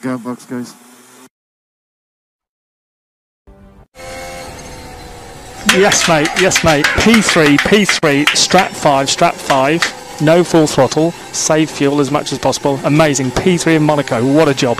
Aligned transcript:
The 0.00 0.08
gun 0.08 0.18
box 0.18 0.44
guys. 0.44 0.74
Yes, 5.74 6.08
mate. 6.08 6.28
Yes, 6.40 6.64
mate. 6.64 6.84
P3, 6.84 7.58
P3, 7.58 8.28
strap 8.36 8.70
5, 8.72 9.10
strap 9.10 9.34
5. 9.34 10.20
No 10.22 10.44
full 10.44 10.66
throttle. 10.66 11.12
Save 11.32 11.70
fuel 11.70 12.00
as 12.00 12.10
much 12.10 12.32
as 12.32 12.38
possible. 12.38 12.80
Amazing. 12.84 13.30
P3 13.30 13.76
in 13.76 13.82
Monaco. 13.82 14.24
What 14.32 14.48
a 14.48 14.54
job. 14.54 14.78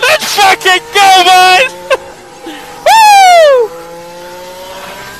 Let's 0.00 0.34
fucking 0.36 0.82
go, 0.94 1.24
man! 1.26 1.70
Woo! 2.86 3.68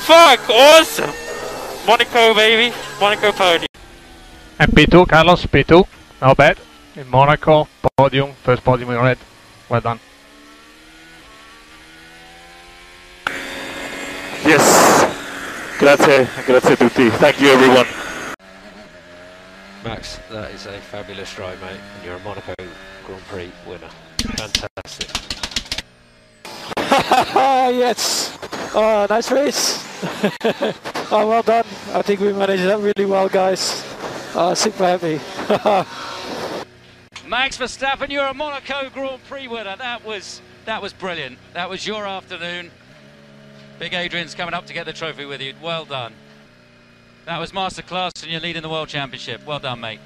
Fuck, 0.05 0.49
awesome! 0.49 1.13
Monaco, 1.85 2.33
baby. 2.33 2.75
Monaco 2.99 3.31
podium. 3.31 3.67
And 4.59 4.71
P2, 4.71 5.07
Carlos, 5.07 5.45
P2, 5.45 5.87
not 6.21 6.37
bad. 6.37 6.57
In 6.95 7.07
Monaco, 7.09 7.67
podium, 7.97 8.33
first 8.43 8.63
podium 8.63 8.89
in 8.91 8.97
red. 8.97 9.17
Well 9.69 9.81
done. 9.81 9.99
Yes. 14.45 15.07
Grazie, 15.77 16.27
grazie 16.45 16.73
a 16.73 16.77
tutti. 16.77 17.09
Thank 17.09 17.41
you, 17.41 17.49
everyone. 17.49 17.85
Max, 19.83 20.19
that 20.31 20.51
is 20.51 20.65
a 20.65 20.79
fabulous 20.79 21.37
ride, 21.37 21.59
mate, 21.61 21.79
and 21.95 22.05
you're 22.05 22.15
a 22.15 22.19
Monaco 22.19 22.53
Grand 23.05 23.21
Prix 23.27 23.51
winner. 23.67 23.89
Fantastic. 24.37 25.09
yes. 27.77 28.37
Oh, 28.73 29.05
nice 29.09 29.31
race. 29.31 29.83
oh, 31.11 31.27
well 31.27 31.43
done. 31.43 31.65
I 31.93 32.01
think 32.01 32.21
we 32.21 32.31
managed 32.31 32.63
that 32.63 32.79
really 32.79 33.05
well, 33.05 33.27
guys. 33.27 33.83
Oh, 34.33 34.53
super 34.53 34.85
happy. 34.85 35.19
Max 37.27 37.57
Verstappen, 37.57 38.09
you're 38.09 38.25
a 38.25 38.33
Monaco 38.33 38.89
Grand 38.89 39.21
Prix 39.25 39.49
winner. 39.49 39.75
That 39.75 40.05
was 40.05 40.41
that 40.65 40.81
was 40.81 40.93
brilliant. 40.93 41.37
That 41.53 41.69
was 41.69 41.85
your 41.85 42.07
afternoon. 42.07 42.71
Big 43.79 43.93
Adrian's 43.93 44.33
coming 44.33 44.53
up 44.53 44.65
to 44.67 44.73
get 44.73 44.85
the 44.85 44.93
trophy 44.93 45.25
with 45.25 45.41
you. 45.41 45.53
Well 45.61 45.83
done. 45.83 46.13
That 47.25 47.39
was 47.39 47.51
masterclass, 47.51 48.23
and 48.23 48.31
you're 48.31 48.39
leading 48.39 48.61
the 48.61 48.69
World 48.69 48.87
Championship. 48.87 49.45
Well 49.45 49.59
done, 49.59 49.81
mate. 49.81 49.99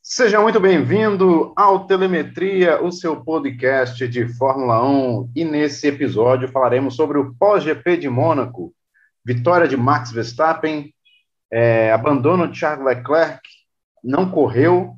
Seja 0.00 0.40
muito 0.40 0.58
bem-vindo 0.58 1.52
ao 1.56 1.86
Telemetria, 1.86 2.82
o 2.82 2.90
seu 2.90 3.22
podcast 3.22 4.08
de 4.08 4.28
Fórmula 4.36 4.82
1. 4.82 5.30
E 5.36 5.44
nesse 5.44 5.88
episódio 5.88 6.48
falaremos 6.48 6.96
sobre 6.96 7.18
o 7.18 7.34
pós-GP 7.34 7.98
de 7.98 8.08
Mônaco. 8.08 8.74
Vitória 9.24 9.68
de 9.68 9.76
Max 9.76 10.10
Verstappen, 10.10 10.91
é, 11.52 11.92
abandono 11.92 12.48
de 12.48 12.58
Charles 12.58 12.84
Leclerc, 12.84 13.40
não 14.02 14.30
correu, 14.30 14.94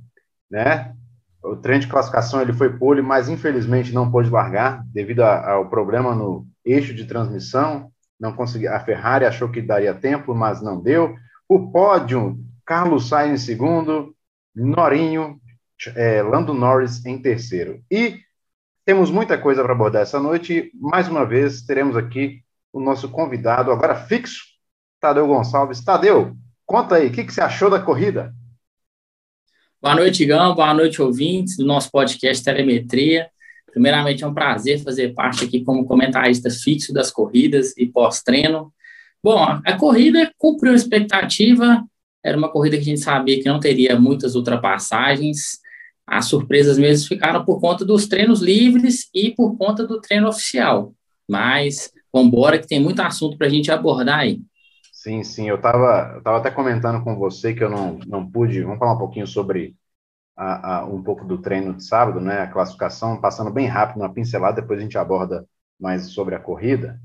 né? 0.48 0.94
O 1.42 1.56
trem 1.56 1.80
de 1.80 1.88
classificação 1.88 2.40
ele 2.40 2.52
foi 2.52 2.78
pole, 2.78 3.02
mas 3.02 3.28
infelizmente 3.28 3.92
não 3.92 4.10
pôde 4.10 4.30
largar 4.30 4.82
devido 4.86 5.20
a, 5.20 5.50
ao 5.50 5.68
problema 5.68 6.14
no 6.14 6.46
eixo 6.64 6.94
de 6.94 7.04
transmissão. 7.04 7.90
Não 8.18 8.32
consegui. 8.32 8.66
A 8.66 8.80
Ferrari 8.80 9.26
achou 9.26 9.50
que 9.50 9.60
daria 9.60 9.92
tempo, 9.92 10.34
mas 10.34 10.62
não 10.62 10.80
deu. 10.80 11.14
O 11.48 11.70
pódio: 11.70 12.38
Carlos 12.64 13.08
Sainz 13.08 13.42
em 13.42 13.44
segundo, 13.44 14.14
Norinho, 14.54 15.38
é, 15.96 16.22
Lando 16.22 16.54
Norris 16.54 17.04
em 17.04 17.20
terceiro. 17.20 17.82
E 17.90 18.20
temos 18.84 19.10
muita 19.10 19.36
coisa 19.36 19.62
para 19.62 19.72
abordar 19.72 20.02
essa 20.02 20.20
noite. 20.20 20.70
Mais 20.74 21.08
uma 21.08 21.26
vez 21.26 21.62
teremos 21.62 21.96
aqui 21.96 22.42
o 22.72 22.80
nosso 22.80 23.08
convidado 23.10 23.70
agora 23.70 23.94
fixo, 23.94 24.44
Tadeu 25.00 25.26
Gonçalves. 25.26 25.84
Tadeu, 25.84 26.34
conta 26.66 26.96
aí, 26.96 27.08
o 27.08 27.12
que, 27.12 27.24
que 27.24 27.32
você 27.32 27.40
achou 27.40 27.70
da 27.70 27.80
corrida? 27.80 28.34
Boa 29.80 29.94
noite, 29.94 30.24
Gão. 30.24 30.54
Boa 30.54 30.72
noite, 30.72 31.02
ouvintes 31.02 31.56
do 31.56 31.64
nosso 31.64 31.90
podcast 31.90 32.42
Telemetria. 32.42 33.28
Primeiramente, 33.70 34.24
é 34.24 34.26
um 34.26 34.32
prazer 34.32 34.82
fazer 34.82 35.12
parte 35.12 35.44
aqui 35.44 35.62
como 35.62 35.84
comentarista 35.84 36.48
fixo 36.48 36.92
das 36.92 37.10
corridas 37.10 37.76
e 37.76 37.86
pós-treino. 37.86 38.72
Bom, 39.22 39.42
a 39.42 39.76
corrida 39.76 40.32
cumpriu 40.38 40.72
a 40.72 40.76
expectativa. 40.76 41.84
Era 42.22 42.38
uma 42.38 42.50
corrida 42.50 42.76
que 42.76 42.82
a 42.82 42.86
gente 42.86 43.00
sabia 43.00 43.42
que 43.42 43.48
não 43.48 43.60
teria 43.60 43.98
muitas 43.98 44.34
ultrapassagens. 44.34 45.58
As 46.06 46.26
surpresas 46.26 46.78
mesmo 46.78 47.08
ficaram 47.08 47.44
por 47.44 47.60
conta 47.60 47.84
dos 47.84 48.06
treinos 48.06 48.40
livres 48.40 49.08
e 49.12 49.32
por 49.32 49.56
conta 49.58 49.86
do 49.86 50.00
treino 50.00 50.28
oficial. 50.28 50.94
Mas 51.28 51.90
vamos 52.12 52.28
embora 52.28 52.58
que 52.58 52.66
tem 52.66 52.80
muito 52.80 53.00
assunto 53.00 53.36
para 53.36 53.48
a 53.48 53.50
gente 53.50 53.70
abordar 53.70 54.20
aí. 54.20 54.40
Sim, 55.04 55.22
sim, 55.22 55.50
eu 55.50 55.56
estava 55.56 56.18
tava 56.22 56.38
até 56.38 56.50
comentando 56.50 57.04
com 57.04 57.14
você 57.14 57.52
que 57.52 57.62
eu 57.62 57.68
não, 57.68 57.98
não 58.06 58.30
pude. 58.30 58.62
Vamos 58.62 58.78
falar 58.78 58.94
um 58.94 58.98
pouquinho 58.98 59.26
sobre 59.26 59.76
a, 60.36 60.78
a, 60.78 60.86
um 60.86 61.02
pouco 61.02 61.26
do 61.26 61.42
treino 61.42 61.74
de 61.74 61.84
sábado, 61.84 62.20
né? 62.20 62.40
A 62.42 62.46
classificação, 62.52 63.20
passando 63.20 63.50
bem 63.50 63.66
rápido, 63.66 63.98
uma 63.98 64.14
pincelada, 64.14 64.62
depois 64.62 64.78
a 64.80 64.82
gente 64.82 64.96
aborda 64.96 65.46
mais 65.78 66.06
sobre 66.12 66.34
a 66.34 66.40
corrida. 66.40 66.98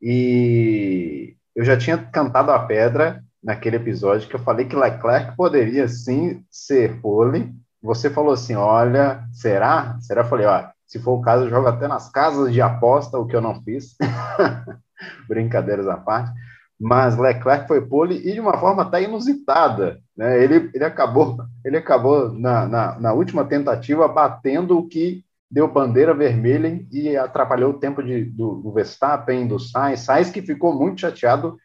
E 0.00 1.36
eu 1.56 1.64
já 1.64 1.76
tinha 1.76 1.98
cantado 1.98 2.52
a 2.52 2.60
pedra 2.64 3.24
naquele 3.42 3.76
episódio 3.76 4.28
que 4.28 4.36
eu 4.36 4.40
falei 4.44 4.66
que 4.66 4.76
Leclerc 4.76 5.36
poderia 5.36 5.88
sim 5.88 6.44
ser 6.50 7.00
pole. 7.00 7.52
Você 7.82 8.08
falou 8.10 8.34
assim: 8.34 8.54
olha, 8.54 9.26
será? 9.32 9.98
Será? 10.00 10.22
Eu 10.22 10.28
falei: 10.28 10.46
ó, 10.46 10.68
se 10.86 11.00
for 11.00 11.18
o 11.18 11.22
caso, 11.22 11.46
eu 11.46 11.50
jogo 11.50 11.66
até 11.66 11.88
nas 11.88 12.08
casas 12.08 12.52
de 12.52 12.62
aposta, 12.62 13.18
o 13.18 13.26
que 13.26 13.34
eu 13.34 13.40
não 13.42 13.62
fiz. 13.64 13.96
Brincadeiras 15.28 15.88
à 15.88 15.96
parte 15.96 16.32
mas 16.82 17.16
Leclerc 17.16 17.68
foi 17.68 17.80
pole 17.86 18.16
e 18.28 18.32
de 18.32 18.40
uma 18.40 18.58
forma 18.58 18.82
até 18.82 19.04
inusitada. 19.04 20.00
Né? 20.16 20.42
Ele, 20.42 20.68
ele 20.74 20.84
acabou, 20.84 21.36
ele 21.64 21.76
acabou 21.76 22.32
na, 22.32 22.66
na, 22.66 22.98
na, 22.98 23.12
última 23.12 23.44
tentativa 23.44 24.08
batendo 24.08 24.76
o 24.76 24.88
que 24.88 25.24
deu 25.48 25.72
bandeira 25.72 26.12
vermelha 26.12 26.84
e 26.90 27.16
atrapalhou 27.16 27.70
o 27.70 27.78
tempo 27.78 28.02
de, 28.02 28.24
do, 28.24 28.56
do 28.56 28.72
Verstappen, 28.72 29.46
do 29.46 29.60
Sainz. 29.60 30.00
Sainz 30.00 30.28
que 30.28 30.42
ficou 30.42 30.74
muito 30.74 31.02
chateado. 31.02 31.56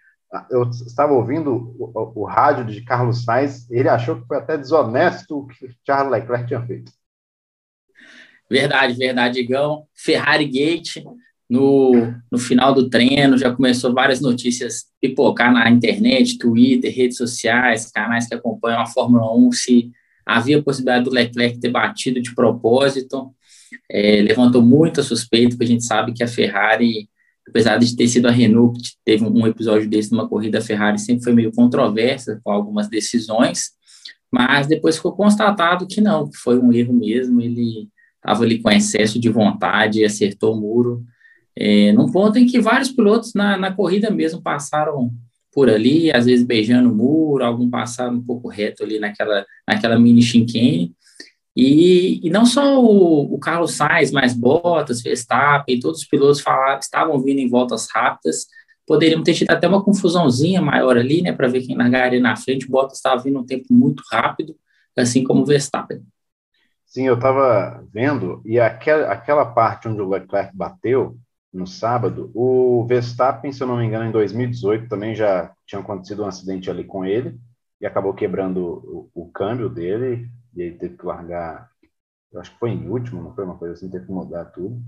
Eu 0.52 0.70
estava 0.70 1.14
ouvindo 1.14 1.52
o, 1.52 1.92
o, 1.96 2.22
o, 2.22 2.26
rádio 2.26 2.66
de 2.66 2.82
Carlos 2.82 3.24
Sainz, 3.24 3.68
ele 3.72 3.90
achou 3.90 4.22
que 4.22 4.28
foi 4.28 4.38
até 4.38 4.56
desonesto 4.56 5.40
o 5.40 5.48
que 5.48 5.68
Charles 5.84 6.12
Leclerc 6.12 6.46
tinha 6.46 6.62
feito. 6.62 6.92
Verdade, 8.48 8.94
verdade, 8.94 9.40
Igão. 9.40 9.88
Ferrari 9.96 10.46
Gate, 10.46 11.04
no, 11.50 12.14
no 12.32 12.38
final 12.38 12.74
do 12.74 12.90
treino, 12.90 13.38
já 13.38 13.54
começou 13.54 13.94
várias 13.94 14.20
notícias 14.20 14.86
pipocar 15.02 15.52
na 15.52 15.70
internet, 15.70 16.38
Twitter, 16.38 16.94
redes 16.94 17.18
sociais, 17.18 17.90
canais 17.90 18.28
que 18.28 18.36
acompanham 18.36 18.82
a 18.82 18.86
Fórmula 18.86 19.34
1, 19.36 19.52
se 19.54 19.92
havia 20.26 20.62
possibilidade 20.62 21.06
do 21.06 21.12
Leclerc 21.12 21.60
ter 21.60 21.70
batido 21.70 22.22
de 22.22 22.36
propósito. 22.36 23.34
É, 23.90 24.22
levantou 24.22 24.62
muita 24.62 25.02
suspeita, 25.02 25.52
porque 25.52 25.64
a 25.64 25.68
gente 25.68 25.86
sabe 25.86 26.14
que 26.14 26.24
a 26.24 26.28
Ferrari, 26.28 27.10
apesar 27.48 27.78
de 27.78 27.96
ter 27.96 28.08
sido 28.08 28.28
a 28.28 28.32
Renault 28.32 28.78
que 28.82 28.90
teve 29.06 29.24
um 29.24 29.48
episódio 29.48 29.90
desse 29.90 30.12
numa 30.12 30.28
corrida, 30.28 30.58
a 30.58 30.62
Ferrari 30.62 31.00
sempre 31.00 31.24
foi 31.24 31.34
meio 31.34 31.54
controversa 31.54 32.42
com 32.44 32.52
algumas 32.52 32.90
decisões, 32.90 33.72
mas 34.30 34.68
depois 34.68 34.98
ficou 34.98 35.14
constatado 35.14 35.88
que 35.88 36.02
não, 36.02 36.30
que 36.30 36.38
foi 36.38 36.60
um 36.60 36.74
erro 36.74 36.94
mesmo, 36.94 37.42
ele 37.42 37.90
estava 38.16 38.44
ali 38.44 38.60
com 38.60 38.70
excesso 38.70 39.20
de 39.20 39.30
vontade, 39.30 40.04
acertou 40.04 40.54
o 40.54 40.60
muro, 40.60 41.06
é, 41.60 41.92
num 41.92 42.12
ponto 42.12 42.38
em 42.38 42.46
que 42.46 42.60
vários 42.60 42.92
pilotos 42.92 43.34
na, 43.34 43.58
na 43.58 43.74
corrida 43.74 44.12
mesmo 44.12 44.42
passaram 44.42 45.12
por 45.52 45.70
ali, 45.70 46.12
às 46.12 46.26
vezes 46.26 46.46
beijando 46.46 46.92
o 46.92 46.96
muro, 46.96 47.44
algum 47.44 47.68
passaram 47.68 48.14
um 48.14 48.24
pouco 48.24 48.48
reto 48.48 48.84
ali 48.84 49.00
naquela, 49.00 49.44
naquela 49.68 50.00
mini 50.00 50.22
chicane, 50.22 50.94
e, 51.56 52.20
e 52.24 52.30
não 52.30 52.46
só 52.46 52.80
o, 52.80 53.34
o 53.34 53.40
Carlos 53.40 53.74
Sainz, 53.74 54.12
mas 54.12 54.36
Bottas, 54.36 55.02
Verstappen, 55.02 55.80
todos 55.80 56.02
os 56.02 56.08
pilotos 56.08 56.42
falaram, 56.42 56.78
estavam 56.78 57.20
vindo 57.20 57.40
em 57.40 57.50
voltas 57.50 57.88
rápidas, 57.92 58.46
poderiam 58.86 59.24
ter 59.24 59.34
tido 59.34 59.50
até 59.50 59.68
uma 59.68 59.84
confusãozinha 59.84 60.62
maior 60.62 60.96
ali, 60.96 61.24
né, 61.24 61.32
para 61.32 61.48
ver 61.48 61.62
quem 61.62 61.76
largaria 61.76 62.20
na 62.20 62.36
frente, 62.36 62.70
Bottas 62.70 62.98
estava 62.98 63.24
vindo 63.24 63.40
um 63.40 63.46
tempo 63.46 63.66
muito 63.72 64.04
rápido, 64.12 64.56
assim 64.96 65.24
como 65.24 65.42
o 65.42 65.46
Verstappen. 65.46 66.02
Sim, 66.86 67.08
eu 67.08 67.16
estava 67.16 67.84
vendo, 67.92 68.44
e 68.46 68.60
aquela, 68.60 69.12
aquela 69.12 69.46
parte 69.46 69.88
onde 69.88 70.02
o 70.02 70.10
Leclerc 70.10 70.56
bateu, 70.56 71.18
no 71.54 71.66
sábado. 71.66 72.32
O 72.34 72.86
Verstappen, 72.88 73.52
se 73.52 73.62
eu 73.62 73.68
não 73.68 73.78
me 73.78 73.86
engano, 73.86 74.06
em 74.06 74.12
2018 74.12 74.88
também 74.88 75.16
já 75.16 75.54
tinha 75.66 75.82
acontecido 75.82 76.24
um 76.24 76.28
acidente 76.28 76.70
ali 76.70 76.84
com 76.84 77.06
ele 77.06 77.40
e 77.80 77.86
acabou 77.86 78.14
quebrando 78.14 79.10
o, 79.14 79.24
o 79.24 79.32
câmbio 79.32 79.70
dele 79.70 80.30
e 80.56 80.62
ele 80.62 80.78
teve 80.78 80.98
que 80.98 81.06
largar, 81.06 81.70
eu 82.32 82.42
acho 82.42 82.52
que 82.52 82.60
foi 82.60 82.72
em 82.72 82.90
último, 82.90 83.22
não 83.22 83.34
foi 83.34 83.46
uma 83.46 83.58
coisa 83.58 83.74
assim, 83.74 83.90
teve 83.90 84.06
que 84.06 84.12
mudar 84.12 84.46
tudo. 84.46 84.82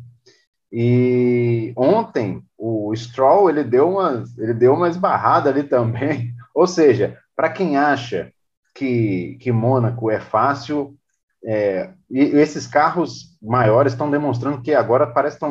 E 0.71 1.73
ontem 1.75 2.44
o 2.57 2.94
Stroll 2.95 3.50
ele 3.50 3.63
deu 3.63 3.89
uma, 3.89 4.23
ele 4.38 4.53
deu 4.53 4.73
uma 4.73 4.89
esbarrada 4.89 5.50
ali 5.50 5.63
também. 5.63 6.33
Ou 6.53 6.67
seja, 6.67 7.17
para 7.35 7.50
quem 7.50 7.77
acha 7.77 8.31
que, 8.75 9.38
que 9.41 9.51
Mônaco 9.51 10.11
é 10.11 10.19
fácil, 10.19 10.98
é, 11.44 11.94
e 12.09 12.19
esses 12.19 12.68
carros 12.68 13.38
maiores 13.41 13.94
estão 13.94 14.12
demonstrando 14.12 14.62
que 14.62 14.74
agora 14.74 15.07
parece 15.07 15.39
que 15.39 15.45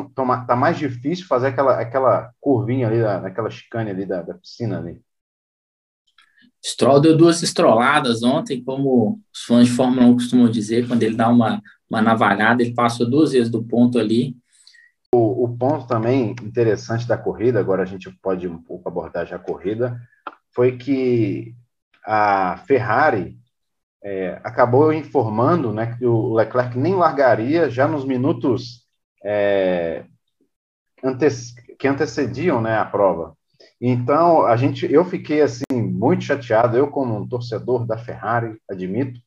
tá 0.47 0.55
mais 0.55 0.77
difícil 0.77 1.25
fazer 1.25 1.47
aquela, 1.47 1.79
aquela 1.79 2.31
curvinha 2.39 2.87
ali, 2.87 3.03
aquela 3.03 3.49
chicane 3.49 3.89
ali 3.89 4.05
da, 4.05 4.21
da 4.21 4.35
piscina 4.35 4.79
ali. 4.79 5.01
Stroll 6.63 6.99
deu 6.99 7.17
duas 7.17 7.41
estroladas 7.41 8.21
ontem, 8.21 8.63
como 8.63 9.19
os 9.33 9.43
fãs 9.43 9.67
de 9.67 9.73
Fórmula 9.73 10.05
1 10.07 10.13
costumam 10.13 10.49
dizer, 10.49 10.87
quando 10.87 11.01
ele 11.03 11.15
dá 11.15 11.29
uma, 11.29 11.61
uma 11.89 12.01
navalhada, 12.01 12.61
ele 12.61 12.73
passou 12.73 13.09
duas 13.09 13.31
vezes 13.31 13.49
do 13.49 13.63
ponto 13.63 13.97
ali. 13.97 14.35
O, 15.15 15.45
o 15.45 15.57
ponto 15.57 15.87
também 15.87 16.35
interessante 16.43 17.07
da 17.07 17.17
corrida, 17.17 17.59
agora 17.59 17.81
a 17.81 17.85
gente 17.85 18.11
pode 18.21 18.47
um 18.47 18.61
pouco 18.61 18.87
abordar 18.87 19.25
já 19.25 19.37
a 19.37 19.39
corrida, 19.39 19.99
foi 20.51 20.77
que 20.77 21.55
a 22.05 22.57
Ferrari 22.67 23.39
é, 24.03 24.39
acabou 24.43 24.93
informando 24.93 25.73
né, 25.73 25.95
que 25.97 26.05
o 26.05 26.33
Leclerc 26.33 26.77
nem 26.77 26.95
largaria 26.95 27.69
já 27.69 27.87
nos 27.87 28.05
minutos 28.05 28.85
é, 29.23 30.05
ante 31.03 31.27
que 31.77 31.87
antecediam 31.87 32.61
né, 32.61 32.77
a 32.77 32.85
prova. 32.85 33.37
Então, 33.81 34.45
a 34.45 34.55
gente, 34.57 34.91
eu 34.91 35.05
fiquei 35.05 35.41
assim 35.41 35.63
muito 35.71 36.23
chateado, 36.25 36.77
eu 36.77 36.89
como 36.89 37.15
um 37.15 37.27
torcedor 37.27 37.85
da 37.85 37.97
Ferrari, 37.97 38.57
admito. 38.69 39.19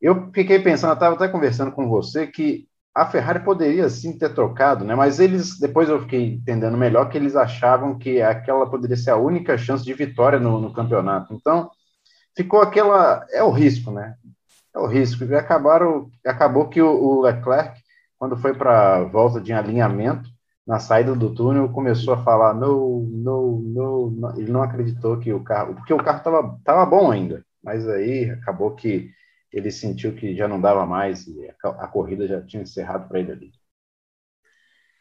Eu 0.00 0.30
fiquei 0.32 0.58
pensando, 0.58 0.94
estava 0.94 1.14
até 1.14 1.28
conversando 1.28 1.72
com 1.72 1.88
você 1.88 2.26
que 2.26 2.66
a 2.94 3.06
Ferrari 3.06 3.40
poderia 3.40 3.88
sim 3.90 4.16
ter 4.18 4.32
trocado, 4.34 4.84
né? 4.84 4.94
Mas 4.94 5.20
eles, 5.20 5.58
depois 5.58 5.88
eu 5.88 6.00
fiquei 6.00 6.34
entendendo 6.34 6.78
melhor 6.78 7.10
que 7.10 7.18
eles 7.18 7.36
achavam 7.36 7.98
que 7.98 8.22
aquela 8.22 8.70
poderia 8.70 8.96
ser 8.96 9.10
a 9.10 9.16
única 9.16 9.58
chance 9.58 9.84
de 9.84 9.92
vitória 9.92 10.38
no, 10.40 10.58
no 10.60 10.72
campeonato. 10.72 11.34
Então, 11.34 11.70
ficou 12.36 12.60
aquela. 12.60 13.26
É 13.30 13.42
o 13.42 13.50
risco, 13.50 13.90
né? 13.90 14.16
É 14.74 14.78
o 14.78 14.86
risco. 14.86 15.24
E 15.24 15.34
acabaram, 15.34 16.10
acabou 16.24 16.68
que 16.68 16.80
o, 16.80 16.88
o 16.88 17.22
Leclerc, 17.22 17.80
quando 18.18 18.36
foi 18.36 18.54
para 18.54 18.96
a 18.96 19.04
volta 19.04 19.40
de 19.40 19.52
alinhamento, 19.52 20.28
na 20.66 20.78
saída 20.78 21.14
do 21.14 21.34
túnel, 21.34 21.70
começou 21.70 22.14
a 22.14 22.22
falar: 22.22 22.54
no, 22.54 23.00
no, 23.10 23.60
no. 23.60 24.34
Ele 24.36 24.52
não 24.52 24.62
acreditou 24.62 25.18
que 25.18 25.32
o 25.32 25.42
carro. 25.42 25.74
Porque 25.74 25.94
o 25.94 26.02
carro 26.02 26.18
estava 26.18 26.60
tava 26.62 26.86
bom 26.86 27.10
ainda, 27.10 27.44
mas 27.62 27.88
aí 27.88 28.30
acabou 28.30 28.74
que 28.74 29.10
ele 29.52 29.70
sentiu 29.70 30.14
que 30.14 30.36
já 30.36 30.46
não 30.46 30.60
dava 30.60 30.84
mais 30.84 31.26
e 31.26 31.48
a, 31.48 31.68
a 31.68 31.88
corrida 31.88 32.26
já 32.26 32.42
tinha 32.42 32.62
encerrado 32.62 33.08
para 33.08 33.20
ele 33.20 33.32
ali. 33.32 33.50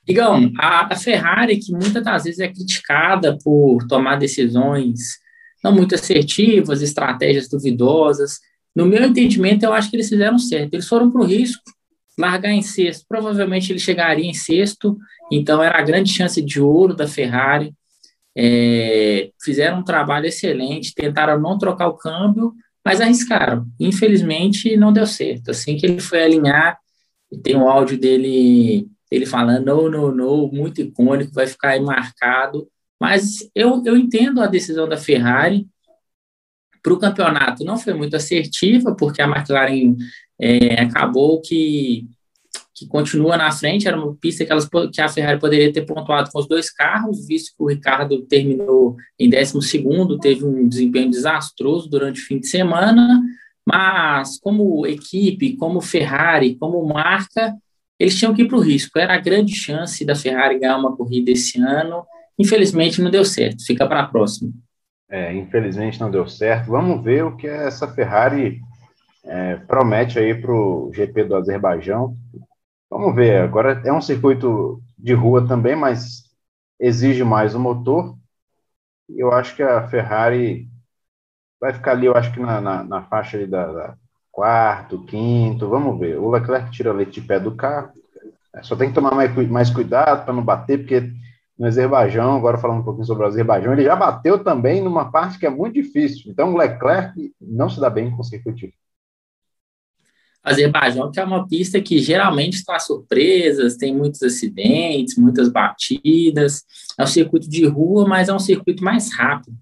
Igão, 0.07 0.51
a, 0.59 0.93
a 0.93 0.95
Ferrari, 0.95 1.57
que 1.57 1.71
muitas 1.71 2.03
das 2.03 2.23
vezes 2.23 2.39
é 2.39 2.47
criticada 2.47 3.37
por 3.43 3.87
tomar 3.87 4.17
decisões 4.17 5.19
não 5.65 5.71
muito 5.71 5.95
assertivas, 5.95 6.83
estratégias 6.83 7.49
duvidosas. 7.49 8.39
No 8.75 8.85
meu 8.85 9.03
entendimento, 9.03 9.63
eu 9.63 9.73
acho 9.73 9.89
que 9.89 9.95
eles 9.95 10.07
fizeram 10.07 10.37
certo. 10.37 10.75
Eles 10.75 10.87
foram 10.87 11.09
para 11.09 11.21
o 11.21 11.25
risco, 11.25 11.63
largar 12.19 12.51
em 12.51 12.61
sexto. 12.61 13.03
Provavelmente 13.09 13.71
ele 13.71 13.79
chegaria 13.79 14.29
em 14.29 14.33
sexto, 14.33 14.95
então 15.31 15.63
era 15.63 15.79
a 15.79 15.81
grande 15.81 16.11
chance 16.11 16.39
de 16.39 16.61
ouro 16.61 16.93
da 16.93 17.07
Ferrari. 17.07 17.73
É, 18.37 19.31
fizeram 19.43 19.79
um 19.79 19.83
trabalho 19.83 20.27
excelente, 20.27 20.93
tentaram 20.93 21.41
não 21.41 21.57
trocar 21.57 21.87
o 21.87 21.97
câmbio, 21.97 22.53
mas 22.85 23.01
arriscaram. 23.01 23.65
Infelizmente, 23.79 24.77
não 24.77 24.93
deu 24.93 25.07
certo. 25.07 25.49
Assim 25.49 25.77
que 25.77 25.87
ele 25.87 25.99
foi 25.99 26.21
alinhar, 26.21 26.77
tem 27.41 27.55
um 27.55 27.67
áudio 27.67 27.97
dele, 27.97 28.87
ele 29.09 29.25
falando, 29.25 29.65
não, 29.65 29.89
não, 29.89 30.13
não, 30.13 30.47
muito 30.47 30.81
icônico, 30.81 31.33
vai 31.33 31.47
ficar 31.47 31.69
aí 31.69 31.79
marcado. 31.79 32.67
Mas 32.99 33.49
eu, 33.53 33.81
eu 33.85 33.97
entendo 33.97 34.41
a 34.41 34.47
decisão 34.47 34.87
da 34.87 34.97
Ferrari. 34.97 35.67
Para 36.81 36.93
o 36.93 36.99
campeonato 36.99 37.65
não 37.65 37.77
foi 37.77 37.93
muito 37.93 38.15
assertiva, 38.15 38.95
porque 38.95 39.21
a 39.21 39.27
McLaren 39.27 39.95
é, 40.39 40.81
acabou 40.81 41.41
que, 41.41 42.07
que 42.73 42.87
continua 42.87 43.37
na 43.37 43.51
frente. 43.51 43.87
Era 43.87 43.97
uma 43.97 44.15
pista 44.15 44.45
que, 44.45 44.51
elas, 44.51 44.69
que 44.93 45.01
a 45.01 45.09
Ferrari 45.09 45.39
poderia 45.39 45.73
ter 45.73 45.85
pontuado 45.85 46.29
com 46.31 46.39
os 46.39 46.47
dois 46.47 46.71
carros, 46.71 47.27
visto 47.27 47.55
que 47.57 47.63
o 47.63 47.67
Ricardo 47.67 48.21
terminou 48.23 48.95
em 49.19 49.29
12, 49.29 50.19
teve 50.21 50.45
um 50.45 50.67
desempenho 50.67 51.09
desastroso 51.09 51.89
durante 51.89 52.21
o 52.21 52.25
fim 52.25 52.39
de 52.39 52.47
semana. 52.47 53.21
Mas, 53.67 54.39
como 54.39 54.85
equipe, 54.85 55.57
como 55.57 55.81
Ferrari, 55.81 56.55
como 56.55 56.85
marca, 56.85 57.51
eles 57.99 58.17
tinham 58.17 58.33
que 58.33 58.43
ir 58.43 58.47
para 58.47 58.57
o 58.57 58.61
risco. 58.61 58.99
Era 58.99 59.15
a 59.15 59.19
grande 59.19 59.55
chance 59.55 60.05
da 60.05 60.15
Ferrari 60.15 60.59
ganhar 60.59 60.77
uma 60.77 60.95
corrida 60.95 61.31
esse 61.31 61.59
ano 61.59 62.05
Infelizmente 62.37 63.01
não 63.01 63.09
deu 63.09 63.23
certo, 63.23 63.65
fica 63.65 63.87
para 63.87 64.01
a 64.01 64.07
próxima. 64.07 64.51
É, 65.09 65.33
infelizmente 65.33 65.99
não 65.99 66.11
deu 66.11 66.27
certo. 66.27 66.67
Vamos 66.67 67.03
ver 67.03 67.23
o 67.23 67.37
que 67.37 67.47
essa 67.47 67.87
Ferrari 67.87 68.59
é, 69.23 69.55
promete 69.55 70.19
aí 70.19 70.33
para 70.33 70.51
o 70.51 70.91
GP 70.93 71.23
do 71.25 71.35
Azerbaijão. 71.35 72.17
Vamos 72.89 73.15
ver. 73.15 73.41
Agora 73.41 73.81
é 73.85 73.93
um 73.93 74.01
circuito 74.01 74.81
de 74.97 75.13
rua 75.13 75.47
também, 75.47 75.75
mas 75.75 76.23
exige 76.79 77.23
mais 77.23 77.55
o 77.55 77.59
motor. 77.59 78.15
Eu 79.09 79.31
acho 79.31 79.55
que 79.55 79.63
a 79.63 79.87
Ferrari 79.87 80.67
vai 81.59 81.73
ficar 81.73 81.91
ali, 81.91 82.07
eu 82.07 82.15
acho 82.17 82.33
que 82.33 82.39
na, 82.39 82.59
na, 82.59 82.83
na 82.83 83.03
faixa 83.03 83.37
ali 83.37 83.47
da, 83.47 83.71
da, 83.71 83.95
quarto, 84.35 85.01
quinto. 85.05 85.69
Vamos 85.69 85.97
ver. 85.97 86.17
O 86.17 86.29
Leclerc 86.29 86.69
tira 86.69 86.91
leite 86.91 87.21
de 87.21 87.27
pé 87.27 87.39
do 87.39 87.55
carro. 87.55 87.89
Só 88.61 88.75
tem 88.75 88.89
que 88.89 88.95
tomar 88.95 89.15
mais, 89.15 89.33
mais 89.49 89.69
cuidado 89.69 90.25
para 90.25 90.33
não 90.33 90.43
bater, 90.43 90.79
porque 90.79 91.11
no 91.57 91.67
Azerbaijão, 91.67 92.35
agora 92.35 92.57
falando 92.57 92.81
um 92.81 92.83
pouquinho 92.83 93.05
sobre 93.05 93.23
o 93.23 93.27
Azerbaijão, 93.27 93.73
ele 93.73 93.83
já 93.83 93.95
bateu 93.95 94.43
também 94.43 94.81
numa 94.81 95.11
parte 95.11 95.39
que 95.39 95.45
é 95.45 95.49
muito 95.49 95.75
difícil. 95.75 96.31
Então, 96.31 96.53
o 96.53 96.57
Leclerc 96.57 97.33
não 97.39 97.69
se 97.69 97.79
dá 97.79 97.89
bem 97.89 98.09
com 98.09 98.17
consecutivo. 98.17 98.73
Azerbaijão, 100.43 101.11
que 101.11 101.19
é 101.19 101.23
uma 101.23 101.47
pista 101.47 101.81
que 101.81 101.97
geralmente 101.97 102.63
traz 102.63 102.83
surpresas, 102.83 103.77
tem 103.77 103.95
muitos 103.95 104.21
acidentes, 104.21 105.17
muitas 105.17 105.49
batidas. 105.49 106.63
É 106.99 107.03
um 107.03 107.07
circuito 107.07 107.49
de 107.49 107.65
rua, 107.65 108.07
mas 108.07 108.29
é 108.29 108.33
um 108.33 108.39
circuito 108.39 108.83
mais 108.83 109.11
rápido. 109.11 109.57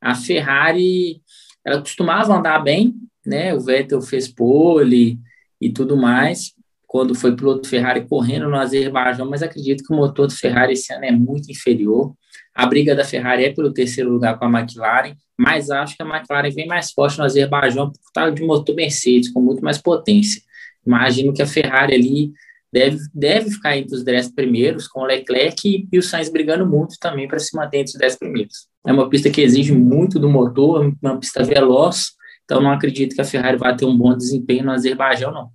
A 0.00 0.14
Ferrari, 0.14 1.20
ela 1.64 1.80
costumava 1.80 2.34
andar 2.34 2.60
bem, 2.60 2.94
né? 3.26 3.54
O 3.54 3.60
Vettel 3.60 4.00
fez 4.00 4.26
pole 4.26 5.20
e 5.60 5.70
tudo 5.70 5.96
mais, 5.96 6.54
quando 6.92 7.14
foi 7.14 7.34
piloto 7.34 7.66
Ferrari 7.66 8.06
correndo 8.06 8.50
no 8.50 8.56
Azerbaijão, 8.58 9.26
mas 9.26 9.42
acredito 9.42 9.82
que 9.82 9.94
o 9.94 9.96
motor 9.96 10.26
do 10.26 10.34
Ferrari 10.34 10.74
esse 10.74 10.92
ano 10.92 11.06
é 11.06 11.10
muito 11.10 11.50
inferior. 11.50 12.12
A 12.54 12.66
briga 12.66 12.94
da 12.94 13.02
Ferrari 13.02 13.46
é 13.46 13.50
pelo 13.50 13.72
terceiro 13.72 14.10
lugar 14.10 14.38
com 14.38 14.44
a 14.44 14.60
McLaren, 14.60 15.14
mas 15.34 15.70
acho 15.70 15.96
que 15.96 16.02
a 16.02 16.06
McLaren 16.06 16.50
vem 16.50 16.66
mais 16.66 16.92
forte 16.92 17.16
no 17.16 17.24
Azerbaijão 17.24 17.90
por 17.90 17.98
estar 17.98 18.28
de 18.28 18.42
motor 18.42 18.74
Mercedes, 18.74 19.32
com 19.32 19.40
muito 19.40 19.64
mais 19.64 19.78
potência. 19.78 20.42
Imagino 20.86 21.32
que 21.32 21.40
a 21.40 21.46
Ferrari 21.46 21.94
ali 21.94 22.32
deve, 22.70 22.98
deve 23.14 23.50
ficar 23.52 23.74
entre 23.74 23.96
os 23.96 24.04
dez 24.04 24.30
primeiros, 24.30 24.86
com 24.86 25.00
o 25.00 25.06
Leclerc 25.06 25.88
e 25.90 25.98
o 25.98 26.02
Sainz 26.02 26.28
brigando 26.28 26.66
muito 26.66 26.96
também 27.00 27.26
para 27.26 27.38
se 27.38 27.56
manter 27.56 27.78
entre 27.78 27.92
os 27.92 27.98
dez 27.98 28.16
primeiros. 28.16 28.68
É 28.86 28.92
uma 28.92 29.08
pista 29.08 29.30
que 29.30 29.40
exige 29.40 29.72
muito 29.72 30.18
do 30.18 30.28
motor, 30.28 30.94
uma 31.02 31.18
pista 31.18 31.42
veloz, 31.42 32.08
então 32.44 32.60
não 32.60 32.70
acredito 32.70 33.14
que 33.14 33.22
a 33.22 33.24
Ferrari 33.24 33.56
vá 33.56 33.72
ter 33.72 33.86
um 33.86 33.96
bom 33.96 34.14
desempenho 34.14 34.66
no 34.66 34.72
Azerbaijão, 34.72 35.32
não. 35.32 35.48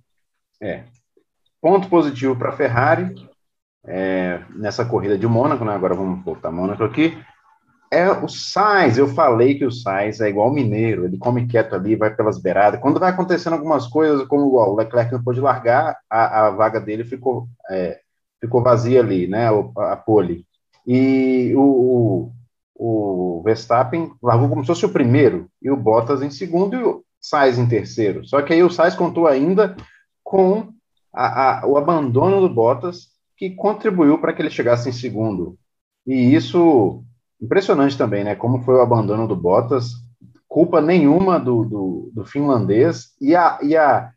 É, 0.60 0.82
Ponto 1.60 1.88
positivo 1.88 2.36
para 2.36 2.50
a 2.50 2.56
Ferrari 2.56 3.14
é, 3.84 4.40
nessa 4.54 4.84
corrida 4.84 5.16
de 5.16 5.26
Mônaco, 5.26 5.64
né? 5.64 5.72
agora 5.72 5.94
vamos 5.94 6.24
voltar 6.24 6.48
a 6.48 6.52
Mônaco 6.52 6.84
aqui, 6.84 7.16
é 7.90 8.10
o 8.10 8.28
Sainz. 8.28 8.98
Eu 8.98 9.08
falei 9.08 9.58
que 9.58 9.64
o 9.64 9.72
Sainz 9.72 10.20
é 10.20 10.28
igual 10.28 10.50
o 10.50 10.52
Mineiro, 10.52 11.04
ele 11.04 11.18
come 11.18 11.46
quieto 11.46 11.74
ali, 11.74 11.96
vai 11.96 12.14
pelas 12.14 12.38
beiradas. 12.38 12.80
Quando 12.80 13.00
vai 13.00 13.10
acontecendo 13.10 13.54
algumas 13.54 13.86
coisas, 13.86 14.26
como 14.26 14.54
o 14.54 14.76
Leclerc 14.76 15.12
não 15.12 15.22
pôde 15.22 15.40
largar, 15.40 15.98
a, 16.08 16.46
a 16.46 16.50
vaga 16.50 16.80
dele 16.80 17.04
ficou, 17.04 17.48
é, 17.70 17.98
ficou 18.40 18.62
vazia 18.62 19.00
ali, 19.00 19.26
né? 19.26 19.48
A, 19.48 19.92
a 19.92 19.96
pole. 19.96 20.44
E 20.86 21.52
o, 21.56 22.32
o, 22.74 23.38
o, 23.38 23.42
Verstappen 23.42 24.12
largou 24.22 24.48
como 24.48 24.62
se 24.62 24.68
fosse 24.68 24.86
o 24.86 24.92
primeiro, 24.92 25.48
e 25.62 25.70
o 25.70 25.76
Bottas 25.76 26.22
em 26.22 26.30
segundo 26.30 26.76
e 26.76 26.82
o 26.82 27.04
Sainz 27.20 27.58
em 27.58 27.68
terceiro. 27.68 28.26
Só 28.26 28.42
que 28.42 28.52
aí 28.52 28.62
o 28.62 28.70
Sainz 28.70 28.94
contou 28.94 29.26
ainda 29.26 29.76
com 30.22 30.74
a, 31.18 31.62
a, 31.62 31.66
o 31.66 31.76
abandono 31.76 32.40
do 32.40 32.48
Bottas, 32.48 33.08
que 33.36 33.50
contribuiu 33.50 34.20
para 34.20 34.32
que 34.32 34.40
ele 34.40 34.50
chegasse 34.50 34.88
em 34.88 34.92
segundo. 34.92 35.58
E 36.06 36.32
isso, 36.32 37.02
impressionante 37.42 37.98
também, 37.98 38.22
né? 38.22 38.36
Como 38.36 38.62
foi 38.62 38.76
o 38.76 38.80
abandono 38.80 39.26
do 39.26 39.34
Bottas, 39.34 39.90
culpa 40.46 40.80
nenhuma 40.80 41.40
do, 41.40 41.64
do, 41.64 42.12
do 42.14 42.24
finlandês, 42.24 43.16
e 43.20 43.34
a, 43.34 43.58
e, 43.60 43.76
a, 43.76 44.12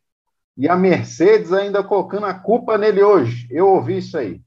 e 0.56 0.70
a 0.70 0.76
Mercedes 0.76 1.52
ainda 1.52 1.84
colocando 1.84 2.28
a 2.28 2.36
culpa 2.36 2.78
nele 2.78 3.02
hoje. 3.02 3.48
Eu 3.50 3.68
ouvi 3.68 3.98
isso 3.98 4.16
aí. 4.16 4.40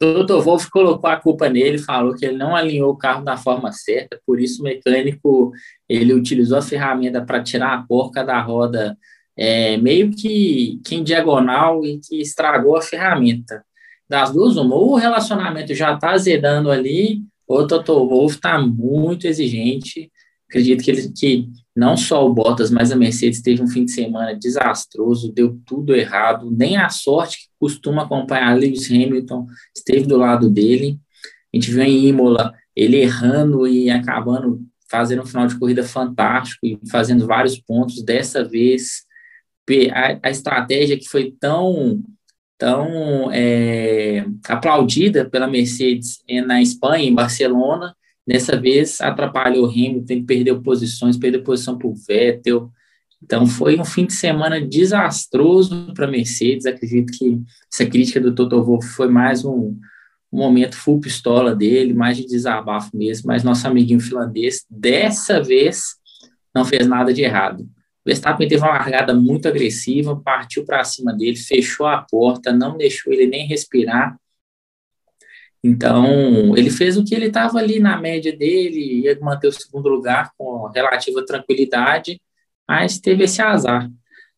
O 0.00 0.22
Dr. 0.22 0.42
Wolff 0.42 0.70
colocou 0.70 1.08
a 1.08 1.16
culpa 1.16 1.48
nele, 1.48 1.78
falou 1.78 2.14
que 2.14 2.26
ele 2.26 2.36
não 2.36 2.54
alinhou 2.54 2.92
o 2.92 2.98
carro 2.98 3.24
da 3.24 3.36
forma 3.36 3.72
certa, 3.72 4.20
por 4.26 4.38
isso 4.38 4.60
o 4.60 4.64
mecânico 4.64 5.52
ele 5.88 6.12
utilizou 6.12 6.58
a 6.58 6.62
ferramenta 6.62 7.24
para 7.24 7.42
tirar 7.42 7.72
a 7.72 7.82
porca 7.82 8.22
da 8.22 8.40
roda 8.40 8.96
é, 9.38 9.76
meio 9.76 10.10
que, 10.10 10.80
que 10.84 10.96
em 10.96 11.04
diagonal 11.04 11.86
e 11.86 12.00
que 12.00 12.20
estragou 12.20 12.76
a 12.76 12.82
ferramenta. 12.82 13.64
Das 14.08 14.32
duas, 14.32 14.56
uma, 14.56 14.74
ou 14.74 14.92
o 14.92 14.96
relacionamento 14.96 15.72
já 15.74 15.94
está 15.94 16.10
azedando 16.10 16.70
ali, 16.70 17.22
ou 17.46 17.60
o 17.60 17.66
Toto 17.66 18.08
Wolff 18.08 18.34
está 18.34 18.58
muito 18.58 19.28
exigente. 19.28 20.10
Acredito 20.48 20.82
que, 20.82 20.90
ele, 20.90 21.12
que 21.12 21.48
não 21.76 21.96
só 21.96 22.26
o 22.26 22.34
Bottas, 22.34 22.70
mas 22.70 22.90
a 22.90 22.96
Mercedes 22.96 23.40
teve 23.40 23.62
um 23.62 23.68
fim 23.68 23.84
de 23.84 23.92
semana 23.92 24.34
desastroso, 24.34 25.32
deu 25.32 25.60
tudo 25.64 25.94
errado, 25.94 26.50
nem 26.50 26.76
a 26.76 26.88
sorte 26.88 27.36
que 27.36 27.44
costuma 27.60 28.02
acompanhar 28.02 28.58
Lewis 28.58 28.90
Hamilton 28.90 29.46
esteve 29.76 30.06
do 30.06 30.16
lado 30.16 30.50
dele. 30.50 30.98
A 31.54 31.56
gente 31.56 31.70
viu 31.70 31.82
em 31.82 32.06
Imola 32.06 32.52
ele 32.74 32.96
errando 32.96 33.68
e 33.68 33.88
acabando 33.88 34.66
fazendo 34.90 35.22
um 35.22 35.26
final 35.26 35.46
de 35.46 35.58
corrida 35.58 35.84
fantástico 35.84 36.66
e 36.66 36.78
fazendo 36.90 37.26
vários 37.26 37.58
pontos. 37.60 38.02
Dessa 38.02 38.42
vez, 38.42 39.06
a, 39.92 40.18
a 40.22 40.30
estratégia 40.30 40.98
que 40.98 41.08
foi 41.08 41.34
tão 41.38 42.02
tão 42.58 43.30
é, 43.32 44.26
aplaudida 44.48 45.24
pela 45.30 45.46
Mercedes 45.46 46.18
na 46.44 46.60
Espanha, 46.60 47.04
em 47.04 47.14
Barcelona, 47.14 47.94
dessa 48.26 48.60
vez 48.60 49.00
atrapalhou 49.00 49.66
o 49.66 49.70
Hamilton, 49.70 50.24
perdeu 50.26 50.60
posições, 50.60 51.16
perdeu 51.16 51.44
posição 51.44 51.78
para 51.78 51.86
o 51.86 51.94
Vettel. 51.94 52.70
Então 53.22 53.46
foi 53.46 53.78
um 53.78 53.84
fim 53.84 54.06
de 54.06 54.12
semana 54.12 54.60
desastroso 54.60 55.92
para 55.94 56.06
a 56.06 56.10
Mercedes. 56.10 56.66
Acredito 56.66 57.16
que 57.16 57.40
essa 57.72 57.86
crítica 57.86 58.20
do 58.20 58.34
Toto 58.34 58.62
Wolff 58.62 58.88
foi 58.88 59.08
mais 59.08 59.44
um, 59.44 59.78
um 60.32 60.38
momento 60.38 60.76
full 60.76 61.00
pistola 61.00 61.54
dele, 61.54 61.94
mais 61.94 62.16
de 62.16 62.26
desabafo 62.26 62.96
mesmo. 62.96 63.28
Mas 63.28 63.44
nosso 63.44 63.66
amiguinho 63.66 64.00
finlandês, 64.00 64.64
dessa 64.68 65.40
vez, 65.40 65.94
não 66.54 66.64
fez 66.64 66.86
nada 66.86 67.14
de 67.14 67.22
errado. 67.22 67.68
Verstappen 68.08 68.48
teve 68.48 68.62
uma 68.62 68.70
largada 68.70 69.12
muito 69.12 69.46
agressiva, 69.46 70.18
partiu 70.18 70.64
para 70.64 70.82
cima 70.82 71.12
dele, 71.12 71.36
fechou 71.36 71.86
a 71.86 71.98
porta, 71.98 72.50
não 72.50 72.78
deixou 72.78 73.12
ele 73.12 73.26
nem 73.26 73.46
respirar. 73.46 74.18
Então, 75.62 76.56
ele 76.56 76.70
fez 76.70 76.96
o 76.96 77.04
que 77.04 77.14
ele 77.14 77.26
estava 77.26 77.58
ali 77.58 77.78
na 77.78 77.98
média 78.00 78.34
dele, 78.34 79.02
ia 79.02 79.18
manter 79.20 79.48
o 79.48 79.52
segundo 79.52 79.90
lugar 79.90 80.30
com 80.38 80.68
relativa 80.68 81.26
tranquilidade, 81.26 82.18
mas 82.66 82.98
teve 82.98 83.24
esse 83.24 83.42
azar. 83.42 83.90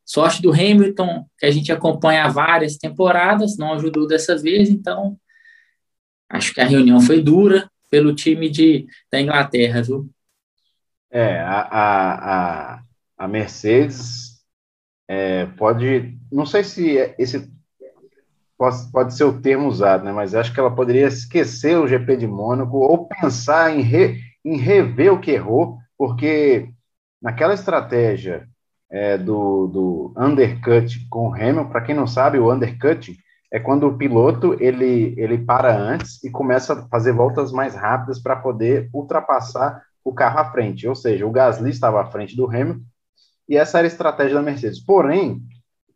Sorte 0.05 0.43
do 0.43 0.50
Hamilton, 0.50 1.25
que 1.39 1.47
a 1.47 1.50
gente 1.53 1.71
acompanha 1.71 2.27
várias 2.27 2.77
temporadas, 2.77 3.57
não 3.57 3.75
ajudou 3.75 4.05
dessa 4.05 4.37
vez, 4.37 4.69
então 4.69 5.17
acho 6.29 6.53
que 6.53 6.61
a 6.61 6.67
reunião 6.67 7.00
foi 7.00 7.23
dura 7.23 7.71
pelo 7.89 8.17
time 8.17 8.49
de, 8.49 8.85
da 9.12 9.21
Inglaterra, 9.21 9.81
viu? 9.81 10.11
É, 11.12 11.39
a, 11.39 11.61
a, 11.61 12.75
a 12.75 12.89
a 13.21 13.29
Mercedes 13.29 14.41
é, 15.07 15.45
pode, 15.45 16.19
não 16.33 16.47
sei 16.47 16.65
se 16.65 16.97
esse 17.19 17.53
pode, 18.57 18.91
pode 18.91 19.15
ser 19.15 19.25
o 19.25 19.43
termo 19.43 19.69
usado, 19.69 20.05
né, 20.05 20.11
mas 20.11 20.35
acho 20.35 20.55
que 20.55 20.59
ela 20.59 20.75
poderia 20.75 21.07
esquecer 21.07 21.77
o 21.77 21.87
GP 21.87 22.17
de 22.17 22.27
Mônaco 22.27 22.79
ou 22.79 23.07
pensar 23.07 23.77
em, 23.77 23.83
re, 23.83 24.19
em 24.43 24.57
rever 24.57 25.12
o 25.12 25.21
que 25.21 25.33
errou, 25.33 25.77
porque 25.99 26.71
naquela 27.21 27.53
estratégia 27.53 28.49
é, 28.91 29.19
do, 29.19 29.67
do 29.67 30.15
undercut 30.17 31.07
com 31.11 31.29
o 31.29 31.35
Hamilton, 31.35 31.69
para 31.69 31.83
quem 31.83 31.95
não 31.95 32.07
sabe, 32.07 32.39
o 32.39 32.50
undercut 32.50 33.15
é 33.53 33.61
quando 33.61 33.87
o 33.87 33.99
piloto 33.99 34.57
ele, 34.59 35.12
ele 35.19 35.37
para 35.37 35.77
antes 35.77 36.25
e 36.25 36.31
começa 36.31 36.73
a 36.73 36.89
fazer 36.89 37.12
voltas 37.12 37.53
mais 37.53 37.75
rápidas 37.75 38.19
para 38.19 38.37
poder 38.37 38.89
ultrapassar 38.95 39.83
o 40.03 40.15
carro 40.15 40.39
à 40.39 40.50
frente. 40.50 40.89
Ou 40.89 40.95
seja, 40.95 41.27
o 41.27 41.31
Gasly 41.31 41.69
estava 41.69 42.00
à 42.00 42.07
frente 42.07 42.35
do 42.35 42.47
Hamilton 42.47 42.81
e 43.50 43.57
essa 43.57 43.78
era 43.78 43.87
a 43.87 43.90
estratégia 43.90 44.37
da 44.37 44.42
Mercedes. 44.42 44.78
Porém, 44.78 45.42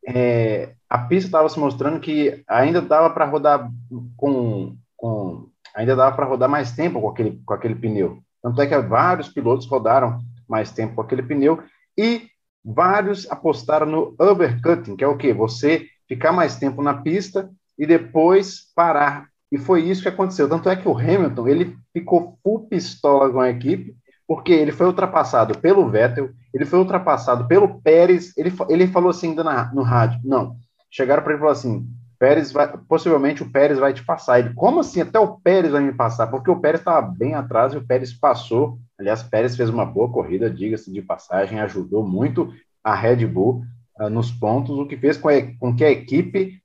é, 0.04 0.74
a 0.90 0.98
pista 0.98 1.28
estava 1.28 1.48
se 1.48 1.58
mostrando 1.58 2.00
que 2.00 2.42
ainda 2.48 2.82
dava 2.82 3.08
para 3.10 3.24
rodar 3.24 3.70
com, 4.16 4.76
com 4.96 5.48
ainda 5.72 5.94
dava 5.94 6.16
para 6.16 6.26
rodar 6.26 6.48
mais 6.48 6.72
tempo 6.72 7.00
com 7.00 7.08
aquele, 7.08 7.40
com 7.46 7.54
aquele 7.54 7.76
pneu. 7.76 8.18
Tanto 8.42 8.60
é 8.60 8.66
que 8.66 8.76
vários 8.80 9.28
pilotos 9.28 9.68
rodaram 9.68 10.18
mais 10.48 10.72
tempo 10.72 10.96
com 10.96 11.00
aquele 11.00 11.22
pneu 11.22 11.62
e 11.96 12.28
vários 12.64 13.30
apostaram 13.30 13.86
no 13.86 14.14
overcutting, 14.18 14.96
que 14.96 15.04
é 15.04 15.06
o 15.06 15.16
que? 15.16 15.32
Você 15.32 15.86
ficar 16.08 16.32
mais 16.32 16.56
tempo 16.56 16.82
na 16.82 16.94
pista 16.94 17.48
e 17.78 17.86
depois 17.86 18.72
parar. 18.74 19.28
E 19.50 19.58
foi 19.58 19.82
isso 19.82 20.02
que 20.02 20.08
aconteceu. 20.08 20.48
Tanto 20.48 20.68
é 20.68 20.74
que 20.74 20.88
o 20.88 20.98
Hamilton 20.98 21.46
ele 21.46 21.76
ficou 21.92 22.36
full 22.42 22.66
pistola 22.66 23.30
com 23.30 23.38
a 23.38 23.48
equipe 23.48 23.94
porque 24.26 24.52
ele 24.52 24.72
foi 24.72 24.86
ultrapassado 24.86 25.58
pelo 25.58 25.88
Vettel, 25.88 26.30
ele 26.54 26.64
foi 26.64 26.78
ultrapassado 26.78 27.46
pelo 27.48 27.80
Pérez, 27.80 28.32
ele, 28.36 28.52
ele 28.68 28.86
falou 28.86 29.10
assim 29.10 29.30
ainda 29.30 29.42
na, 29.42 29.74
no 29.74 29.82
rádio, 29.82 30.20
não, 30.24 30.56
chegaram 30.90 31.22
para 31.22 31.32
ele 31.32 31.38
e 31.38 31.40
falaram 31.40 31.58
assim, 31.58 31.88
Pérez 32.18 32.52
vai, 32.52 32.78
possivelmente 32.88 33.42
o 33.42 33.50
Pérez 33.50 33.78
vai 33.78 33.92
te 33.92 34.04
passar. 34.04 34.38
Ele, 34.38 34.54
como 34.54 34.80
assim? 34.80 35.00
Até 35.00 35.18
o 35.18 35.36
Pérez 35.40 35.72
vai 35.72 35.82
me 35.82 35.92
passar? 35.92 36.28
Porque 36.28 36.50
o 36.50 36.58
Pérez 36.58 36.80
estava 36.80 37.02
bem 37.02 37.34
atrás 37.34 37.74
e 37.74 37.76
o 37.76 37.84
Pérez 37.84 38.12
passou. 38.14 38.78
Aliás, 38.98 39.22
Pérez 39.22 39.56
fez 39.56 39.68
uma 39.68 39.84
boa 39.84 40.10
corrida, 40.10 40.48
diga-se 40.48 40.92
de 40.92 41.02
passagem, 41.02 41.60
ajudou 41.60 42.06
muito 42.06 42.54
a 42.82 42.94
Red 42.94 43.26
Bull 43.26 43.64
uh, 44.00 44.08
nos 44.08 44.30
pontos, 44.30 44.78
o 44.78 44.86
que 44.86 44.96
fez 44.96 45.16
com, 45.16 45.28
a, 45.28 45.34
com 45.58 45.74
que 45.74 45.84
a 45.84 45.90
equipe 45.90 46.62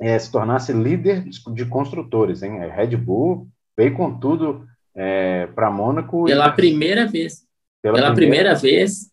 é, 0.00 0.18
se 0.18 0.32
tornasse 0.32 0.72
líder 0.72 1.22
de, 1.22 1.38
de 1.52 1.66
construtores. 1.66 2.42
Hein? 2.42 2.62
A 2.62 2.74
Red 2.74 2.96
Bull 2.96 3.46
veio 3.76 3.94
com 3.94 4.18
tudo 4.18 4.66
é, 4.94 5.46
para 5.48 5.70
Mônaco. 5.70 6.24
Pela 6.24 6.48
e... 6.48 6.52
primeira 6.52 7.06
vez. 7.06 7.43
Pela, 7.84 7.96
pela 7.96 8.14
primeira... 8.14 8.54
primeira... 8.54 8.54
vez. 8.54 9.10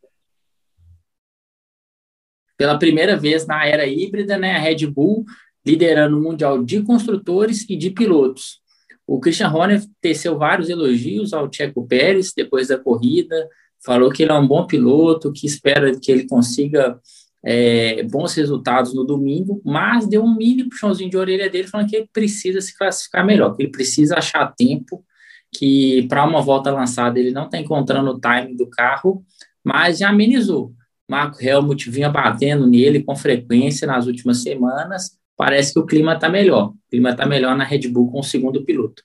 Pela 2.57 2.79
primeira 2.79 3.17
vez 3.17 3.45
na 3.45 3.67
era 3.67 3.85
híbrida, 3.85 4.37
né, 4.37 4.55
a 4.55 4.59
Red 4.59 4.87
Bull 4.87 5.25
liderando 5.65 6.17
o 6.17 6.21
Mundial 6.21 6.63
de 6.63 6.81
Construtores 6.81 7.69
e 7.69 7.75
de 7.75 7.89
Pilotos. 7.89 8.61
O 9.05 9.19
Christian 9.19 9.49
Horner 9.49 9.83
teceu 9.99 10.37
vários 10.37 10.69
elogios 10.69 11.33
ao 11.33 11.51
Checo 11.51 11.85
Pérez 11.85 12.31
depois 12.33 12.69
da 12.69 12.77
corrida, 12.77 13.47
falou 13.83 14.09
que 14.09 14.23
ele 14.23 14.31
é 14.31 14.35
um 14.35 14.47
bom 14.47 14.65
piloto, 14.65 15.33
que 15.33 15.45
espera 15.45 15.99
que 15.99 16.09
ele 16.09 16.25
consiga 16.25 16.97
é, 17.43 18.03
bons 18.03 18.33
resultados 18.35 18.93
no 18.93 19.03
domingo, 19.03 19.61
mas 19.65 20.07
deu 20.07 20.23
um 20.23 20.33
mini 20.33 20.63
puxãozinho 20.69 21.09
de 21.09 21.17
orelha 21.17 21.49
dele 21.49 21.67
falando 21.67 21.89
que 21.89 21.97
ele 21.97 22.09
precisa 22.13 22.61
se 22.61 22.77
classificar 22.77 23.25
melhor, 23.25 23.53
que 23.53 23.63
ele 23.63 23.71
precisa 23.71 24.17
achar 24.17 24.53
tempo 24.55 25.03
que 25.51 26.07
para 26.07 26.25
uma 26.25 26.41
volta 26.41 26.71
lançada 26.71 27.19
ele 27.19 27.31
não 27.31 27.45
está 27.45 27.57
encontrando 27.57 28.11
o 28.11 28.19
timing 28.19 28.55
do 28.55 28.67
carro, 28.67 29.23
mas 29.63 29.99
já 29.99 30.09
amenizou. 30.09 30.73
Marco 31.09 31.43
Helmut 31.43 31.89
vinha 31.89 32.09
batendo 32.09 32.65
nele 32.67 33.03
com 33.03 33.15
frequência 33.15 33.85
nas 33.85 34.07
últimas 34.07 34.41
semanas. 34.41 35.19
Parece 35.35 35.73
que 35.73 35.79
o 35.79 35.85
clima 35.85 36.13
está 36.13 36.29
melhor. 36.29 36.69
O 36.69 36.75
clima 36.89 37.09
está 37.09 37.25
melhor 37.25 37.55
na 37.55 37.63
Red 37.63 37.89
Bull 37.89 38.11
com 38.11 38.19
o 38.19 38.23
segundo 38.23 38.63
piloto. 38.63 39.03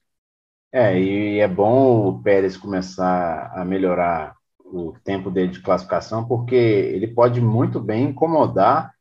É, 0.73 1.01
e 1.01 1.39
é 1.41 1.49
bom 1.49 2.09
o 2.09 2.23
Pérez 2.23 2.57
começar 2.57 3.51
a 3.55 3.65
melhorar 3.65 4.37
o 4.65 4.95
tempo 5.05 5.31
dele 5.31 5.51
de 5.51 5.61
classificação, 5.61 6.27
porque 6.27 6.55
ele 6.55 7.09
pode 7.09 7.41
muito 7.41 7.81
bem 7.81 8.11
incomodar 8.11 8.93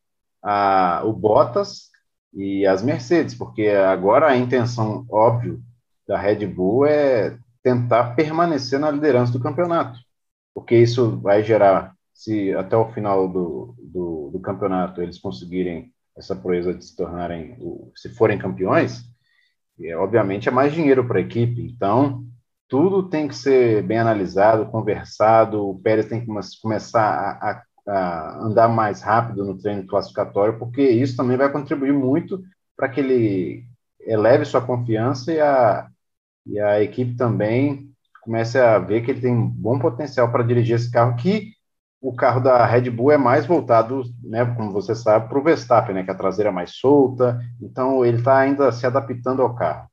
a, 0.42 1.02
o 1.04 1.12
Bottas 1.12 1.90
e 2.32 2.66
as 2.66 2.82
Mercedes, 2.82 3.34
porque 3.34 3.68
agora 3.68 4.28
a 4.28 4.36
intenção, 4.36 5.04
óbvio, 5.10 5.60
da 6.06 6.18
Red 6.18 6.46
Bull 6.46 6.86
é 6.86 7.36
tentar 7.62 8.14
permanecer 8.14 8.78
na 8.78 8.90
liderança 8.90 9.32
do 9.32 9.40
campeonato, 9.40 9.98
porque 10.54 10.76
isso 10.76 11.18
vai 11.20 11.42
gerar, 11.42 11.94
se 12.14 12.54
até 12.54 12.76
o 12.76 12.92
final 12.92 13.28
do, 13.28 13.74
do, 13.78 14.30
do 14.32 14.40
campeonato 14.40 15.02
eles 15.02 15.18
conseguirem 15.18 15.92
essa 16.16 16.34
proeza 16.34 16.72
de 16.72 16.84
se 16.84 16.96
tornarem, 16.96 17.58
se 17.94 18.08
forem 18.08 18.38
campeões, 18.38 19.04
é, 19.80 19.96
obviamente 19.96 20.48
é 20.48 20.52
mais 20.52 20.72
dinheiro 20.72 21.06
para 21.06 21.18
a 21.18 21.22
equipe. 21.22 21.60
Então, 21.62 22.24
tudo 22.68 23.08
tem 23.08 23.28
que 23.28 23.34
ser 23.34 23.82
bem 23.82 23.98
analisado, 23.98 24.70
conversado. 24.70 25.68
O 25.68 25.78
Pérez 25.80 26.06
tem 26.06 26.20
que 26.20 26.26
começar 26.62 27.02
a, 27.02 27.50
a, 27.50 27.92
a 27.92 28.44
andar 28.44 28.68
mais 28.68 29.02
rápido 29.02 29.44
no 29.44 29.58
treino 29.58 29.86
classificatório, 29.86 30.58
porque 30.58 30.82
isso 30.82 31.16
também 31.16 31.36
vai 31.36 31.50
contribuir 31.52 31.92
muito 31.92 32.42
para 32.76 32.88
que 32.88 33.00
ele 33.00 33.64
eleve 34.00 34.44
sua 34.44 34.60
confiança 34.60 35.32
e 35.32 35.40
a, 35.40 35.88
e 36.46 36.58
a 36.60 36.82
equipe 36.82 37.16
também 37.16 37.90
começa 38.22 38.74
a 38.74 38.78
ver 38.78 39.02
que 39.04 39.10
ele 39.10 39.20
tem 39.20 39.32
um 39.32 39.48
bom 39.48 39.78
potencial 39.78 40.30
para 40.30 40.42
dirigir 40.42 40.76
esse 40.76 40.90
carro, 40.90 41.16
que 41.16 41.52
o 42.00 42.14
carro 42.14 42.40
da 42.40 42.64
Red 42.66 42.90
Bull 42.90 43.12
é 43.12 43.16
mais 43.16 43.46
voltado, 43.46 44.02
né, 44.22 44.44
como 44.56 44.72
você 44.72 44.94
sabe, 44.94 45.28
para 45.28 45.38
o 45.38 45.42
Verstappen, 45.42 45.94
né, 45.94 46.04
que 46.04 46.10
a 46.10 46.14
traseira 46.14 46.50
é 46.50 46.52
mais 46.52 46.72
solta, 46.72 47.40
então 47.60 48.04
ele 48.04 48.18
está 48.18 48.38
ainda 48.38 48.70
se 48.70 48.86
adaptando 48.86 49.42
ao 49.42 49.54
carro. 49.54 49.88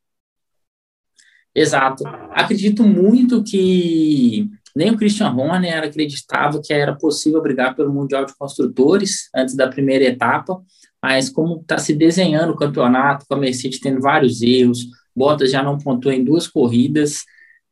Exato. 1.56 2.04
Acredito 2.32 2.84
muito 2.84 3.44
que 3.44 4.50
nem 4.76 4.90
o 4.90 4.98
Christian 4.98 5.32
Horner 5.32 5.84
acreditava 5.84 6.60
que 6.64 6.74
era 6.74 6.96
possível 6.96 7.42
brigar 7.42 7.76
pelo 7.76 7.94
Mundial 7.94 8.26
de 8.26 8.36
Construtores 8.36 9.30
antes 9.36 9.56
da 9.56 9.68
primeira 9.68 10.06
etapa, 10.06 10.60
mas 11.02 11.30
como 11.30 11.62
está 11.62 11.78
se 11.78 11.94
desenhando 11.94 12.54
o 12.54 12.58
campeonato, 12.58 13.26
com 13.28 13.36
a 13.36 13.38
Mercedes 13.38 13.80
tendo 13.80 14.02
vários 14.02 14.42
erros, 14.42 14.88
Bottas 15.16 15.52
já 15.52 15.62
não 15.62 15.78
pontuou 15.78 16.14
em 16.14 16.24
duas 16.24 16.48
corridas. 16.48 17.24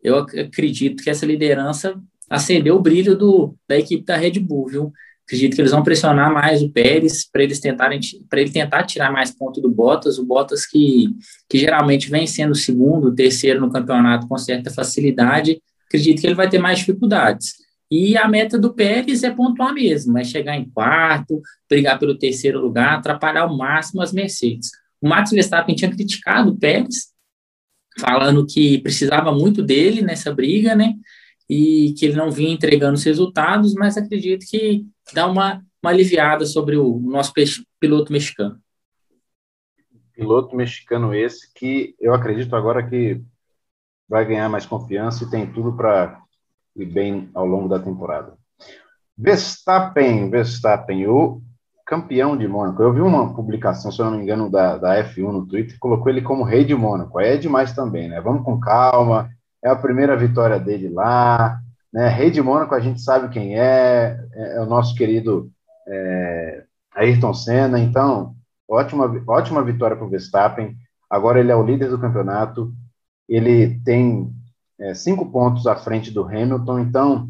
Eu 0.04 0.18
acredito 0.18 1.04
que 1.04 1.10
essa 1.10 1.26
liderança 1.26 2.00
acendeu 2.30 2.76
o 2.76 2.82
brilho 2.82 3.16
do, 3.16 3.56
da 3.68 3.78
equipe 3.78 4.06
da 4.06 4.16
Red 4.16 4.40
Bull, 4.40 4.68
viu? 4.68 4.94
Acredito 5.26 5.56
que 5.56 5.62
eles 5.62 5.72
vão 5.72 5.84
pressionar 5.84 6.34
mais 6.34 6.62
o 6.62 6.70
Pérez 6.70 7.26
para 7.30 7.44
eles 7.44 7.60
tentarem 7.60 8.00
para 8.30 8.42
ele 8.42 8.52
tentar 8.52 8.84
tirar 8.84 9.12
mais 9.12 9.32
pontos 9.32 9.62
do 9.62 9.70
Bottas, 9.70 10.18
o 10.18 10.26
Bottas 10.26 10.66
que, 10.66 11.08
que 11.50 11.58
geralmente 11.58 12.10
vem 12.10 12.28
sendo 12.28 12.54
segundo, 12.54 13.16
terceiro 13.16 13.62
no 13.62 13.72
campeonato 13.72 14.28
com 14.28 14.38
certa 14.38 14.70
facilidade. 14.70 15.62
Acredito 15.88 16.20
que 16.20 16.28
ele 16.28 16.36
vai 16.36 16.50
ter 16.50 16.60
mais 16.60 16.80
dificuldades. 16.80 17.54
E 17.90 18.18
a 18.18 18.28
meta 18.28 18.58
do 18.58 18.74
Pérez 18.74 19.24
é 19.24 19.30
pontuar 19.30 19.74
mesmo, 19.74 20.18
é 20.18 20.24
chegar 20.24 20.58
em 20.58 20.70
quarto, 20.70 21.42
brigar 21.70 22.00
pelo 22.00 22.18
terceiro 22.18 22.60
lugar, 22.60 22.98
atrapalhar 22.98 23.42
ao 23.42 23.58
máximo 23.58 24.02
as 24.02 24.14
Mercedes. 24.14 24.70
O 25.02 25.10
Max 25.10 25.32
Verstappen 25.32 25.76
tinha 25.76 25.92
criticado 25.92 26.52
o 26.52 26.58
Pérez, 26.58 27.12
falando 28.00 28.46
que 28.46 28.80
precisava 28.80 29.32
muito 29.32 29.62
dele 29.62 30.02
nessa 30.02 30.34
briga, 30.34 30.76
né? 30.76 30.96
E 31.50 31.94
que 31.98 32.06
ele 32.06 32.16
não 32.16 32.32
vinha 32.32 32.54
entregando 32.54 32.94
os 32.94 33.04
resultados, 33.04 33.74
mas 33.74 33.98
acredito 33.98 34.46
que 34.50 34.86
dá 35.14 35.28
uma, 35.28 35.62
uma 35.84 35.92
aliviada 35.92 36.46
sobre 36.46 36.78
o 36.78 37.00
nosso 37.00 37.34
piloto 37.80 38.12
mexicano. 38.12 38.60
Piloto 40.14 40.56
mexicano 40.56 41.14
esse 41.14 41.52
que 41.54 41.96
eu 42.00 42.14
acredito 42.14 42.56
agora 42.56 42.88
que 42.88 43.22
vai 44.08 44.26
ganhar 44.26 44.50
mais 44.50 44.66
confiança 44.66 45.24
e 45.24 45.30
tem 45.30 45.52
tudo 45.52 45.74
para 45.74 46.22
ir 46.76 46.86
bem 46.86 47.30
ao 47.34 47.46
longo 47.46 47.68
da 47.68 47.80
temporada. 47.80 48.38
Verstappen, 49.18 50.30
Verstappen, 50.30 51.08
o 51.08 51.42
campeão 51.92 52.38
de 52.38 52.48
Mônaco. 52.48 52.82
Eu 52.82 52.94
vi 52.94 53.02
uma 53.02 53.34
publicação, 53.34 53.92
se 53.92 54.02
eu 54.02 54.06
não 54.06 54.18
me 54.18 54.24
engano, 54.24 54.50
da, 54.50 54.78
da 54.78 55.04
F1 55.04 55.30
no 55.30 55.46
Twitter, 55.46 55.78
colocou 55.78 56.10
ele 56.10 56.22
como 56.22 56.46
rei 56.46 56.64
de 56.64 56.74
Mônaco. 56.74 57.20
Aí 57.20 57.32
é 57.34 57.38
demais 57.38 57.74
também, 57.74 58.08
né? 58.08 58.22
Vamos 58.22 58.46
com 58.46 58.58
calma. 58.62 59.30
É 59.62 59.70
a 59.70 59.76
primeira 59.76 60.16
vitória 60.16 60.58
dele 60.58 60.88
lá. 60.88 61.60
Né? 61.92 62.08
Rei 62.08 62.32
de 62.32 62.42
Mônaco, 62.42 62.74
a 62.74 62.80
gente 62.80 63.02
sabe 63.02 63.28
quem 63.28 63.60
é. 63.60 64.18
É, 64.32 64.56
é 64.56 64.62
o 64.62 64.66
nosso 64.66 64.96
querido 64.96 65.52
é, 65.86 66.64
Ayrton 66.96 67.34
Senna. 67.34 67.78
Então, 67.78 68.36
ótima, 68.70 69.12
ótima 69.28 69.62
vitória 69.62 69.98
para 69.98 70.06
o 70.06 70.10
Verstappen. 70.10 70.74
Agora 71.10 71.42
ele 71.42 71.52
é 71.52 71.56
o 71.58 71.66
líder 71.66 71.90
do 71.90 72.00
campeonato. 72.00 72.72
Ele 73.28 73.82
tem 73.84 74.32
é, 74.80 74.94
cinco 74.94 75.30
pontos 75.30 75.68
à 75.68 75.76
frente 75.76 76.10
do 76.10 76.24
Hamilton. 76.24 76.80
Então, 76.80 77.30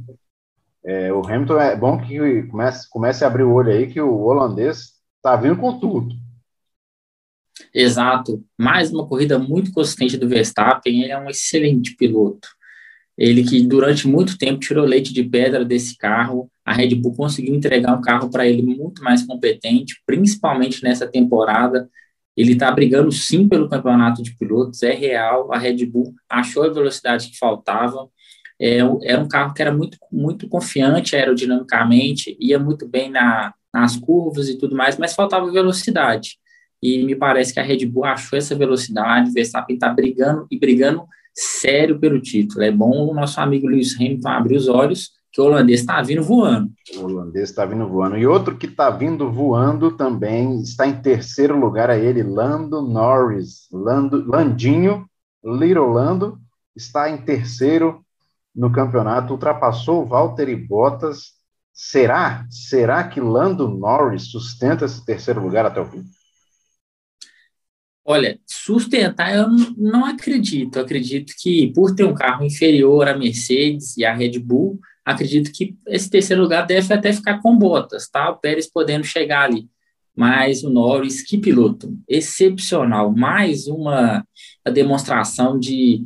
é, 0.83 1.13
o 1.13 1.25
Hamilton 1.25 1.59
é 1.59 1.75
bom 1.75 2.00
que 2.00 2.43
comece, 2.43 2.89
comece 2.89 3.23
a 3.23 3.27
abrir 3.27 3.43
o 3.43 3.53
olho 3.53 3.71
aí 3.71 3.88
que 3.88 4.01
o 4.01 4.21
holandês 4.21 4.93
está 5.17 5.35
vindo 5.35 5.57
com 5.57 5.79
tudo. 5.79 6.15
Exato. 7.73 8.43
Mais 8.57 8.91
uma 8.91 9.07
corrida 9.07 9.38
muito 9.38 9.71
consistente 9.71 10.17
do 10.17 10.27
Verstappen. 10.27 11.03
Ele 11.03 11.11
é 11.11 11.19
um 11.19 11.29
excelente 11.29 11.95
piloto. 11.95 12.47
Ele 13.17 13.43
que 13.43 13.61
durante 13.61 14.07
muito 14.07 14.38
tempo 14.38 14.59
tirou 14.59 14.85
leite 14.85 15.13
de 15.13 15.23
pedra 15.23 15.63
desse 15.63 15.95
carro. 15.95 16.50
A 16.65 16.73
Red 16.73 16.95
Bull 16.95 17.15
conseguiu 17.15 17.53
entregar 17.53 17.95
um 17.95 18.01
carro 18.01 18.29
para 18.29 18.47
ele 18.47 18.63
muito 18.63 19.03
mais 19.03 19.23
competente, 19.23 20.01
principalmente 20.05 20.83
nessa 20.83 21.07
temporada. 21.07 21.88
Ele 22.35 22.53
está 22.53 22.71
brigando 22.71 23.11
sim 23.11 23.47
pelo 23.47 23.69
campeonato 23.69 24.23
de 24.23 24.35
pilotos, 24.35 24.81
é 24.81 24.93
real. 24.93 25.53
A 25.53 25.57
Red 25.57 25.85
Bull 25.85 26.15
achou 26.29 26.63
a 26.63 26.69
velocidade 26.69 27.29
que 27.29 27.38
faltava 27.38 28.09
era 28.62 29.20
um 29.20 29.27
carro 29.27 29.53
que 29.53 29.62
era 29.62 29.74
muito, 29.74 29.98
muito 30.12 30.48
confiante 30.48 31.15
aerodinamicamente, 31.15 32.38
ia 32.39 32.60
muito 32.60 32.88
bem 32.88 33.10
na, 33.10 33.53
nas 33.74 33.96
curvas 33.96 34.50
e 34.50 34.58
tudo 34.58 34.75
mais, 34.75 34.98
mas 34.98 35.15
faltava 35.15 35.51
velocidade. 35.51 36.38
E 36.82 37.03
me 37.03 37.15
parece 37.15 37.53
que 37.53 37.60
a 37.60 37.63
Red 37.63 37.86
Bull 37.86 38.06
achou 38.06 38.38
essa 38.38 38.56
velocidade, 38.56 39.30
o 39.30 39.34
Verstappen 39.34 39.75
está 39.75 39.89
brigando 39.89 40.46
e 40.51 40.60
brigando 40.60 41.03
sério 41.34 42.00
pelo 42.00 42.22
título. 42.22 42.63
É 42.63 42.72
bom 42.72 43.10
o 43.10 43.13
nosso 43.13 43.39
amigo 43.39 43.68
Lewis 43.68 43.95
Hamilton 43.95 44.30
abrir 44.30 44.58
os 44.58 44.67
olhos, 44.67 45.12
que 45.32 45.39
o 45.39 45.45
holandês 45.45 45.80
está 45.80 46.02
vindo 46.02 46.21
voando. 46.21 46.71
O 46.97 47.06
holandês 47.06 47.50
está 47.50 47.65
vindo 47.65 47.88
voando. 47.88 48.17
E 48.17 48.28
outro 48.28 48.58
que 48.58 48.65
está 48.65 48.89
vindo 48.89 49.32
voando 49.32 49.91
também 49.91 50.60
está 50.62 50.86
em 50.86 51.02
terceiro 51.02 51.58
lugar, 51.58 51.89
é 51.89 52.00
ele, 52.00 52.21
Lando 52.21 52.82
Norris. 52.82 53.67
Lando, 53.71 54.24
Landinho, 54.28 55.06
Little 55.43 55.88
Lando, 55.88 56.38
está 56.76 57.10
em 57.10 57.17
terceiro 57.17 58.04
no 58.55 58.71
campeonato, 58.71 59.33
ultrapassou 59.33 60.05
Valtteri 60.05 60.55
Bottas. 60.55 61.33
Será? 61.73 62.45
Será 62.49 63.03
que 63.03 63.19
Lando 63.19 63.67
Norris 63.67 64.29
sustenta 64.29 64.85
esse 64.85 65.03
terceiro 65.05 65.41
lugar 65.41 65.65
até 65.65 65.79
o 65.79 65.85
fim? 65.85 66.03
Olha, 68.03 68.39
sustentar 68.45 69.33
eu 69.35 69.47
não 69.77 70.05
acredito. 70.05 70.77
Eu 70.77 70.83
acredito 70.83 71.33
que 71.39 71.71
por 71.73 71.95
ter 71.95 72.03
um 72.03 72.13
carro 72.13 72.43
inferior 72.43 73.07
à 73.07 73.17
Mercedes 73.17 73.95
e 73.95 74.03
à 74.03 74.13
Red 74.13 74.39
Bull, 74.39 74.79
acredito 75.05 75.51
que 75.51 75.75
esse 75.87 76.09
terceiro 76.09 76.41
lugar 76.41 76.65
deve 76.65 76.93
até 76.93 77.13
ficar 77.13 77.41
com 77.41 77.57
Bottas, 77.57 78.09
tá? 78.09 78.29
O 78.29 78.37
Pérez 78.37 78.69
podendo 78.69 79.05
chegar 79.05 79.43
ali. 79.43 79.69
Mas 80.15 80.63
o 80.63 80.69
Norris, 80.69 81.23
que 81.23 81.37
piloto 81.37 81.97
excepcional, 82.07 83.11
mais 83.15 83.67
uma 83.67 84.25
demonstração 84.73 85.57
de, 85.57 86.03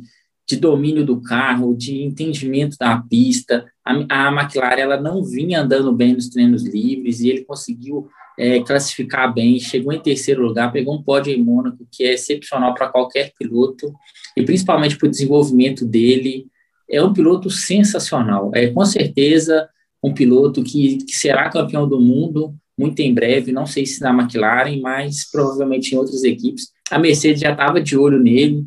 de 0.48 0.56
domínio 0.56 1.04
do 1.04 1.20
carro, 1.20 1.74
de 1.74 2.02
entendimento 2.02 2.76
da 2.78 2.96
pista. 2.98 3.66
A, 3.84 4.28
a 4.28 4.32
McLaren 4.32 4.80
ela 4.80 5.00
não 5.00 5.24
vinha 5.24 5.60
andando 5.60 5.92
bem 5.92 6.14
nos 6.14 6.28
treinos 6.28 6.64
livres 6.64 7.20
e 7.20 7.30
ele 7.30 7.44
conseguiu 7.44 8.08
é, 8.38 8.60
classificar 8.60 9.32
bem, 9.32 9.58
chegou 9.58 9.92
em 9.92 10.00
terceiro 10.00 10.42
lugar, 10.42 10.70
pegou 10.70 10.94
um 10.94 11.02
pódio 11.02 11.32
em 11.32 11.42
Mônaco, 11.42 11.86
que 11.90 12.04
é 12.04 12.14
excepcional 12.14 12.74
para 12.74 12.88
qualquer 12.88 13.32
piloto, 13.38 13.92
e 14.36 14.44
principalmente 14.44 14.96
para 14.96 15.06
o 15.06 15.10
desenvolvimento 15.10 15.84
dele. 15.84 16.46
É 16.88 17.02
um 17.02 17.12
piloto 17.12 17.50
sensacional. 17.50 18.52
É 18.54 18.68
com 18.68 18.84
certeza 18.84 19.68
um 20.02 20.14
piloto 20.14 20.62
que, 20.62 20.98
que 20.98 21.16
será 21.16 21.50
campeão 21.50 21.88
do 21.88 22.00
mundo 22.00 22.54
muito 22.78 23.00
em 23.00 23.12
breve. 23.12 23.50
Não 23.50 23.66
sei 23.66 23.86
se 23.86 24.00
na 24.00 24.10
McLaren, 24.10 24.80
mas 24.80 25.28
provavelmente 25.30 25.94
em 25.94 25.98
outras 25.98 26.22
equipes. 26.22 26.68
A 26.90 26.98
Mercedes 26.98 27.40
já 27.40 27.50
estava 27.50 27.80
de 27.80 27.96
olho 27.96 28.20
nele. 28.20 28.66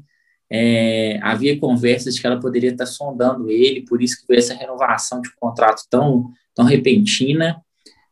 É, 0.51 1.19
havia 1.21 1.59
conversas 1.59 2.15
de 2.15 2.21
que 2.21 2.27
ela 2.27 2.39
poderia 2.39 2.71
estar 2.71 2.85
sondando 2.85 3.49
ele, 3.51 3.85
por 3.85 4.01
isso 4.01 4.19
que 4.19 4.25
foi 4.25 4.38
essa 4.38 4.53
renovação 4.53 5.21
de 5.21 5.29
contrato 5.35 5.83
tão, 5.89 6.31
tão 6.55 6.65
repentina. 6.65 7.62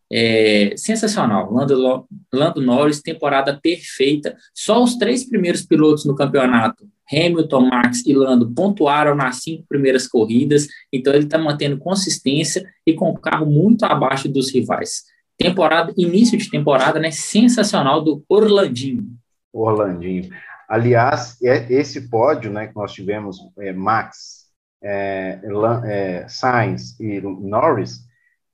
É, 0.09 0.73
sensacional. 0.77 1.51
Lando, 1.51 2.07
Lando 2.33 2.61
Norris, 2.61 3.01
temporada 3.01 3.59
perfeita. 3.61 4.37
Só 4.53 4.81
os 4.81 4.95
três 4.95 5.27
primeiros 5.27 5.63
pilotos 5.63 6.05
no 6.05 6.15
campeonato, 6.15 6.87
Hamilton, 7.11 7.61
Max 7.61 8.05
e 8.05 8.13
Lando, 8.13 8.53
pontuaram 8.53 9.15
nas 9.15 9.37
cinco 9.37 9.65
primeiras 9.67 10.07
corridas. 10.07 10.67
Então 10.93 11.13
ele 11.13 11.25
está 11.25 11.37
mantendo 11.37 11.77
consistência 11.77 12.65
e 12.85 12.93
com 12.93 13.09
o 13.09 13.17
carro 13.17 13.45
muito 13.45 13.83
abaixo 13.83 14.29
dos 14.29 14.53
rivais. 14.53 15.03
Temporada, 15.37 15.93
início 15.97 16.37
de 16.37 16.49
temporada, 16.49 16.99
né? 16.99 17.11
Sensacional 17.11 18.01
do 18.01 18.23
Orlandinho. 18.27 19.05
Orlandinho. 19.53 20.29
Aliás, 20.67 21.41
é, 21.41 21.71
esse 21.71 22.09
pódio 22.09 22.51
né, 22.51 22.67
que 22.67 22.75
nós 22.75 22.91
tivemos, 22.91 23.37
é, 23.59 23.71
Max, 23.71 24.47
é, 24.81 25.39
é, 25.85 26.27
Sainz 26.27 26.99
e 26.99 27.21
Norris, 27.21 28.05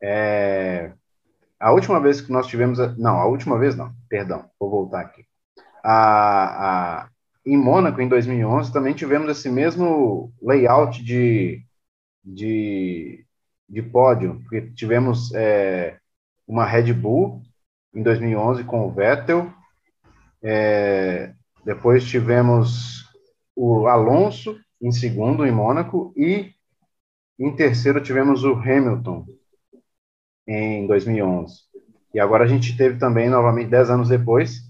é, 0.02 0.94
a 1.60 1.72
última 1.72 2.00
vez 2.00 2.22
que 2.22 2.32
nós 2.32 2.46
tivemos, 2.48 2.78
não, 2.98 3.20
a 3.20 3.26
última 3.26 3.58
vez 3.58 3.76
não, 3.76 3.92
perdão, 4.10 4.50
vou 4.60 4.70
voltar 4.70 5.02
aqui. 5.02 5.26
A, 5.84 7.04
a, 7.04 7.10
em 7.46 7.58
Mônaco, 7.58 8.02
em 8.02 8.08
2011, 8.08 8.72
também 8.72 8.94
tivemos 8.94 9.30
esse 9.30 9.50
mesmo 9.50 10.32
layout 10.42 11.04
de, 11.04 11.66
de, 12.24 13.26
de 13.68 13.82
pódio, 13.82 14.40
porque 14.44 14.72
tivemos 14.74 15.34
é, 15.34 15.98
uma 16.48 16.66
Red 16.66 16.94
Bull 16.94 17.42
em 17.94 18.04
2011 18.04 18.64
com 18.66 18.86
o 18.86 18.92
Vettel, 18.92 19.52
é, 20.42 21.34
depois 21.66 22.06
tivemos 22.06 23.06
o 23.56 23.88
Alonso 23.88 24.60
em 24.82 24.92
segundo 24.92 25.46
em 25.46 25.52
Mônaco 25.52 26.14
e 26.18 26.52
em 27.40 27.56
terceiro 27.56 28.02
tivemos 28.02 28.44
o 28.44 28.54
Hamilton 28.54 29.26
em 30.48 30.86
2011. 30.88 31.54
E 32.14 32.20
agora 32.20 32.44
a 32.44 32.48
gente 32.48 32.78
teve 32.78 33.00
também, 33.00 33.30
novamente, 33.30 33.70
dez 33.70 33.90
anos 33.90 34.10
depois, 34.10 34.62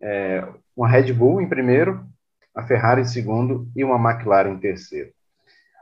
é, 0.00 0.46
uma 0.76 0.88
Red 0.88 1.12
Bull 1.12 1.40
em 1.40 1.48
primeiro, 1.48 2.04
a 2.54 2.66
Ferrari 2.66 3.02
em 3.02 3.06
segundo 3.06 3.70
e 3.76 3.84
uma 3.84 3.96
McLaren 3.96 4.50
em 4.50 4.58
terceiro. 4.58 5.12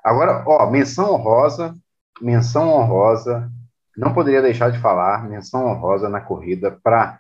Agora, 0.05 0.45
ó, 0.47 0.71
menção 0.71 1.15
honrosa, 1.15 1.75
menção 2.21 2.69
honrosa, 2.69 3.51
não 3.97 4.13
poderia 4.13 4.43
deixar 4.43 4.71
de 4.71 4.79
falar, 4.79 5.29
menção 5.29 5.67
honrosa 5.67 6.09
na 6.09 6.21
corrida 6.21 6.79
para 6.83 7.19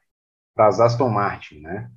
as 0.57 0.81
Aston 0.81 1.09
Martin, 1.09 1.61
né? 1.61 1.90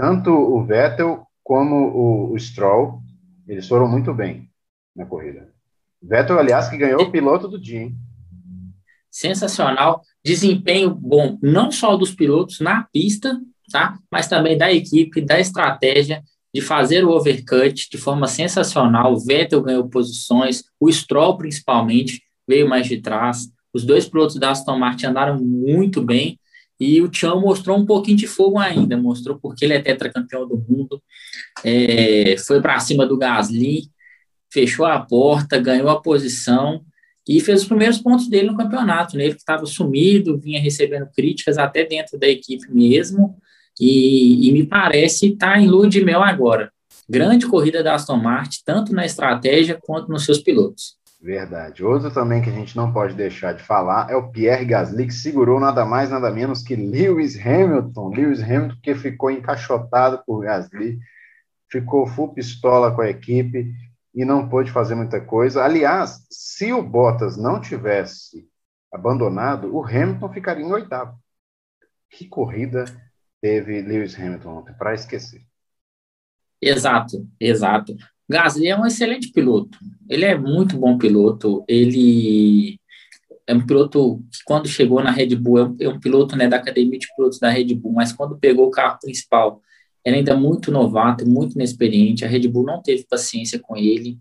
Tanto 0.00 0.30
o 0.30 0.64
Vettel 0.64 1.26
como 1.44 2.30
o, 2.32 2.38
Stroll, 2.38 3.02
eles 3.46 3.68
foram 3.68 3.86
muito 3.86 4.14
bem 4.14 4.48
na 4.96 5.04
corrida. 5.04 5.52
Vettel, 6.02 6.38
aliás, 6.38 6.70
que 6.70 6.78
ganhou 6.78 7.02
o 7.02 7.10
piloto 7.10 7.46
do 7.46 7.60
dia. 7.60 7.82
Hein? 7.82 7.94
Sensacional. 9.10 10.00
Desempenho 10.24 10.94
bom, 10.94 11.38
não 11.42 11.70
só 11.70 11.98
dos 11.98 12.14
pilotos 12.14 12.60
na 12.60 12.84
pista, 12.84 13.38
tá? 13.70 13.98
mas 14.10 14.26
também 14.26 14.56
da 14.56 14.72
equipe, 14.72 15.20
da 15.20 15.38
estratégia 15.38 16.22
de 16.52 16.62
fazer 16.62 17.04
o 17.04 17.10
overcut 17.10 17.90
de 17.90 17.98
forma 17.98 18.26
sensacional. 18.26 19.12
O 19.12 19.20
Vettel 19.20 19.62
ganhou 19.62 19.86
posições, 19.86 20.64
o 20.80 20.90
Stroll, 20.90 21.36
principalmente, 21.36 22.22
veio 22.48 22.66
mais 22.66 22.86
de 22.86 23.02
trás. 23.02 23.50
Os 23.70 23.84
dois 23.84 24.08
pilotos 24.08 24.36
da 24.36 24.50
Aston 24.50 24.78
Martin 24.78 25.06
andaram 25.06 25.38
muito 25.38 26.00
bem 26.00 26.40
e 26.80 27.02
o 27.02 27.08
Tião 27.08 27.38
mostrou 27.40 27.76
um 27.76 27.84
pouquinho 27.84 28.16
de 28.16 28.26
fogo 28.26 28.58
ainda, 28.58 28.96
mostrou 28.96 29.38
porque 29.38 29.66
ele 29.66 29.74
é 29.74 29.82
tetracampeão 29.82 30.48
do 30.48 30.56
mundo, 30.56 31.00
é, 31.62 32.36
foi 32.38 32.60
para 32.62 32.80
cima 32.80 33.06
do 33.06 33.18
Gasly, 33.18 33.90
fechou 34.50 34.86
a 34.86 34.98
porta, 34.98 35.58
ganhou 35.58 35.90
a 35.90 36.00
posição 36.00 36.82
e 37.28 37.38
fez 37.40 37.62
os 37.62 37.68
primeiros 37.68 37.98
pontos 37.98 38.28
dele 38.28 38.48
no 38.48 38.56
campeonato, 38.56 39.16
né? 39.16 39.24
Ele 39.24 39.34
que 39.34 39.40
estava 39.40 39.66
sumido, 39.66 40.38
vinha 40.38 40.60
recebendo 40.60 41.06
críticas 41.14 41.58
até 41.58 41.84
dentro 41.84 42.18
da 42.18 42.26
equipe 42.26 42.66
mesmo, 42.72 43.36
e, 43.78 44.48
e 44.48 44.52
me 44.52 44.66
parece 44.66 45.28
estar 45.28 45.54
tá 45.54 45.60
em 45.60 45.68
lua 45.68 45.88
de 45.88 46.04
mel 46.04 46.22
agora. 46.22 46.72
Grande 47.08 47.46
corrida 47.46 47.82
da 47.82 47.94
Aston 47.94 48.16
Martin, 48.16 48.60
tanto 48.64 48.92
na 48.92 49.04
estratégia 49.04 49.78
quanto 49.80 50.08
nos 50.08 50.24
seus 50.24 50.38
pilotos. 50.38 50.99
Verdade. 51.20 51.84
Outro 51.84 52.10
também 52.10 52.40
que 52.40 52.48
a 52.48 52.52
gente 52.52 52.74
não 52.74 52.92
pode 52.92 53.14
deixar 53.14 53.52
de 53.52 53.62
falar 53.62 54.10
é 54.10 54.16
o 54.16 54.30
Pierre 54.30 54.64
Gasly, 54.64 55.06
que 55.06 55.12
segurou 55.12 55.60
nada 55.60 55.84
mais, 55.84 56.08
nada 56.08 56.30
menos 56.30 56.62
que 56.62 56.74
Lewis 56.74 57.38
Hamilton. 57.38 58.08
Lewis 58.08 58.42
Hamilton 58.42 58.76
que 58.82 58.94
ficou 58.94 59.30
encaixotado 59.30 60.22
por 60.24 60.42
Gasly, 60.42 60.98
ficou 61.70 62.06
full 62.06 62.32
pistola 62.32 62.94
com 62.94 63.02
a 63.02 63.10
equipe 63.10 63.70
e 64.14 64.24
não 64.24 64.48
pôde 64.48 64.72
fazer 64.72 64.94
muita 64.94 65.20
coisa. 65.20 65.62
Aliás, 65.62 66.26
se 66.30 66.72
o 66.72 66.82
Bottas 66.82 67.36
não 67.36 67.60
tivesse 67.60 68.48
abandonado, 68.90 69.74
o 69.76 69.84
Hamilton 69.84 70.32
ficaria 70.32 70.64
em 70.64 70.72
oitavo. 70.72 71.18
Que 72.08 72.26
corrida 72.26 72.86
teve 73.42 73.82
Lewis 73.82 74.18
Hamilton 74.18 74.58
ontem, 74.58 74.72
para 74.72 74.94
esquecer. 74.94 75.42
Exato, 76.62 77.26
exato. 77.38 77.94
Gasly 78.30 78.68
é 78.68 78.78
um 78.78 78.86
excelente 78.86 79.32
piloto. 79.32 79.76
Ele 80.08 80.24
é 80.24 80.38
muito 80.38 80.78
bom 80.78 80.96
piloto. 80.96 81.64
Ele 81.66 82.78
é 83.44 83.52
um 83.52 83.66
piloto 83.66 84.22
que, 84.30 84.38
quando 84.44 84.68
chegou 84.68 85.02
na 85.02 85.10
Red 85.10 85.34
Bull, 85.34 85.58
é 85.58 85.64
um, 85.64 85.76
é 85.80 85.88
um 85.88 85.98
piloto 85.98 86.36
né, 86.36 86.46
da 86.46 86.56
academia 86.56 86.96
de 86.96 87.08
pilotos 87.16 87.40
da 87.40 87.50
Red 87.50 87.74
Bull, 87.74 87.92
mas 87.92 88.12
quando 88.12 88.38
pegou 88.38 88.68
o 88.68 88.70
carro 88.70 89.00
principal, 89.02 89.60
era 90.04 90.16
ainda 90.16 90.36
muito 90.36 90.70
novato, 90.70 91.28
muito 91.28 91.56
inexperiente. 91.56 92.24
A 92.24 92.28
Red 92.28 92.46
Bull 92.46 92.64
não 92.64 92.80
teve 92.80 93.04
paciência 93.10 93.58
com 93.58 93.76
ele. 93.76 94.16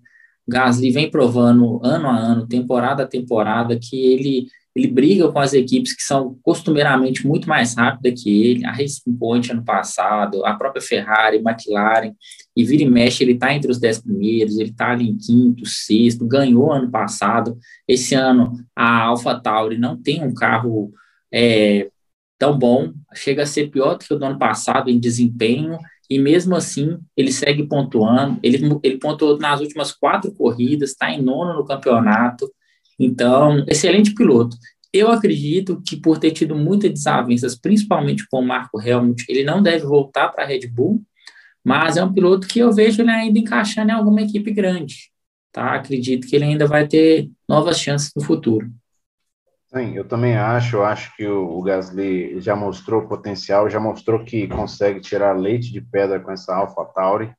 Gasly 0.48 0.89
vem 0.89 1.12
provando 1.12 1.80
ano 1.84 2.08
a 2.08 2.17
ano, 2.17 2.48
temporada 2.48 3.04
a 3.04 3.08
temporada, 3.08 3.78
que 3.80 3.95
ele 3.95 4.48
ele 4.76 4.88
briga 4.88 5.32
com 5.32 5.39
as 5.39 5.54
equipes 5.54 5.93
que 5.93 6.04
são 6.04 6.38
costumeiramente 6.43 7.28
muito 7.28 7.50
mais 7.50 7.76
rápidas 7.76 8.22
que 8.22 8.30
ele, 8.30 8.65
a 8.65 8.72
Racing 8.72 9.15
Point 9.17 9.52
ano 9.52 9.63
passado, 9.63 10.45
a 10.45 10.54
própria 10.54 10.82
Ferrari, 10.82 11.38
McLaren, 11.38 12.13
e 12.60 12.65
vira 12.65 12.84
e 12.84 12.89
mexe, 12.89 13.24
ele 13.24 13.32
está 13.32 13.54
entre 13.54 13.72
os 13.72 13.80
dez 13.80 14.00
primeiros, 14.00 14.58
ele 14.58 14.72
está 14.72 14.91
ali 14.91 15.08
em 15.08 15.17
quinto, 15.17 15.65
sexto, 15.65 16.28
ganhou 16.28 16.74
ano 16.74 16.91
passado, 16.91 17.58
esse 17.88 18.13
ano 18.15 18.52
a 18.76 19.04
AlphaTauri 19.04 19.78
não 19.78 19.95
tem 19.95 20.22
um 20.22 20.34
carro 20.34 20.91
é, 21.32 21.89
tão 22.38 22.60
bom, 22.60 22.91
chega 23.15 23.43
a 23.43 23.45
ser 23.45 23.69
pior 23.69 23.93
do 23.93 24.00
que 24.00 24.13
o 24.13 24.17
do 24.17 24.26
ano 24.26 24.38
passado 24.38 24.89
em 24.89 25.00
desempenho, 25.00 25.78
e 26.10 26.19
mesmo 26.19 26.54
assim 26.54 26.98
ele 27.15 27.32
segue 27.32 27.65
pontuando, 27.65 28.38
ele, 28.43 28.60
ele 28.84 28.98
pontuou 28.98 29.39
nas 29.39 29.62
últimas 29.62 29.93
quatro 29.93 30.30
corridas, 30.34 30.89
está 30.89 31.10
em 31.10 31.22
nono 31.22 31.54
no 31.54 31.63
campeonato, 31.63 32.52
então, 33.00 33.63
excelente 33.69 34.13
piloto. 34.13 34.58
Eu 34.91 35.10
acredito 35.10 35.82
que 35.88 35.95
por 35.95 36.17
ter 36.17 36.32
tido 36.32 36.56
muitas 36.56 36.91
desavenças, 36.91 37.56
principalmente 37.56 38.28
com 38.30 38.41
o 38.41 38.45
Marco 38.45 38.82
Helmut, 38.82 39.24
ele 39.30 39.45
não 39.45 39.63
deve 39.63 39.86
voltar 39.86 40.28
para 40.28 40.43
a 40.43 40.48
Red 40.48 40.67
Bull, 40.67 41.02
mas 41.63 41.98
é 41.98 42.04
um 42.04 42.13
piloto 42.13 42.48
que 42.48 42.60
eu 42.60 42.72
vejo 42.72 43.02
ele 43.02 43.12
ainda 43.12 43.39
encaixando 43.39 43.91
em 43.91 43.93
alguma 43.93 44.22
equipe 44.22 44.52
grande. 44.52 45.12
Tá? 45.52 45.76
Acredito 45.76 46.28
que 46.28 46.36
ele 46.36 46.45
ainda 46.45 46.67
vai 46.67 46.88
ter 46.88 47.30
novas 47.48 47.80
chances 47.80 48.12
no 48.15 48.24
futuro. 48.24 48.69
Sim, 49.74 49.95
eu 49.95 50.08
também 50.08 50.36
acho. 50.36 50.78
Eu 50.78 50.86
acho 50.86 51.15
que 51.15 51.28
o, 51.28 51.62
Gasly 51.62 52.41
já 52.41 52.56
mostrou 52.56 53.08
potencial, 53.08 53.69
já 53.69 53.80
mostrou 53.80 54.24
que 54.24 54.48
consegue 54.48 55.00
tirar 55.00 55.38
leite 55.38 55.72
de 55.72 55.80
pedra 55.80 56.19
com 56.19 56.32
essa 56.32 56.56
Alpha 56.56 56.84
Tauri. 56.86 57.32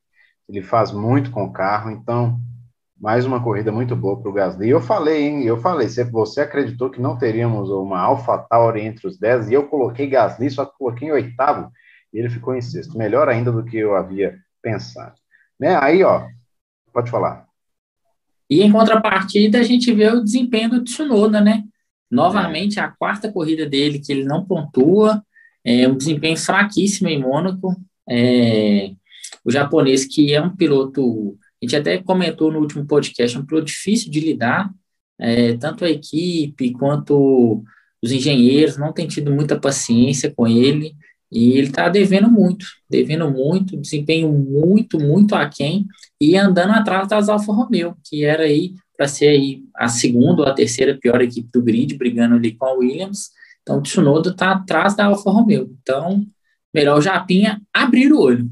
Ele 0.49 0.63
faz 0.63 0.93
muito 0.93 1.31
com 1.31 1.45
o 1.45 1.53
carro, 1.53 1.91
então 1.91 2.41
mais 3.01 3.25
uma 3.25 3.43
corrida 3.43 3.73
muito 3.73 3.97
boa 3.97 4.21
para 4.21 4.31
o 4.31 4.33
Gasly. 4.33 4.69
Eu 4.69 4.81
falei, 4.81 5.23
hein? 5.27 5.45
Eu 5.45 5.57
falei, 5.57 5.89
você 5.89 6.43
acreditou 6.43 6.91
que 6.91 7.01
não 7.01 7.17
teríamos 7.17 7.71
uma 7.71 7.99
Alpha 7.99 8.39
Tauri 8.39 8.83
entre 8.83 9.09
os 9.09 9.19
10, 9.19 9.49
e 9.51 9.55
eu 9.55 9.67
coloquei 9.69 10.07
Gasly, 10.07 10.51
só 10.51 10.67
que 10.67 10.77
coloquei 10.77 11.09
em 11.09 11.13
oitavo, 11.13 11.73
ele 12.13 12.29
ficou 12.29 12.55
em 12.55 12.61
sexto. 12.61 12.97
Melhor 12.97 13.29
ainda 13.29 13.53
do 13.53 13.65
que 13.65 13.77
eu 13.77 13.95
havia 13.95 14.39
pensado. 14.63 15.15
Né? 15.59 15.77
Aí, 15.81 16.03
ó, 16.03 16.27
pode 16.93 17.11
falar. 17.11 17.47
E 18.49 18.63
em 18.63 18.73
contrapartida, 18.73 19.61
a 19.61 19.63
gente 19.63 19.93
vê 19.93 20.09
o 20.11 20.25
desempenho 20.25 20.71
do 20.71 20.85
Tsunoda, 20.85 21.41
né? 21.41 21.65
Novamente, 22.11 22.81
a 22.81 22.89
quarta 22.89 23.31
corrida 23.31 23.65
dele 23.65 24.01
que 24.01 24.11
ele 24.11 24.25
não 24.25 24.45
pontua, 24.45 25.23
é 25.65 25.87
um 25.87 25.97
desempenho 25.97 26.37
fraquíssimo 26.37 27.09
em 27.09 27.21
Mônaco. 27.21 27.77
É, 28.09 28.91
o 29.45 29.51
japonês, 29.51 30.05
que 30.05 30.35
é 30.35 30.43
um 30.43 30.55
piloto 30.57 31.39
a 31.63 31.67
gente 31.67 31.77
até 31.77 31.99
comentou 31.99 32.51
no 32.51 32.59
último 32.59 32.87
podcast, 32.87 33.37
é 33.37 33.41
um 33.41 33.45
piloto 33.45 33.67
difícil 33.67 34.11
de 34.11 34.19
lidar, 34.19 34.73
é, 35.19 35.55
tanto 35.59 35.85
a 35.85 35.91
equipe 35.91 36.73
quanto 36.73 37.63
os 38.03 38.11
engenheiros 38.11 38.79
não 38.79 38.95
têm 38.95 39.07
tido 39.07 39.31
muita 39.31 39.61
paciência 39.61 40.33
com 40.35 40.49
ele, 40.49 40.95
e 41.31 41.53
ele 41.53 41.69
está 41.69 41.89
devendo 41.89 42.31
muito, 42.31 42.67
devendo 42.89 43.31
muito, 43.31 43.77
desempenho 43.77 44.33
muito, 44.33 44.99
muito 44.99 45.35
aquém, 45.35 45.87
e 46.21 46.37
andando 46.37 46.73
atrás 46.73 47.09
das 47.09 47.29
Alfa 47.29 47.53
Romeo, 47.53 47.97
que 48.05 48.25
era 48.25 48.43
aí 48.43 48.75
para 48.97 49.07
ser 49.09 49.29
aí 49.29 49.63
a 49.77 49.89
segunda 49.89 50.43
ou 50.43 50.49
a 50.49 50.53
terceira 50.53 50.99
pior 50.99 51.23
equipe 51.23 51.49
do 51.53 51.63
grid, 51.63 51.97
brigando 51.97 52.35
ali 52.35 52.53
com 52.55 52.67
a 52.67 52.73
Williams. 52.73 53.31
Então, 53.63 53.79
o 53.79 53.83
Tsunoda 53.83 54.31
está 54.31 54.51
atrás 54.51 54.95
da 54.95 55.07
Alfa 55.07 55.31
Romeo. 55.31 55.75
Então, 55.81 56.23
melhor 56.75 56.99
o 56.99 57.01
Japinha 57.01 57.63
abrir 57.73 58.13
o 58.13 58.21
olho. 58.21 58.51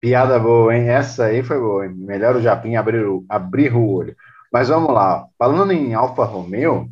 Piada 0.00 0.38
boa, 0.38 0.76
hein? 0.76 0.88
Essa 0.88 1.26
aí 1.26 1.42
foi 1.42 1.58
boa. 1.58 1.86
Hein? 1.86 1.94
Melhor 1.94 2.36
o 2.36 2.42
Japim 2.42 2.74
abrir 2.74 3.06
o, 3.06 3.24
abrir 3.28 3.74
o 3.74 3.86
olho. 3.86 4.14
Mas 4.52 4.68
vamos 4.68 4.92
lá. 4.92 5.26
Falando 5.38 5.72
em 5.72 5.94
Alfa 5.94 6.24
Romeo, 6.24 6.90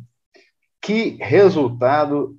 que 0.81 1.17
resultado 1.19 2.38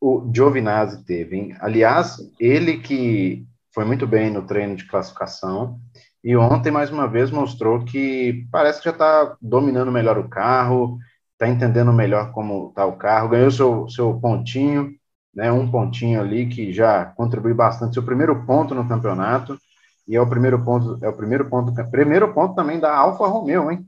o 0.00 0.30
Giovinazzi 0.34 1.04
teve, 1.04 1.36
hein? 1.36 1.56
Aliás, 1.60 2.16
ele 2.38 2.78
que 2.78 3.46
foi 3.72 3.84
muito 3.84 4.06
bem 4.06 4.30
no 4.30 4.42
treino 4.42 4.74
de 4.74 4.86
classificação 4.86 5.78
e 6.22 6.36
ontem, 6.36 6.70
mais 6.70 6.90
uma 6.90 7.08
vez, 7.08 7.30
mostrou 7.30 7.84
que 7.84 8.46
parece 8.52 8.78
que 8.78 8.84
já 8.84 8.90
está 8.90 9.36
dominando 9.40 9.90
melhor 9.90 10.18
o 10.18 10.28
carro, 10.28 10.98
está 11.32 11.48
entendendo 11.48 11.92
melhor 11.92 12.32
como 12.32 12.68
está 12.68 12.84
o 12.84 12.96
carro, 12.96 13.30
ganhou 13.30 13.50
seu, 13.50 13.88
seu 13.88 14.20
pontinho, 14.20 14.94
né? 15.34 15.50
Um 15.50 15.70
pontinho 15.70 16.20
ali 16.20 16.46
que 16.46 16.72
já 16.72 17.06
contribui 17.06 17.54
bastante, 17.54 17.94
seu 17.94 18.02
primeiro 18.02 18.44
ponto 18.44 18.74
no 18.74 18.86
campeonato 18.86 19.58
e 20.06 20.16
é 20.16 20.20
o 20.20 20.28
primeiro 20.28 20.62
ponto, 20.62 20.98
é 21.02 21.08
o 21.08 21.16
primeiro 21.16 21.48
ponto, 21.48 21.72
primeiro 21.90 22.34
ponto 22.34 22.54
também 22.54 22.78
da 22.78 22.94
Alfa 22.94 23.26
Romeo, 23.26 23.70
hein? 23.70 23.86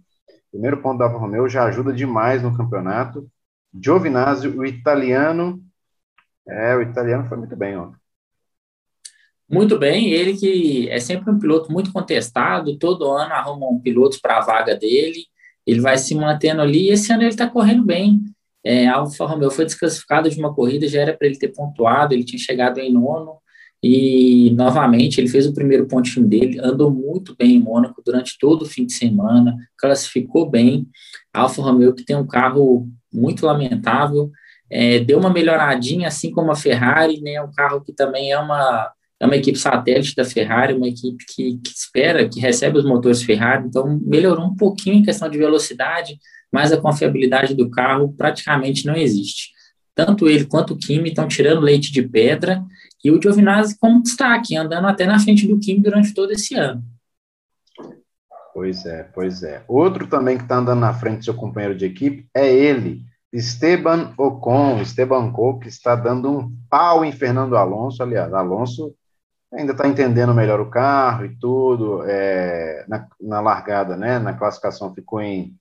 Primeiro 0.50 0.78
ponto 0.78 0.98
da 0.98 1.06
Alfa 1.06 1.18
Romeo 1.18 1.48
já 1.48 1.64
ajuda 1.64 1.92
demais 1.92 2.42
no 2.42 2.56
campeonato. 2.56 3.28
Giovinazzi, 3.74 4.48
o 4.48 4.64
italiano, 4.64 5.60
é, 6.48 6.76
o 6.76 6.82
italiano 6.82 7.28
foi 7.28 7.38
muito 7.38 7.56
bem 7.56 7.76
ontem. 7.76 7.96
Muito 9.48 9.78
bem, 9.78 10.10
ele 10.10 10.34
que 10.34 10.88
é 10.88 10.98
sempre 10.98 11.30
um 11.30 11.38
piloto 11.38 11.70
muito 11.70 11.92
contestado, 11.92 12.78
todo 12.78 13.10
ano 13.10 13.34
arrumam 13.34 13.78
pilotos 13.80 14.18
para 14.18 14.38
a 14.38 14.40
vaga 14.40 14.74
dele, 14.74 15.26
ele 15.66 15.80
vai 15.80 15.98
se 15.98 16.14
mantendo 16.14 16.62
ali, 16.62 16.88
e 16.88 16.90
esse 16.90 17.12
ano 17.12 17.22
ele 17.22 17.28
está 17.28 17.48
correndo 17.48 17.84
bem. 17.84 18.24
É, 18.64 18.86
Alfa 18.86 19.26
Romeo 19.26 19.50
foi 19.50 19.66
desclassificado 19.66 20.30
de 20.30 20.38
uma 20.38 20.54
corrida, 20.54 20.88
já 20.88 21.02
era 21.02 21.16
para 21.16 21.26
ele 21.26 21.38
ter 21.38 21.48
pontuado, 21.48 22.14
ele 22.14 22.24
tinha 22.24 22.38
chegado 22.38 22.78
em 22.78 22.92
nono, 22.92 23.42
e, 23.82 24.50
novamente, 24.52 25.20
ele 25.20 25.28
fez 25.28 25.44
o 25.44 25.52
primeiro 25.52 25.88
pontinho 25.88 26.26
dele, 26.26 26.60
andou 26.60 26.88
muito 26.88 27.34
bem 27.36 27.56
em 27.56 27.60
Mônaco 27.60 28.00
durante 28.04 28.38
todo 28.38 28.62
o 28.62 28.66
fim 28.66 28.86
de 28.86 28.92
semana, 28.92 29.56
classificou 29.76 30.48
bem. 30.48 30.86
Alfa 31.34 31.60
Romeo, 31.60 31.92
que 31.92 32.04
tem 32.04 32.14
um 32.14 32.26
carro 32.26 32.88
muito 33.12 33.44
lamentável, 33.44 34.30
é, 34.72 35.00
deu 35.00 35.18
uma 35.18 35.30
melhoradinha, 35.30 36.08
assim 36.08 36.30
como 36.30 36.50
a 36.50 36.56
Ferrari, 36.56 37.20
né? 37.20 37.42
Um 37.42 37.52
carro 37.52 37.82
que 37.82 37.92
também 37.92 38.32
é 38.32 38.38
uma, 38.38 38.90
é 39.20 39.26
uma 39.26 39.36
equipe 39.36 39.58
satélite 39.58 40.16
da 40.16 40.24
Ferrari, 40.24 40.72
uma 40.72 40.88
equipe 40.88 41.22
que, 41.28 41.58
que 41.58 41.70
espera, 41.70 42.26
que 42.26 42.40
recebe 42.40 42.78
os 42.78 42.84
motores 42.84 43.22
Ferrari, 43.22 43.66
então 43.66 44.00
melhorou 44.02 44.46
um 44.46 44.56
pouquinho 44.56 44.96
em 44.96 45.02
questão 45.02 45.28
de 45.28 45.36
velocidade, 45.36 46.18
mas 46.50 46.72
a 46.72 46.80
confiabilidade 46.80 47.54
do 47.54 47.70
carro 47.70 48.14
praticamente 48.16 48.86
não 48.86 48.96
existe. 48.96 49.50
Tanto 49.94 50.26
ele 50.26 50.46
quanto 50.46 50.72
o 50.72 50.78
Kimi 50.78 51.10
estão 51.10 51.28
tirando 51.28 51.60
leite 51.60 51.92
de 51.92 52.02
pedra 52.02 52.64
e 53.04 53.10
o 53.10 53.20
Giovinazzi 53.20 53.78
como 53.78 54.02
destaque, 54.02 54.56
andando 54.56 54.86
até 54.86 55.04
na 55.04 55.18
frente 55.18 55.46
do 55.46 55.58
Kim 55.58 55.82
durante 55.82 56.14
todo 56.14 56.32
esse 56.32 56.54
ano. 56.54 56.82
Pois 58.54 58.86
é, 58.86 59.02
pois 59.14 59.42
é. 59.42 59.62
Outro 59.68 60.06
também 60.06 60.38
que 60.38 60.44
está 60.44 60.56
andando 60.56 60.80
na 60.80 60.94
frente 60.94 61.18
do 61.18 61.24
seu 61.26 61.34
companheiro 61.34 61.76
de 61.76 61.84
equipe 61.84 62.26
é 62.34 62.50
ele, 62.50 63.02
Esteban 63.32 64.12
Ocon, 64.18 64.80
Esteban 64.82 65.28
Ocon, 65.28 65.58
que 65.58 65.68
está 65.68 65.96
dando 65.96 66.30
um 66.30 66.56
pau 66.68 67.04
em 67.04 67.12
Fernando 67.12 67.56
Alonso. 67.56 68.02
Aliás, 68.02 68.32
Alonso 68.34 68.94
ainda 69.52 69.72
está 69.72 69.88
entendendo 69.88 70.34
melhor 70.34 70.60
o 70.60 70.70
carro 70.70 71.24
e 71.24 71.36
tudo. 71.38 72.04
É, 72.04 72.84
na, 72.88 73.08
na, 73.20 73.40
largada, 73.40 73.96
né? 73.96 74.18
Na 74.18 74.34
classificação 74.34 74.94
ficou 74.94 75.20
em, 75.20 75.56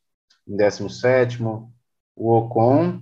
em 0.48 0.58
17. 0.58 1.42
O 1.44 2.32
Ocon 2.34 3.02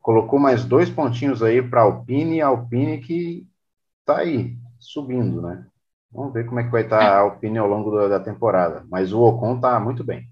colocou 0.00 0.38
mais 0.38 0.64
dois 0.64 0.90
pontinhos 0.90 1.42
aí 1.42 1.62
para 1.62 1.82
Alpine, 1.82 2.40
Alpine 2.40 2.98
que 2.98 3.46
está 4.00 4.18
aí, 4.18 4.56
subindo, 4.78 5.40
né? 5.42 5.66
Vamos 6.10 6.32
ver 6.32 6.46
como 6.46 6.58
é 6.58 6.64
que 6.64 6.70
vai 6.70 6.82
estar 6.82 6.98
tá 6.98 7.14
a 7.14 7.18
Alpine 7.18 7.58
ao 7.58 7.68
longo 7.68 7.90
da, 7.90 8.08
da 8.08 8.20
temporada. 8.20 8.84
Mas 8.90 9.12
o 9.12 9.20
Ocon 9.20 9.56
está 9.56 9.78
muito 9.78 10.02
bem. 10.02 10.28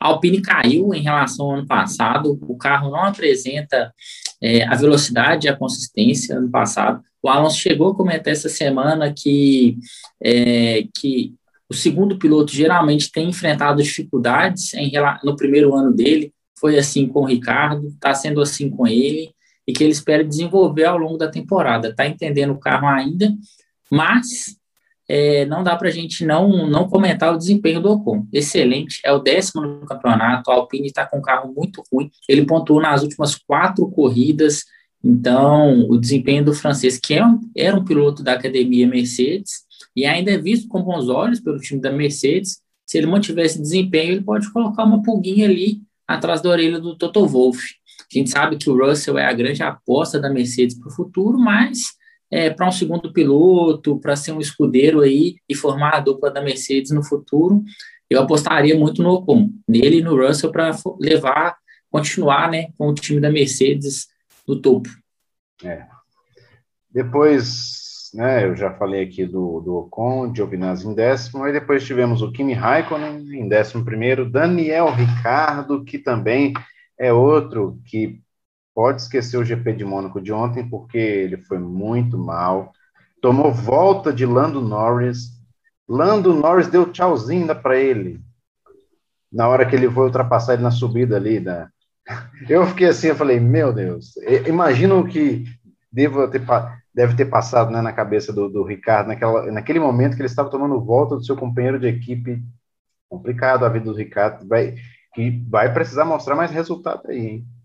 A 0.00 0.08
Alpine 0.08 0.40
caiu 0.40 0.94
em 0.94 1.02
relação 1.02 1.46
ao 1.46 1.54
ano 1.56 1.66
passado, 1.66 2.38
o 2.42 2.56
carro 2.56 2.90
não 2.90 3.04
apresenta 3.04 3.92
é, 4.40 4.64
a 4.64 4.74
velocidade 4.74 5.46
e 5.46 5.50
a 5.50 5.56
consistência 5.56 6.36
ano 6.36 6.50
passado. 6.50 7.02
O 7.22 7.28
Alonso 7.28 7.58
chegou 7.58 7.90
a 7.90 7.94
comentar 7.94 8.32
essa 8.32 8.48
semana 8.48 9.12
que, 9.12 9.76
é, 10.22 10.84
que 10.94 11.34
o 11.68 11.74
segundo 11.74 12.18
piloto 12.18 12.52
geralmente 12.52 13.10
tem 13.10 13.28
enfrentado 13.28 13.82
dificuldades 13.82 14.72
em, 14.74 14.92
no 15.24 15.36
primeiro 15.36 15.74
ano 15.74 15.92
dele, 15.92 16.32
foi 16.58 16.78
assim 16.78 17.06
com 17.06 17.20
o 17.20 17.26
Ricardo, 17.26 17.88
está 17.88 18.14
sendo 18.14 18.40
assim 18.40 18.70
com 18.70 18.86
ele, 18.86 19.32
e 19.66 19.72
que 19.72 19.84
ele 19.84 19.92
espera 19.92 20.24
desenvolver 20.24 20.84
ao 20.84 20.96
longo 20.96 21.18
da 21.18 21.28
temporada. 21.30 21.88
Está 21.88 22.06
entendendo 22.06 22.52
o 22.52 22.58
carro 22.58 22.86
ainda, 22.86 23.32
mas 23.90 24.57
é, 25.08 25.46
não 25.46 25.64
dá 25.64 25.74
para 25.74 25.88
a 25.88 25.92
gente 25.92 26.24
não, 26.24 26.68
não 26.68 26.88
comentar 26.88 27.34
o 27.34 27.38
desempenho 27.38 27.80
do 27.80 27.90
Ocon. 27.90 28.26
Excelente, 28.32 29.00
é 29.04 29.12
o 29.12 29.18
décimo 29.18 29.62
no 29.62 29.86
campeonato, 29.86 30.50
a 30.50 30.54
Alpine 30.54 30.86
está 30.86 31.06
com 31.06 31.18
um 31.18 31.22
carro 31.22 31.52
muito 31.56 31.82
ruim, 31.92 32.10
ele 32.28 32.44
pontuou 32.44 32.80
nas 32.80 33.02
últimas 33.02 33.34
quatro 33.34 33.88
corridas, 33.90 34.64
então 35.02 35.88
o 35.88 35.96
desempenho 35.96 36.44
do 36.44 36.52
francês, 36.52 36.98
que 36.98 37.14
é 37.14 37.24
um, 37.24 37.40
era 37.56 37.76
um 37.76 37.84
piloto 37.84 38.22
da 38.22 38.34
academia 38.34 38.86
Mercedes, 38.86 39.66
e 39.96 40.04
ainda 40.04 40.30
é 40.30 40.38
visto 40.38 40.68
com 40.68 40.82
bons 40.82 41.08
olhos 41.08 41.40
pelo 41.40 41.58
time 41.58 41.80
da 41.80 41.90
Mercedes, 41.90 42.60
se 42.86 42.98
ele 42.98 43.06
mantiver 43.06 43.44
esse 43.44 43.60
desempenho, 43.60 44.12
ele 44.12 44.22
pode 44.22 44.50
colocar 44.52 44.84
uma 44.84 45.02
pulguinha 45.02 45.46
ali 45.46 45.82
atrás 46.06 46.40
da 46.40 46.48
orelha 46.48 46.80
do 46.80 46.96
Toto 46.96 47.26
Wolff. 47.26 47.62
A 48.00 48.18
gente 48.18 48.30
sabe 48.30 48.56
que 48.56 48.70
o 48.70 48.78
Russell 48.78 49.18
é 49.18 49.26
a 49.26 49.32
grande 49.32 49.62
aposta 49.62 50.18
da 50.18 50.30
Mercedes 50.30 50.78
para 50.78 50.88
o 50.88 50.94
futuro, 50.94 51.38
mas 51.38 51.97
é, 52.30 52.50
para 52.50 52.68
um 52.68 52.72
segundo 52.72 53.12
piloto, 53.12 53.98
para 53.98 54.16
ser 54.16 54.32
um 54.32 54.40
escudeiro 54.40 55.00
aí 55.00 55.36
e 55.48 55.54
formar 55.54 55.96
a 55.96 56.00
dupla 56.00 56.30
da 56.30 56.42
Mercedes 56.42 56.90
no 56.90 57.02
futuro, 57.02 57.62
eu 58.08 58.20
apostaria 58.20 58.76
muito 58.76 59.02
no 59.02 59.10
Ocon, 59.10 59.50
nele 59.66 59.98
e 59.98 60.02
no 60.02 60.16
Russell 60.16 60.50
para 60.50 60.70
levar, 61.00 61.56
continuar, 61.90 62.50
né, 62.50 62.68
com 62.76 62.88
o 62.88 62.94
time 62.94 63.20
da 63.20 63.30
Mercedes 63.30 64.08
no 64.46 64.60
topo. 64.60 64.88
É. 65.62 65.86
Depois, 66.90 68.10
né, 68.14 68.44
eu 68.44 68.56
já 68.56 68.72
falei 68.72 69.02
aqui 69.02 69.26
do, 69.26 69.60
do 69.60 69.74
Ocon, 69.76 70.34
Giovinazzi 70.34 70.86
em 70.86 70.94
décimo, 70.94 71.44
aí 71.44 71.52
depois 71.52 71.84
tivemos 71.84 72.22
o 72.22 72.32
Kimi 72.32 72.54
Raikkonen 72.54 73.38
em 73.38 73.48
décimo 73.48 73.84
primeiro, 73.84 74.30
Daniel 74.30 74.90
Ricardo, 74.90 75.84
que 75.84 75.98
também 75.98 76.54
é 76.98 77.12
outro 77.12 77.78
que 77.84 78.20
pode 78.78 79.02
esquecer 79.02 79.36
o 79.36 79.44
GP 79.44 79.72
de 79.72 79.84
Mônaco 79.84 80.20
de 80.20 80.32
ontem, 80.32 80.64
porque 80.68 80.96
ele 80.96 81.36
foi 81.36 81.58
muito 81.58 82.16
mal. 82.16 82.72
Tomou 83.20 83.52
volta 83.52 84.12
de 84.12 84.24
Lando 84.24 84.60
Norris. 84.60 85.32
Lando 85.88 86.32
Norris 86.32 86.68
deu 86.68 86.92
tchauzinho 86.92 87.40
ainda 87.40 87.56
para 87.56 87.76
ele. 87.76 88.20
Na 89.32 89.48
hora 89.48 89.66
que 89.66 89.74
ele 89.74 89.90
foi 89.90 90.04
ultrapassar 90.04 90.52
ele 90.52 90.62
na 90.62 90.70
subida 90.70 91.16
ali. 91.16 91.40
Né? 91.40 91.68
Eu 92.48 92.64
fiquei 92.68 92.86
assim, 92.86 93.08
eu 93.08 93.16
falei, 93.16 93.40
meu 93.40 93.72
Deus, 93.72 94.14
imagino 94.46 95.04
que 95.08 95.44
devo 95.90 96.28
ter, 96.28 96.42
deve 96.94 97.16
ter 97.16 97.24
passado 97.24 97.72
né, 97.72 97.82
na 97.82 97.92
cabeça 97.92 98.32
do, 98.32 98.48
do 98.48 98.62
Ricardo 98.62 99.08
naquela, 99.08 99.50
naquele 99.50 99.80
momento 99.80 100.14
que 100.14 100.22
ele 100.22 100.28
estava 100.28 100.50
tomando 100.50 100.80
volta 100.80 101.16
do 101.16 101.24
seu 101.24 101.36
companheiro 101.36 101.80
de 101.80 101.88
equipe. 101.88 102.44
Complicado 103.08 103.64
a 103.64 103.68
vida 103.68 103.86
do 103.86 103.96
Ricardo, 103.96 104.46
vai, 104.46 104.76
que 105.14 105.44
vai 105.50 105.74
precisar 105.74 106.04
mostrar 106.04 106.36
mais 106.36 106.52
resultado 106.52 107.02
aí, 107.08 107.26
hein? 107.26 107.57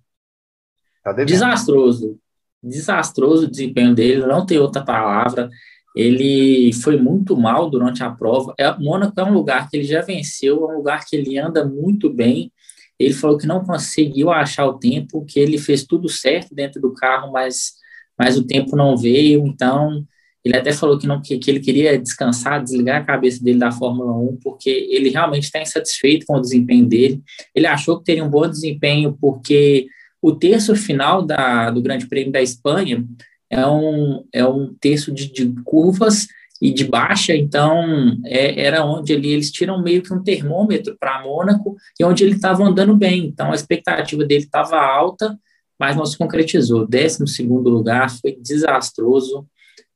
Tá 1.03 1.11
Desastroso. 1.11 2.17
Desastroso 2.61 3.45
o 3.45 3.51
desempenho 3.51 3.93
dele, 3.93 4.25
não 4.25 4.45
tem 4.45 4.57
outra 4.57 4.83
palavra. 4.83 5.49
Ele 5.95 6.71
foi 6.73 6.97
muito 6.97 7.35
mal 7.37 7.69
durante 7.69 8.03
a 8.03 8.09
prova. 8.09 8.53
É, 8.57 8.73
Mônaco 8.79 9.19
é 9.19 9.23
um 9.23 9.33
lugar 9.33 9.69
que 9.69 9.77
ele 9.77 9.83
já 9.83 10.01
venceu, 10.01 10.63
é 10.63 10.73
um 10.73 10.77
lugar 10.77 11.05
que 11.05 11.15
ele 11.15 11.37
anda 11.37 11.65
muito 11.65 12.11
bem. 12.11 12.51
Ele 12.97 13.13
falou 13.13 13.37
que 13.37 13.45
não 13.45 13.63
conseguiu 13.63 14.31
achar 14.31 14.65
o 14.65 14.79
tempo, 14.79 15.25
que 15.25 15.39
ele 15.39 15.57
fez 15.57 15.83
tudo 15.83 16.07
certo 16.07 16.55
dentro 16.55 16.81
do 16.81 16.93
carro, 16.93 17.31
mas, 17.31 17.73
mas 18.17 18.37
o 18.37 18.45
tempo 18.45 18.75
não 18.75 18.95
veio. 18.95 19.45
Então, 19.45 20.05
ele 20.43 20.55
até 20.57 20.71
falou 20.71 20.97
que, 20.97 21.05
não, 21.05 21.21
que, 21.21 21.37
que 21.37 21.51
ele 21.51 21.59
queria 21.59 21.97
descansar, 21.97 22.63
desligar 22.63 23.01
a 23.01 23.05
cabeça 23.05 23.43
dele 23.43 23.59
da 23.59 23.71
Fórmula 23.71 24.13
1, 24.13 24.39
porque 24.43 24.69
ele 24.69 25.09
realmente 25.09 25.43
está 25.43 25.61
insatisfeito 25.61 26.25
com 26.25 26.37
o 26.37 26.41
desempenho 26.41 26.85
dele. 26.85 27.21
Ele 27.53 27.67
achou 27.67 27.97
que 27.97 28.05
teria 28.05 28.23
um 28.23 28.29
bom 28.29 28.47
desempenho, 28.47 29.17
porque 29.19 29.87
o 30.23 30.33
terço 30.33 30.73
final 30.73 31.21
da, 31.21 31.69
do 31.69 31.81
Grande 31.81 32.07
Prêmio 32.07 32.31
da 32.31 32.41
Espanha 32.41 33.05
é 33.49 33.67
um, 33.67 34.25
é 34.31 34.47
um 34.47 34.73
terço 34.79 35.11
de, 35.11 35.29
de 35.29 35.53
curvas 35.65 36.27
e 36.61 36.71
de 36.71 36.85
baixa, 36.85 37.35
então 37.35 37.83
é, 38.25 38.63
era 38.63 38.85
onde 38.85 39.11
ali 39.11 39.33
eles 39.33 39.51
tiram 39.51 39.83
meio 39.83 40.01
que 40.01 40.13
um 40.13 40.23
termômetro 40.23 40.95
para 40.97 41.21
Mônaco 41.21 41.75
e 41.99 42.05
onde 42.05 42.23
ele 42.23 42.35
estava 42.35 42.63
andando 42.63 42.95
bem. 42.95 43.25
Então 43.25 43.51
a 43.51 43.55
expectativa 43.55 44.23
dele 44.23 44.45
estava 44.45 44.79
alta, 44.79 45.37
mas 45.77 45.97
não 45.97 46.05
se 46.05 46.17
concretizou. 46.17 46.87
Décimo 46.87 47.27
segundo 47.27 47.69
lugar 47.69 48.09
foi 48.09 48.37
desastroso, 48.41 49.45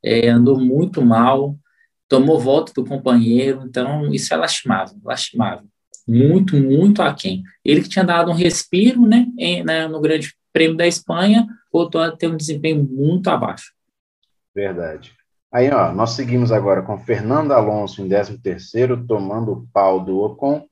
é, 0.03 0.27
andou 0.27 0.59
muito 0.59 1.01
mal, 1.01 1.55
tomou 2.09 2.37
volta 2.37 2.73
do 2.75 2.83
companheiro, 2.83 3.63
então 3.65 4.13
isso 4.13 4.33
é 4.33 4.37
lastimável, 4.37 4.97
lastimável 5.05 5.69
muito, 6.07 6.55
muito 6.55 7.01
aquém. 7.01 7.43
Ele 7.63 7.81
que 7.81 7.89
tinha 7.89 8.05
dado 8.05 8.31
um 8.31 8.35
respiro 8.35 9.05
né, 9.05 9.27
em, 9.37 9.63
né, 9.63 9.87
no 9.87 9.99
Grande 9.99 10.33
Prêmio 10.53 10.77
da 10.77 10.87
Espanha, 10.87 11.47
voltou 11.71 12.01
a 12.01 12.11
ter 12.11 12.27
um 12.27 12.37
desempenho 12.37 12.83
muito 12.83 13.29
abaixo. 13.29 13.73
Verdade. 14.55 15.13
Aí, 15.51 15.69
ó, 15.69 15.91
nós 15.91 16.11
seguimos 16.11 16.51
agora 16.51 16.81
com 16.81 16.97
Fernando 16.97 17.51
Alonso 17.51 18.01
em 18.01 18.09
13º, 18.09 19.05
tomando 19.07 19.51
o 19.51 19.67
pau 19.71 20.03
do 20.03 20.17
Ocon. 20.19 20.65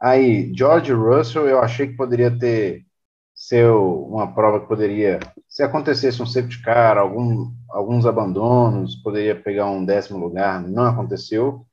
Aí, 0.00 0.52
George 0.54 0.92
Russell, 0.92 1.48
eu 1.48 1.60
achei 1.60 1.88
que 1.88 1.96
poderia 1.96 2.30
ter 2.30 2.84
ser 3.34 3.70
uma 3.70 4.34
prova 4.34 4.60
que 4.60 4.68
poderia, 4.68 5.18
se 5.48 5.62
acontecesse 5.62 6.20
um 6.22 6.26
safety 6.26 6.62
car, 6.62 6.98
algum, 6.98 7.50
alguns 7.70 8.04
abandonos, 8.04 8.96
poderia 8.96 9.34
pegar 9.34 9.64
um 9.70 9.82
décimo 9.82 10.18
lugar, 10.18 10.60
não 10.60 10.84
aconteceu 10.84 11.64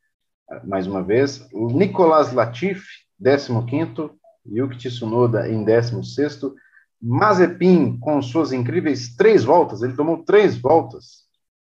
mais 0.64 0.88
uma 0.88 1.04
vez. 1.04 1.48
Nicolas 1.52 2.34
Latifi, 2.34 2.86
15º, 3.22 4.12
Yuki 4.46 4.78
Tsunoda 4.78 5.50
em 5.50 5.64
16º. 5.66 6.54
Mazepin, 7.02 7.98
com 8.00 8.22
suas 8.22 8.52
incríveis 8.52 9.16
três 9.16 9.44
voltas, 9.44 9.84
ele 9.84 9.94
tomou 9.94 10.24
três 10.24 10.58
voltas 10.58 11.28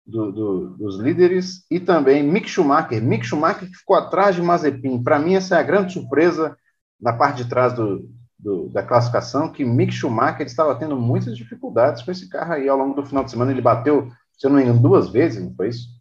do, 0.06 0.32
do, 0.32 0.70
dos 0.76 0.98
líderes, 0.98 1.66
e 1.70 1.78
também 1.78 2.22
Mick 2.22 2.48
Schumacher. 2.48 3.02
Mick 3.02 3.26
Schumacher 3.26 3.68
que 3.68 3.76
ficou 3.76 3.96
atrás 3.96 4.34
de 4.34 4.42
Mazepin. 4.42 5.02
Para 5.02 5.18
mim, 5.18 5.34
essa 5.34 5.56
é 5.56 5.58
a 5.58 5.62
grande 5.62 5.92
surpresa 5.92 6.56
na 7.00 7.12
parte 7.12 7.42
de 7.42 7.48
trás 7.48 7.74
do, 7.74 8.08
do, 8.38 8.68
da 8.70 8.82
classificação, 8.82 9.52
que 9.52 9.64
Mick 9.64 9.92
Schumacher 9.92 10.46
estava 10.46 10.74
tendo 10.76 10.96
muitas 10.96 11.36
dificuldades 11.36 12.02
com 12.02 12.10
esse 12.10 12.28
carro 12.28 12.54
aí 12.54 12.68
ao 12.68 12.78
longo 12.78 12.94
do 12.94 13.04
final 13.04 13.22
de 13.22 13.30
semana. 13.30 13.50
Ele 13.50 13.60
bateu, 13.60 14.10
se 14.36 14.46
eu 14.46 14.50
não 14.50 14.56
me 14.56 14.62
engano, 14.62 14.80
duas 14.80 15.10
vezes, 15.10 15.42
não 15.42 15.54
foi 15.54 15.68
isso? 15.68 15.97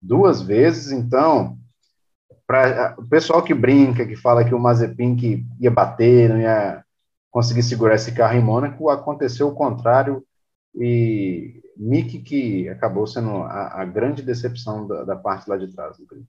Duas 0.00 0.40
vezes, 0.40 0.92
então, 0.92 1.58
para 2.46 2.94
o 2.98 3.06
pessoal 3.06 3.42
que 3.42 3.52
brinca, 3.52 4.06
que 4.06 4.16
fala 4.16 4.44
que 4.44 4.54
o 4.54 4.58
Mazepin 4.58 5.16
que 5.16 5.44
ia 5.60 5.70
bater, 5.70 6.28
não 6.28 6.40
ia 6.40 6.82
conseguir 7.30 7.62
segurar 7.62 7.94
esse 7.94 8.12
carro 8.12 8.36
em 8.36 8.42
Mônaco, 8.42 8.88
aconteceu 8.88 9.48
o 9.48 9.54
contrário 9.54 10.24
e 10.74 11.60
Mick 11.76 12.18
que 12.20 12.68
acabou 12.68 13.06
sendo 13.06 13.30
a, 13.42 13.82
a 13.82 13.84
grande 13.84 14.22
decepção 14.22 14.86
da, 14.86 15.04
da, 15.04 15.16
parte 15.16 15.48
lá 15.48 15.56
de 15.56 15.68
trás 15.68 15.96
do 15.98 16.06
grid. 16.06 16.26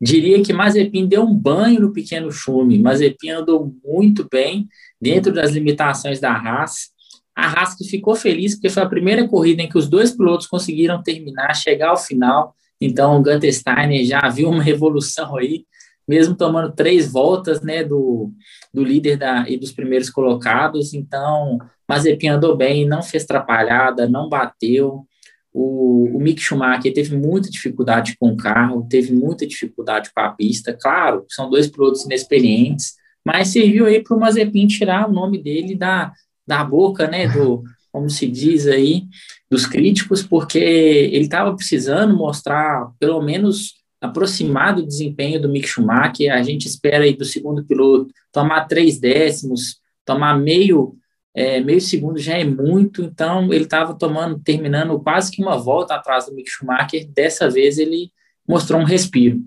Diria 0.00 0.42
que 0.42 0.52
Mazepin 0.52 1.06
deu 1.06 1.22
um 1.22 1.34
banho 1.34 1.80
no 1.80 1.92
pequeno 1.92 2.30
Schumi. 2.30 2.78
Mazepin 2.78 3.30
andou 3.30 3.74
muito 3.84 4.26
bem 4.30 4.68
dentro 5.00 5.32
das 5.32 5.50
limitações 5.50 6.20
da 6.20 6.32
Haas 6.32 6.90
a 7.36 7.76
que 7.76 7.84
ficou 7.84 8.14
feliz 8.14 8.54
porque 8.54 8.68
foi 8.68 8.82
a 8.82 8.88
primeira 8.88 9.26
corrida 9.26 9.62
em 9.62 9.68
que 9.68 9.78
os 9.78 9.88
dois 9.88 10.10
pilotos 10.10 10.46
conseguiram 10.46 11.02
terminar, 11.02 11.54
chegar 11.54 11.90
ao 11.90 11.96
final. 11.96 12.54
Então, 12.80 13.18
o 13.18 13.22
Gunter 13.22 13.52
Steiner 13.52 14.04
já 14.04 14.28
viu 14.28 14.48
uma 14.48 14.62
revolução 14.62 15.36
aí, 15.36 15.64
mesmo 16.08 16.34
tomando 16.34 16.72
três 16.72 17.10
voltas 17.10 17.60
né, 17.60 17.84
do, 17.84 18.32
do 18.72 18.82
líder 18.82 19.16
da, 19.16 19.48
e 19.48 19.56
dos 19.56 19.72
primeiros 19.72 20.10
colocados. 20.10 20.94
Então, 20.94 21.58
Mazepin 21.88 22.28
andou 22.28 22.56
bem, 22.56 22.86
não 22.86 23.02
fez 23.02 23.24
atrapalhada, 23.24 24.08
não 24.08 24.28
bateu. 24.28 25.06
O, 25.52 26.16
o 26.16 26.20
Mick 26.20 26.40
Schumacher 26.40 26.92
teve 26.92 27.16
muita 27.16 27.50
dificuldade 27.50 28.16
com 28.18 28.30
o 28.30 28.36
carro, 28.36 28.86
teve 28.88 29.12
muita 29.12 29.46
dificuldade 29.46 30.10
com 30.14 30.20
a 30.20 30.30
pista. 30.30 30.72
Claro, 30.72 31.24
são 31.28 31.50
dois 31.50 31.66
pilotos 31.66 32.04
inexperientes, 32.04 32.94
mas 33.24 33.48
serviu 33.48 33.86
aí 33.86 34.02
para 34.02 34.16
o 34.16 34.20
Mazepin 34.20 34.66
tirar 34.66 35.08
o 35.08 35.12
nome 35.12 35.42
dele 35.42 35.74
da, 35.74 36.12
da 36.50 36.64
boca, 36.64 37.06
né, 37.06 37.28
do, 37.28 37.62
como 37.92 38.10
se 38.10 38.26
diz 38.26 38.66
aí, 38.66 39.04
dos 39.48 39.66
críticos, 39.66 40.20
porque 40.20 40.58
ele 40.58 41.24
estava 41.24 41.54
precisando 41.54 42.16
mostrar, 42.16 42.90
pelo 42.98 43.22
menos, 43.22 43.74
aproximar 44.00 44.74
do 44.74 44.86
desempenho 44.86 45.40
do 45.40 45.48
Mick 45.48 45.68
Schumacher. 45.68 46.32
A 46.32 46.42
gente 46.42 46.66
espera 46.66 47.04
aí 47.04 47.16
do 47.16 47.24
segundo 47.24 47.64
piloto 47.64 48.12
tomar 48.32 48.66
três 48.66 48.98
décimos, 48.98 49.80
tomar 50.04 50.36
meio 50.36 50.96
é, 51.32 51.60
meio 51.60 51.80
segundo 51.80 52.18
já 52.18 52.36
é 52.36 52.42
muito, 52.42 53.04
então 53.04 53.52
ele 53.52 53.62
estava 53.62 53.94
tomando, 53.94 54.40
terminando 54.40 54.98
quase 54.98 55.30
que 55.30 55.40
uma 55.40 55.56
volta 55.56 55.94
atrás 55.94 56.26
do 56.26 56.34
Mick 56.34 56.50
Schumacher. 56.50 57.08
Dessa 57.08 57.48
vez 57.48 57.78
ele 57.78 58.10
mostrou 58.46 58.80
um 58.80 58.84
respiro. 58.84 59.40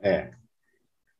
É. 0.00 0.30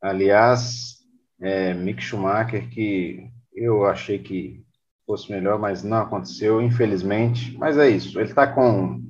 Aliás, 0.01 0.97
é, 1.41 1.73
Mick 1.73 2.03
Schumacher, 2.03 2.69
que 2.69 3.31
eu 3.55 3.87
achei 3.87 4.19
que 4.19 4.65
fosse 5.07 5.31
melhor, 5.31 5.59
mas 5.59 5.83
não 5.83 5.99
aconteceu, 5.99 6.61
infelizmente. 6.61 7.57
Mas 7.59 7.77
é 7.79 7.89
isso, 7.89 8.19
ele 8.19 8.29
está 8.29 8.47
com. 8.47 9.01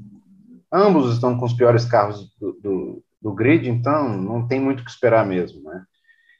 Ambos 0.73 1.13
estão 1.13 1.37
com 1.37 1.45
os 1.45 1.53
piores 1.53 1.85
carros 1.85 2.35
do, 2.41 2.53
do, 2.63 3.05
do, 3.21 3.35
grid, 3.35 3.69
então 3.69 4.09
não 4.09 4.47
tem 4.47 4.59
muito 4.59 4.81
o 4.81 4.85
que 4.85 4.91
esperar 4.91 5.27
mesmo, 5.27 5.63
né? 5.63 5.85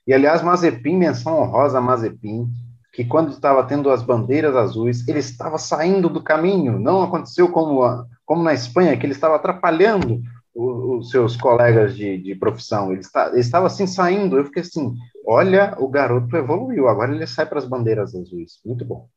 E 0.07 0.13
aliás, 0.13 0.43
Mazepin, 0.43 0.97
menção 0.97 1.39
honrosa 1.39 1.79
a 1.79 1.83
Mazepin, 1.83 2.49
que 2.93 3.05
quando 3.05 3.31
estava 3.31 3.63
tendo 3.65 3.91
as 3.91 4.03
bandeiras 4.03 4.57
azuis, 4.57 5.07
ele 5.07 5.19
estava 5.19 5.59
saindo 5.59 6.09
do 6.09 6.23
caminho. 6.23 6.79
Não 6.79 7.03
aconteceu 7.03 7.51
como, 7.51 7.83
a, 7.83 8.05
como 8.25 8.43
na 8.43 8.53
Espanha, 8.53 8.97
que 8.97 9.07
ele 9.07 9.13
estava 9.13 9.37
atrapalhando 9.37 10.23
os, 10.55 11.11
seus 11.11 11.37
colegas 11.37 11.97
de, 11.97 12.19
de 12.19 12.35
profissão. 12.35 12.93
Ele, 12.93 13.01
está, 13.01 13.29
ele, 13.29 13.41
estava 13.41 13.67
assim 13.67 13.87
saindo. 13.87 14.37
Eu 14.37 14.45
fiquei 14.45 14.63
assim: 14.63 14.95
olha, 15.27 15.75
o 15.79 15.89
garoto 15.89 16.37
evoluiu. 16.37 16.89
Agora 16.89 17.15
ele 17.15 17.27
sai 17.27 17.47
para 17.47 17.59
as 17.59 17.67
bandeiras 17.67 18.15
azuis. 18.15 18.61
Muito 18.65 18.85
bom. 18.85 19.09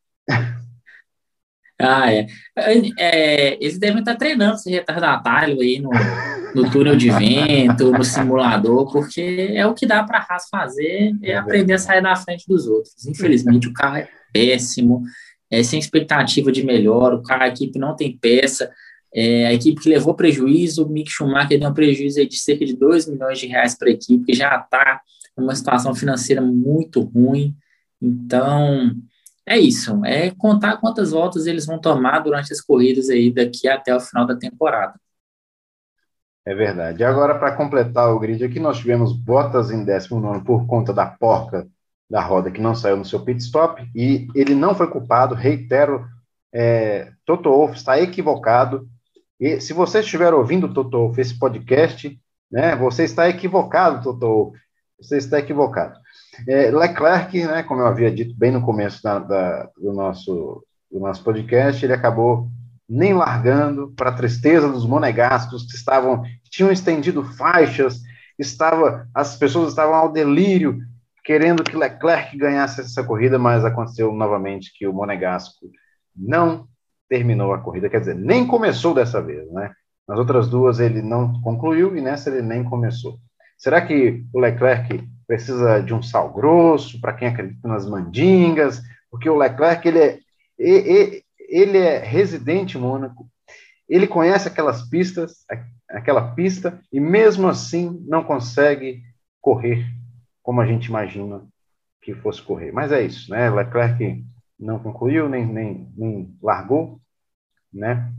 Ah, 1.79 2.11
é. 2.11 2.27
é. 2.97 3.55
Eles 3.55 3.77
devem 3.77 3.99
estar 3.99 4.15
treinando 4.15 4.55
esse 4.55 4.69
retardatário 4.69 5.59
aí 5.59 5.79
no, 5.79 5.89
no 6.55 6.71
túnel 6.71 6.95
de 6.95 7.09
vento, 7.09 7.91
no 7.91 8.03
simulador, 8.03 8.89
porque 8.91 9.51
é 9.53 9.65
o 9.67 9.73
que 9.73 9.85
dá 9.85 10.03
para 10.03 10.19
a 10.19 10.25
Haas 10.27 10.47
fazer, 10.49 11.13
é 11.21 11.35
aprender 11.35 11.73
a 11.73 11.77
sair 11.77 12.01
na 12.01 12.15
frente 12.15 12.45
dos 12.47 12.65
outros. 12.65 13.05
Infelizmente, 13.05 13.67
o 13.67 13.73
carro 13.73 13.97
é 13.97 14.07
péssimo, 14.31 15.03
é 15.51 15.61
sem 15.63 15.77
expectativa 15.77 16.51
de 16.51 16.63
melhor, 16.63 17.13
o 17.13 17.21
carro, 17.21 17.43
a 17.43 17.47
equipe 17.49 17.77
não 17.77 17.95
tem 17.95 18.17
peça, 18.17 18.71
é, 19.13 19.47
a 19.47 19.53
equipe 19.53 19.81
que 19.81 19.89
levou 19.89 20.13
prejuízo, 20.13 20.85
o 20.85 20.89
Mick 20.89 21.09
Schumacher 21.11 21.59
deu 21.59 21.69
um 21.69 21.73
prejuízo 21.73 22.25
de 22.25 22.37
cerca 22.37 22.65
de 22.65 22.75
2 22.75 23.07
milhões 23.07 23.39
de 23.39 23.47
reais 23.47 23.77
para 23.77 23.89
a 23.89 23.91
equipe, 23.91 24.25
que 24.25 24.33
já 24.33 24.55
está 24.57 25.01
numa 25.37 25.55
situação 25.55 25.93
financeira 25.93 26.41
muito 26.41 27.01
ruim, 27.01 27.53
então 28.01 28.93
é 29.47 29.57
isso, 29.57 30.03
é 30.03 30.31
contar 30.31 30.77
quantas 30.77 31.11
voltas 31.11 31.45
eles 31.45 31.65
vão 31.65 31.79
tomar 31.79 32.19
durante 32.19 32.51
as 32.51 32.61
corridas 32.61 33.09
aí 33.09 33.31
daqui 33.31 33.67
até 33.67 33.95
o 33.95 33.99
final 33.99 34.25
da 34.25 34.35
temporada. 34.35 34.99
É 36.45 36.53
verdade. 36.53 37.03
Agora, 37.03 37.37
para 37.37 37.55
completar 37.55 38.11
o 38.11 38.19
grid 38.19 38.43
aqui, 38.43 38.59
nós 38.59 38.77
tivemos 38.77 39.13
Bottas 39.13 39.71
em 39.71 39.83
19 39.83 40.43
por 40.43 40.67
conta 40.67 40.93
da 40.93 41.05
porca 41.05 41.67
da 42.09 42.21
roda 42.21 42.51
que 42.51 42.61
não 42.61 42.75
saiu 42.75 42.97
no 42.97 43.05
seu 43.05 43.23
pit 43.23 43.41
stop, 43.41 43.83
e 43.95 44.27
ele 44.35 44.53
não 44.53 44.75
foi 44.75 44.87
culpado, 44.87 45.33
reitero, 45.33 46.05
é, 46.53 47.11
Toto 47.25 47.49
Wolff 47.49 47.75
está 47.75 47.99
equivocado, 47.99 48.87
e 49.39 49.59
se 49.59 49.73
você 49.73 49.99
estiver 49.99 50.33
ouvindo, 50.33 50.73
Toto 50.73 50.97
Wolff, 50.97 51.19
esse 51.19 51.37
podcast, 51.37 52.17
né, 52.51 52.75
você 52.75 53.03
está 53.03 53.27
equivocado, 53.27 54.03
Toto 54.03 54.27
Wolff, 54.27 54.59
você 54.99 55.17
está 55.17 55.39
equivocado. 55.39 55.99
É, 56.47 56.71
Leclerc, 56.71 57.45
né, 57.45 57.63
como 57.63 57.81
eu 57.81 57.87
havia 57.87 58.11
dito 58.11 58.35
bem 58.37 58.51
no 58.51 58.61
começo 58.61 59.01
da, 59.01 59.19
da, 59.19 59.69
do, 59.77 59.93
nosso, 59.93 60.63
do 60.91 60.99
nosso 60.99 61.23
podcast, 61.23 61.83
ele 61.83 61.93
acabou 61.93 62.49
nem 62.87 63.13
largando, 63.13 63.91
para 63.95 64.09
a 64.09 64.15
tristeza 64.15 64.69
dos 64.69 64.85
monegascos 64.85 65.63
que 65.63 65.75
estavam, 65.75 66.23
tinham 66.49 66.71
estendido 66.71 67.23
faixas, 67.23 67.99
estava, 68.37 69.07
as 69.13 69.35
pessoas 69.37 69.69
estavam 69.69 69.95
ao 69.95 70.11
delírio, 70.11 70.79
querendo 71.23 71.63
que 71.63 71.75
Leclerc 71.75 72.37
ganhasse 72.37 72.81
essa 72.81 73.03
corrida, 73.03 73.39
mas 73.39 73.65
aconteceu 73.65 74.13
novamente 74.13 74.71
que 74.77 74.85
o 74.85 74.93
monegasco 74.93 75.71
não 76.15 76.67
terminou 77.09 77.53
a 77.53 77.59
corrida, 77.59 77.89
quer 77.89 77.99
dizer, 77.99 78.15
nem 78.15 78.45
começou 78.45 78.93
dessa 78.93 79.21
vez, 79.21 79.51
né? 79.51 79.71
Nas 80.07 80.19
outras 80.19 80.47
duas 80.47 80.79
ele 80.79 81.01
não 81.01 81.41
concluiu 81.41 81.97
e 81.97 82.01
nessa 82.01 82.29
ele 82.29 82.43
nem 82.43 82.63
começou. 82.63 83.17
Será 83.57 83.81
que 83.81 84.23
o 84.31 84.39
Leclerc 84.39 85.03
precisa 85.27 85.79
de 85.81 85.93
um 85.93 86.01
sal 86.01 86.31
grosso 86.31 86.99
para 86.99 87.13
quem 87.13 87.27
acredita 87.27 87.67
nas 87.67 87.87
mandingas? 87.87 88.81
Porque 89.09 89.29
o 89.29 89.37
Leclerc 89.37 89.87
ele 89.87 89.99
é, 89.99 90.19
ele 90.57 91.77
é 91.77 91.99
residente 91.99 92.77
em 92.77 92.81
Mônaco, 92.81 93.27
ele 93.87 94.07
conhece 94.07 94.47
aquelas 94.47 94.87
pistas, 94.89 95.45
aquela 95.89 96.33
pista, 96.33 96.79
e 96.91 96.99
mesmo 96.99 97.47
assim 97.47 98.03
não 98.07 98.23
consegue 98.23 99.03
correr 99.39 99.85
como 100.41 100.61
a 100.61 100.65
gente 100.65 100.85
imagina 100.85 101.41
que 102.01 102.13
fosse 102.13 102.41
correr. 102.41 102.71
Mas 102.71 102.91
é 102.91 103.01
isso, 103.01 103.31
né? 103.31 103.49
Leclerc 103.49 104.23
não 104.59 104.79
concluiu, 104.79 105.27
nem, 105.27 105.45
nem, 105.45 105.91
nem 105.95 106.37
largou, 106.41 106.99
né? 107.73 108.11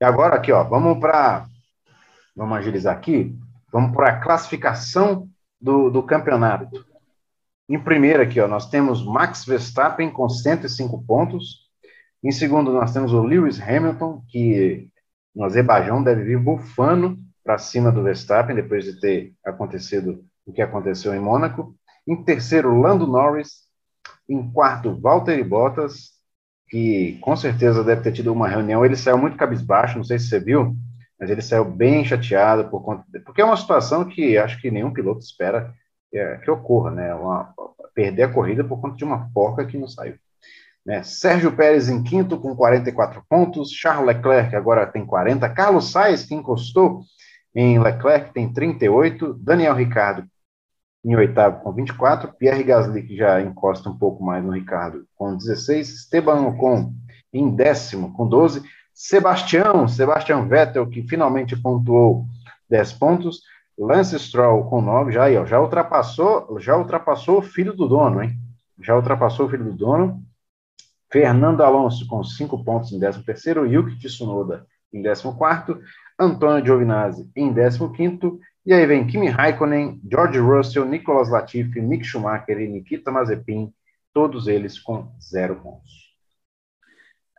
E 0.00 0.04
agora 0.04 0.36
aqui, 0.36 0.52
ó, 0.52 0.62
vamos 0.64 0.98
para, 0.98 1.46
vamos 2.34 2.58
agilizar 2.58 2.96
aqui, 2.96 3.36
vamos 3.72 3.94
para 3.94 4.10
a 4.10 4.20
classificação 4.20 5.28
do, 5.60 5.90
do 5.90 6.02
campeonato. 6.02 6.84
Em 7.68 7.78
primeiro 7.78 8.22
aqui, 8.22 8.40
ó, 8.40 8.46
nós 8.46 8.68
temos 8.68 9.04
Max 9.04 9.44
Verstappen 9.44 10.10
com 10.10 10.28
105 10.28 11.02
pontos, 11.06 11.64
em 12.24 12.32
segundo, 12.32 12.72
nós 12.72 12.90
temos 12.90 13.12
o 13.12 13.22
Lewis 13.22 13.60
Hamilton, 13.60 14.22
que 14.28 14.88
no 15.36 15.44
Azerbaijão 15.44 16.02
deve 16.02 16.24
vir 16.24 16.38
bufando 16.38 17.18
para 17.44 17.58
cima 17.58 17.92
do 17.92 18.02
Verstappen, 18.02 18.56
depois 18.56 18.82
de 18.86 18.98
ter 18.98 19.34
acontecido 19.44 20.24
o 20.46 20.50
que 20.50 20.62
aconteceu 20.62 21.14
em 21.14 21.20
Mônaco. 21.20 21.76
Em 22.08 22.16
terceiro, 22.24 22.80
Lando 22.80 23.06
Norris. 23.06 23.64
Em 24.26 24.50
quarto, 24.50 24.98
Valtteri 24.98 25.44
Bottas, 25.44 26.12
que 26.70 27.18
com 27.20 27.36
certeza 27.36 27.84
deve 27.84 28.00
ter 28.00 28.12
tido 28.12 28.32
uma 28.32 28.48
reunião. 28.48 28.82
Ele 28.82 28.96
saiu 28.96 29.18
muito 29.18 29.36
cabisbaixo, 29.36 29.98
não 29.98 30.04
sei 30.04 30.18
se 30.18 30.28
você 30.28 30.40
viu, 30.40 30.74
mas 31.24 31.30
ele 31.30 31.40
saiu 31.40 31.64
bem 31.64 32.04
chateado 32.04 32.68
por 32.68 32.82
conta. 32.82 33.02
De... 33.08 33.18
Porque 33.18 33.40
é 33.40 33.44
uma 33.44 33.56
situação 33.56 34.04
que 34.04 34.36
acho 34.36 34.60
que 34.60 34.70
nenhum 34.70 34.92
piloto 34.92 35.20
espera 35.20 35.72
que, 36.10 36.18
é, 36.18 36.36
que 36.36 36.50
ocorra, 36.50 36.90
né? 36.90 37.14
Uma, 37.14 37.54
perder 37.94 38.24
a 38.24 38.28
corrida 38.28 38.62
por 38.62 38.78
conta 38.78 38.94
de 38.94 39.04
uma 39.04 39.30
porca 39.32 39.64
que 39.64 39.78
não 39.78 39.88
saiu. 39.88 40.16
Né? 40.84 41.02
Sérgio 41.02 41.50
Pérez 41.56 41.88
em 41.88 42.02
quinto 42.02 42.38
com 42.38 42.54
44 42.54 43.24
pontos, 43.26 43.70
Charles 43.70 44.06
Leclerc 44.06 44.54
agora 44.54 44.86
tem 44.86 45.06
40, 45.06 45.48
Carlos 45.48 45.90
Sainz, 45.90 46.26
que 46.26 46.34
encostou 46.34 47.00
em 47.54 47.78
Leclerc, 47.78 48.34
tem 48.34 48.52
38, 48.52 49.32
Daniel 49.32 49.74
Ricardo 49.74 50.26
em 51.02 51.16
oitavo 51.16 51.62
com 51.62 51.72
24, 51.72 52.34
Pierre 52.34 52.64
Gasly, 52.64 53.02
que 53.02 53.16
já 53.16 53.40
encosta 53.40 53.88
um 53.88 53.96
pouco 53.96 54.22
mais 54.22 54.44
no 54.44 54.52
Ricardo, 54.52 55.06
com 55.14 55.34
16, 55.34 55.88
Esteban 55.88 56.48
Ocon 56.48 56.92
em 57.32 57.54
décimo 57.54 58.12
com 58.12 58.28
12, 58.28 58.62
Sebastião, 58.94 59.88
Sebastião 59.88 60.48
Vettel, 60.48 60.88
que 60.88 61.02
finalmente 61.02 61.56
pontuou 61.60 62.26
10 62.70 62.92
pontos, 62.92 63.42
Lance 63.76 64.16
Stroll 64.20 64.64
com 64.70 64.80
9, 64.80 65.10
já, 65.10 65.44
já 65.44 65.60
ultrapassou, 65.60 66.60
já 66.60 66.76
ultrapassou 66.76 67.38
o 67.38 67.42
filho 67.42 67.74
do 67.74 67.88
dono, 67.88 68.22
hein? 68.22 68.38
Já 68.80 68.94
ultrapassou 68.94 69.46
o 69.46 69.48
filho 69.50 69.64
do 69.64 69.72
dono, 69.72 70.22
Fernando 71.10 71.62
Alonso 71.62 72.06
com 72.06 72.22
5 72.22 72.64
pontos 72.64 72.92
em 72.92 73.00
13º, 73.00 73.68
Yuki 73.68 73.98
Tsunoda 73.98 74.64
em 74.92 75.02
14º, 75.02 75.80
Antônio 76.16 76.64
Giovinazzi 76.64 77.28
em 77.34 77.52
15º, 77.52 78.38
e 78.64 78.72
aí 78.72 78.86
vem 78.86 79.06
Kimi 79.06 79.28
Raikkonen, 79.28 80.00
George 80.08 80.38
Russell, 80.38 80.84
Nicolas 80.84 81.28
Latifi, 81.28 81.80
Mick 81.80 82.04
Schumacher 82.04 82.60
e 82.60 82.68
Nikita 82.68 83.10
Mazepin, 83.10 83.72
todos 84.12 84.46
eles 84.46 84.78
com 84.78 85.12
zero 85.20 85.56
pontos. 85.56 86.13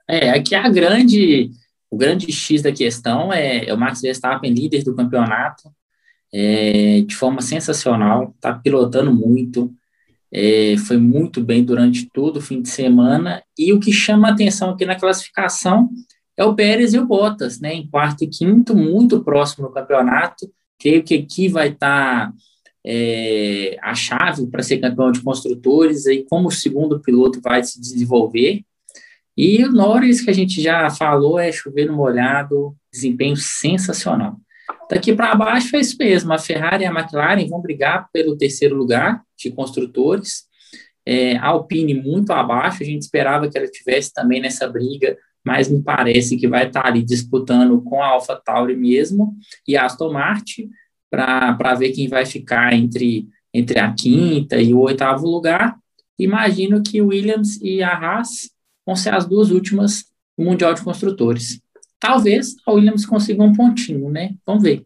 É, 0.07 0.29
aqui 0.29 0.53
a 0.53 0.67
grande, 0.69 1.49
o 1.89 1.97
grande 1.97 2.31
X 2.31 2.61
da 2.61 2.71
questão 2.71 3.33
é, 3.33 3.65
é 3.65 3.73
o 3.73 3.77
Max 3.77 4.01
Verstappen, 4.01 4.53
líder 4.53 4.83
do 4.83 4.95
campeonato, 4.95 5.69
é, 6.33 7.01
de 7.01 7.15
forma 7.15 7.41
sensacional, 7.41 8.33
está 8.35 8.53
pilotando 8.53 9.13
muito, 9.13 9.73
é, 10.31 10.75
foi 10.77 10.97
muito 10.97 11.41
bem 11.41 11.63
durante 11.63 12.09
todo 12.13 12.37
o 12.37 12.41
fim 12.41 12.61
de 12.61 12.69
semana, 12.69 13.41
e 13.57 13.73
o 13.73 13.79
que 13.79 13.91
chama 13.91 14.29
atenção 14.29 14.71
aqui 14.71 14.85
na 14.85 14.95
classificação 14.99 15.89
é 16.37 16.43
o 16.43 16.53
Pérez 16.53 16.93
e 16.93 16.99
o 16.99 17.05
Bottas, 17.05 17.59
né, 17.59 17.73
em 17.73 17.87
quarto 17.87 18.23
e 18.23 18.27
quinto, 18.27 18.75
muito 18.75 19.23
próximo 19.23 19.67
no 19.67 19.73
campeonato, 19.73 20.51
creio 20.77 21.03
que 21.03 21.15
aqui 21.15 21.47
vai 21.47 21.69
estar 21.69 22.27
tá, 22.27 22.33
é, 22.85 23.77
a 23.81 23.95
chave 23.95 24.45
para 24.47 24.61
ser 24.61 24.79
campeão 24.79 25.11
de 25.11 25.21
construtores, 25.21 26.05
e 26.05 26.25
como 26.29 26.49
o 26.49 26.51
segundo 26.51 26.99
piloto 26.99 27.39
vai 27.41 27.63
se 27.63 27.79
desenvolver, 27.79 28.63
e 29.37 29.63
o 29.65 29.71
Norris, 29.71 30.21
que 30.21 30.29
a 30.29 30.33
gente 30.33 30.61
já 30.61 30.89
falou, 30.89 31.37
é 31.37 31.51
chover 31.51 31.87
no 31.87 31.95
molhado, 31.95 32.75
desempenho 32.91 33.35
sensacional. 33.35 34.37
Daqui 34.89 35.13
para 35.13 35.35
baixo 35.35 35.75
é 35.75 35.79
isso 35.79 35.97
mesmo. 35.99 36.31
A 36.31 36.37
Ferrari 36.37 36.83
e 36.83 36.87
a 36.87 36.91
McLaren 36.91 37.45
vão 37.47 37.61
brigar 37.61 38.07
pelo 38.13 38.37
terceiro 38.37 38.75
lugar 38.75 39.21
de 39.37 39.51
construtores. 39.51 40.43
É, 41.05 41.35
a 41.37 41.47
Alpine 41.47 41.93
muito 41.93 42.31
abaixo, 42.31 42.81
a 42.81 42.85
gente 42.85 43.01
esperava 43.01 43.49
que 43.49 43.57
ela 43.57 43.67
tivesse 43.67 44.13
também 44.13 44.41
nessa 44.41 44.67
briga, 44.67 45.17
mas 45.45 45.69
me 45.69 45.81
parece 45.83 46.37
que 46.37 46.47
vai 46.47 46.65
estar 46.67 46.87
ali 46.87 47.03
disputando 47.03 47.79
com 47.81 48.01
a 48.01 48.07
Alpha 48.07 48.35
Tauri 48.43 48.75
mesmo 48.75 49.35
e 49.67 49.77
a 49.77 49.85
Aston 49.85 50.11
Martin 50.11 50.69
para 51.11 51.75
ver 51.75 51.91
quem 51.91 52.07
vai 52.07 52.25
ficar 52.25 52.73
entre, 52.73 53.27
entre 53.53 53.79
a 53.79 53.93
quinta 53.93 54.59
e 54.59 54.73
o 54.73 54.79
oitavo 54.79 55.27
lugar. 55.27 55.77
Imagino 56.17 56.81
que 56.81 57.01
Williams 57.01 57.59
e 57.61 57.83
a 57.83 57.89
Haas 57.89 58.49
vão 58.85 58.95
ser 58.95 59.13
as 59.13 59.25
duas 59.25 59.51
últimas 59.51 60.05
no 60.37 60.45
Mundial 60.45 60.73
de 60.73 60.83
Construtores. 60.83 61.61
Talvez 61.99 62.55
a 62.65 62.71
Williams 62.71 63.05
consiga 63.05 63.41
um 63.43 63.53
pontinho, 63.53 64.09
né? 64.09 64.35
Vamos 64.45 64.63
ver. 64.63 64.85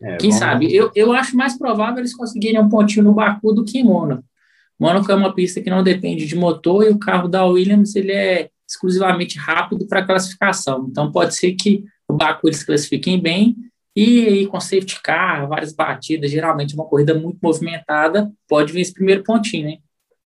É, 0.00 0.16
Quem 0.16 0.32
sabe? 0.32 0.74
Eu, 0.74 0.90
eu 0.94 1.12
acho 1.12 1.36
mais 1.36 1.58
provável 1.58 1.98
eles 1.98 2.14
conseguirem 2.14 2.60
um 2.60 2.68
pontinho 2.68 3.04
no 3.04 3.14
Baku 3.14 3.52
do 3.52 3.64
que 3.64 3.78
em 3.78 3.84
Mônaco. 3.84 4.24
Mônaco 4.78 5.10
é 5.10 5.14
uma 5.14 5.34
pista 5.34 5.60
que 5.60 5.70
não 5.70 5.82
depende 5.82 6.26
de 6.26 6.36
motor 6.36 6.84
e 6.84 6.90
o 6.90 6.98
carro 6.98 7.28
da 7.28 7.44
Williams 7.44 7.96
ele 7.96 8.12
é 8.12 8.50
exclusivamente 8.66 9.38
rápido 9.38 9.86
para 9.86 10.04
classificação. 10.04 10.86
Então 10.88 11.10
pode 11.10 11.34
ser 11.34 11.52
que 11.52 11.84
o 12.06 12.14
Baku 12.14 12.48
eles 12.48 12.62
classifiquem 12.62 13.20
bem 13.20 13.56
e 13.96 14.26
aí 14.28 14.46
com 14.46 14.60
safety 14.60 15.00
car, 15.02 15.48
várias 15.48 15.72
batidas, 15.72 16.30
geralmente 16.30 16.74
uma 16.74 16.84
corrida 16.84 17.14
muito 17.14 17.38
movimentada, 17.42 18.30
pode 18.46 18.72
vir 18.72 18.82
esse 18.82 18.92
primeiro 18.92 19.24
pontinho, 19.24 19.68
né? 19.68 19.78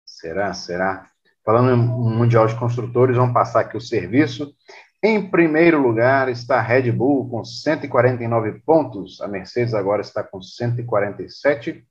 Será? 0.06 0.54
Será? 0.54 1.11
Falando 1.44 1.72
em 1.72 1.76
Mundial 1.76 2.46
de 2.46 2.56
Construtores, 2.56 3.18
vamos 3.18 3.34
passar 3.34 3.62
aqui 3.62 3.76
o 3.76 3.82
serviço. 3.82 4.54
Em 5.04 5.30
primeiro 5.30 5.82
lugar 5.82 6.30
está 6.30 6.58
a 6.58 6.62
Red 6.62 6.92
Bull 6.92 7.28
com 7.28 7.44
149 7.44 8.62
pontos, 8.64 9.20
a 9.20 9.28
Mercedes 9.28 9.74
agora 9.74 10.02
está 10.02 10.24
com 10.24 10.40
147. 10.40 11.84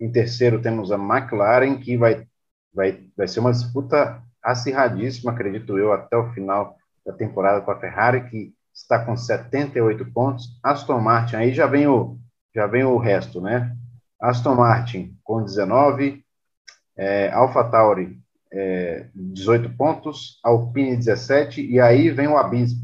Em 0.00 0.10
terceiro 0.10 0.62
temos 0.62 0.90
a 0.90 0.96
McLaren, 0.96 1.76
que 1.76 1.98
vai, 1.98 2.26
vai, 2.72 3.04
vai 3.14 3.28
ser 3.28 3.40
uma 3.40 3.52
disputa 3.52 4.22
acirradíssima, 4.42 5.32
acredito 5.32 5.78
eu, 5.78 5.92
até 5.92 6.16
o 6.16 6.32
final 6.32 6.78
da 7.04 7.12
temporada 7.12 7.60
com 7.60 7.70
a 7.70 7.78
Ferrari, 7.78 8.26
que 8.30 8.54
está 8.72 9.04
com 9.04 9.14
78 9.14 10.10
pontos. 10.12 10.58
Aston 10.62 11.00
Martin, 11.00 11.36
aí 11.36 11.52
já 11.52 11.66
vem 11.66 11.86
o, 11.86 12.18
já 12.54 12.66
vem 12.66 12.84
o 12.84 12.96
resto, 12.96 13.42
né? 13.42 13.76
Aston 14.18 14.54
Martin 14.54 15.14
com 15.22 15.44
19, 15.44 16.24
é, 16.96 17.30
AlphaTauri 17.30 18.23
é, 18.56 19.08
18 19.12 19.76
pontos, 19.76 20.38
Alpine 20.44 20.96
17, 20.96 21.60
e 21.60 21.80
aí 21.80 22.08
vem 22.10 22.28
o 22.28 22.36
abismo. 22.36 22.80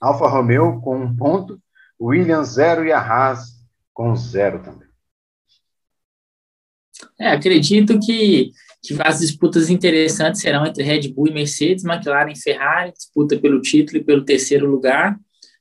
Alfa 0.00 0.26
Romeo 0.26 0.80
com 0.80 0.98
um 0.98 1.14
ponto, 1.14 1.60
Williams 2.00 2.48
zero 2.48 2.84
e 2.84 2.90
a 2.90 2.98
Haas 2.98 3.50
com 3.94 4.16
zero 4.16 4.60
também. 4.60 4.88
É, 7.18 7.28
acredito 7.28 7.98
que, 8.00 8.50
que 8.82 8.96
as 9.00 9.20
disputas 9.20 9.70
interessantes 9.70 10.40
serão 10.40 10.66
entre 10.66 10.82
Red 10.82 11.08
Bull 11.12 11.28
e 11.28 11.32
Mercedes, 11.32 11.84
McLaren 11.84 12.32
e 12.32 12.38
Ferrari, 12.38 12.92
disputa 12.92 13.38
pelo 13.38 13.60
título 13.60 13.98
e 13.98 14.04
pelo 14.04 14.24
terceiro 14.24 14.68
lugar. 14.68 15.16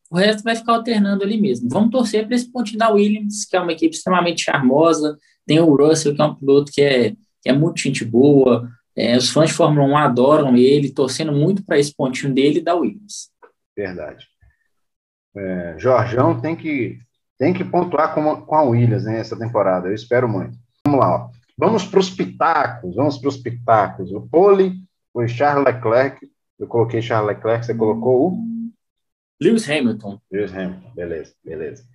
O 0.10 0.18
resto 0.18 0.42
vai 0.42 0.56
ficar 0.56 0.74
alternando 0.74 1.24
ali 1.24 1.40
mesmo. 1.40 1.70
Vamos 1.70 1.92
torcer 1.92 2.26
para 2.26 2.36
esse 2.36 2.52
pontinho 2.52 2.80
da 2.80 2.90
Williams, 2.90 3.46
que 3.46 3.56
é 3.56 3.60
uma 3.60 3.74
equipe 3.74 3.96
extremamente 3.96 4.42
charmosa. 4.42 5.16
Tem 5.46 5.60
o 5.60 5.76
Russell, 5.76 6.16
que 6.16 6.22
é 6.22 6.26
um 6.26 6.34
piloto 6.34 6.72
que 6.72 6.82
é, 6.82 7.12
que 7.12 7.50
é 7.50 7.54
muito 7.54 7.80
gente 7.80 8.04
boa. 8.04 8.68
É, 9.00 9.16
os 9.16 9.30
fãs 9.30 9.50
de 9.50 9.56
Fórmula 9.56 9.88
1 9.88 9.98
adoram 9.98 10.58
ele, 10.58 10.92
torcendo 10.92 11.32
muito 11.32 11.64
para 11.64 11.80
esse 11.80 11.96
pontinho 11.96 12.34
dele 12.34 12.60
e 12.60 12.62
da 12.62 12.76
Williams. 12.76 13.32
Verdade. 13.74 14.28
É, 15.34 15.76
Jorjão 15.78 16.42
tem 16.42 16.54
que, 16.54 17.00
tem 17.38 17.54
que 17.54 17.64
pontuar 17.64 18.14
com, 18.14 18.42
com 18.42 18.56
a 18.56 18.64
Williams 18.64 19.06
né, 19.06 19.18
essa 19.18 19.40
temporada, 19.40 19.88
eu 19.88 19.94
espero 19.94 20.28
muito. 20.28 20.58
Vamos 20.86 21.00
lá, 21.00 21.16
ó. 21.16 21.30
vamos 21.58 21.86
para 21.86 22.00
os 22.02 22.10
pitacos, 22.10 22.94
vamos 22.94 23.18
para 23.18 23.30
os 23.30 23.38
pitacos. 23.38 24.12
O 24.12 24.28
pole 24.28 24.74
foi 25.14 25.30
Charles 25.30 25.64
Leclerc, 25.64 26.30
eu 26.60 26.68
coloquei 26.68 27.02
Charles 27.02 27.38
Leclerc, 27.38 27.66
você 27.66 27.74
colocou 27.74 28.34
o? 28.34 28.50
Lewis 29.42 29.70
Hamilton. 29.70 30.20
Lewis 30.30 30.54
Hamilton, 30.54 30.92
beleza, 30.94 31.34
beleza. 31.42 31.86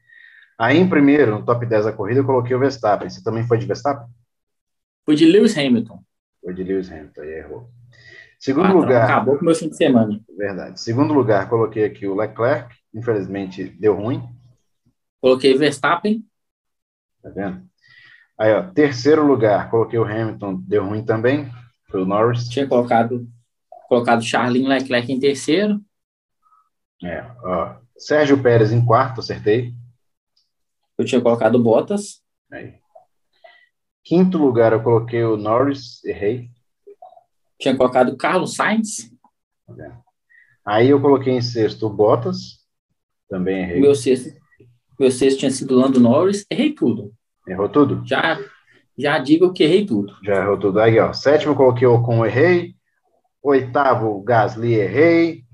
Aí 0.58 0.78
em 0.78 0.88
primeiro, 0.88 1.38
no 1.38 1.44
top 1.44 1.66
10 1.66 1.84
da 1.84 1.92
corrida, 1.92 2.20
eu 2.20 2.24
coloquei 2.24 2.56
o 2.56 2.58
Verstappen. 2.58 3.10
Você 3.10 3.22
também 3.22 3.46
foi 3.46 3.58
de 3.58 3.66
Verstappen? 3.66 4.06
Foi 5.04 5.14
de 5.14 5.26
Lewis 5.26 5.58
Hamilton. 5.58 6.02
Foi 6.44 6.52
de 6.52 6.62
Lewis 6.62 6.92
Hamilton, 6.92 7.22
aí 7.22 7.32
errou. 7.38 7.70
Segundo 8.38 8.64
Patrão, 8.64 8.80
lugar. 8.82 9.04
Acabou 9.04 9.36
com 9.36 9.40
o 9.40 9.44
meu 9.46 9.54
fim 9.54 9.70
de 9.70 9.76
semana. 9.76 10.20
Verdade. 10.36 10.78
Segundo 10.78 11.14
lugar, 11.14 11.48
coloquei 11.48 11.86
aqui 11.86 12.06
o 12.06 12.14
Leclerc. 12.14 12.76
Infelizmente, 12.92 13.64
deu 13.64 13.94
ruim. 13.94 14.22
Coloquei 15.22 15.56
Verstappen. 15.56 16.22
Tá 17.22 17.30
vendo? 17.30 17.62
Aí, 18.38 18.52
ó, 18.52 18.62
terceiro 18.62 19.26
lugar, 19.26 19.70
coloquei 19.70 19.98
o 19.98 20.04
Hamilton, 20.04 20.60
deu 20.66 20.84
ruim 20.84 21.02
também. 21.02 21.50
Foi 21.88 22.02
o 22.02 22.04
Norris. 22.04 22.46
Tinha 22.48 22.66
colocado, 22.66 23.26
colocado 23.88 24.22
Charles 24.22 24.62
Leclerc 24.62 25.10
em 25.10 25.18
terceiro. 25.18 25.80
É, 27.02 27.24
ó. 27.42 27.76
Sérgio 27.96 28.42
Pérez 28.42 28.72
em 28.72 28.84
quarto, 28.84 29.20
acertei. 29.20 29.72
Eu 30.98 31.06
tinha 31.06 31.20
colocado 31.20 31.62
Bottas. 31.62 32.22
Aí. 32.52 32.74
Quinto 34.04 34.36
lugar, 34.36 34.72
eu 34.72 34.82
coloquei 34.82 35.24
o 35.24 35.36
Norris, 35.36 36.04
errei. 36.04 36.50
Tinha 37.58 37.74
colocado 37.74 38.16
Carlos 38.16 38.54
Sainz. 38.54 39.10
Aí 40.64 40.90
eu 40.90 41.00
coloquei 41.00 41.32
em 41.32 41.40
sexto 41.40 41.86
o 41.86 41.90
Bottas, 41.90 42.58
também 43.28 43.62
errei. 43.62 43.80
Meu 43.80 43.94
sexto, 43.94 44.30
meu 45.00 45.10
sexto 45.10 45.38
tinha 45.38 45.50
sido 45.50 45.74
Lando 45.74 45.98
Norris, 45.98 46.44
errei 46.50 46.72
tudo. 46.72 47.14
Errou 47.48 47.68
tudo? 47.68 48.06
Já, 48.06 48.38
já 48.96 49.18
digo 49.18 49.52
que 49.52 49.64
errei 49.64 49.86
tudo. 49.86 50.14
Já 50.22 50.36
errou 50.36 50.58
tudo. 50.58 50.80
Aí, 50.80 50.98
ó, 50.98 51.12
sétimo 51.12 51.52
eu 51.52 51.56
coloquei 51.56 51.86
o 51.86 51.94
Ocon, 51.94 52.26
errei. 52.26 52.74
Oitavo, 53.42 54.22
Gasly, 54.22 54.74
errei. 54.74 55.44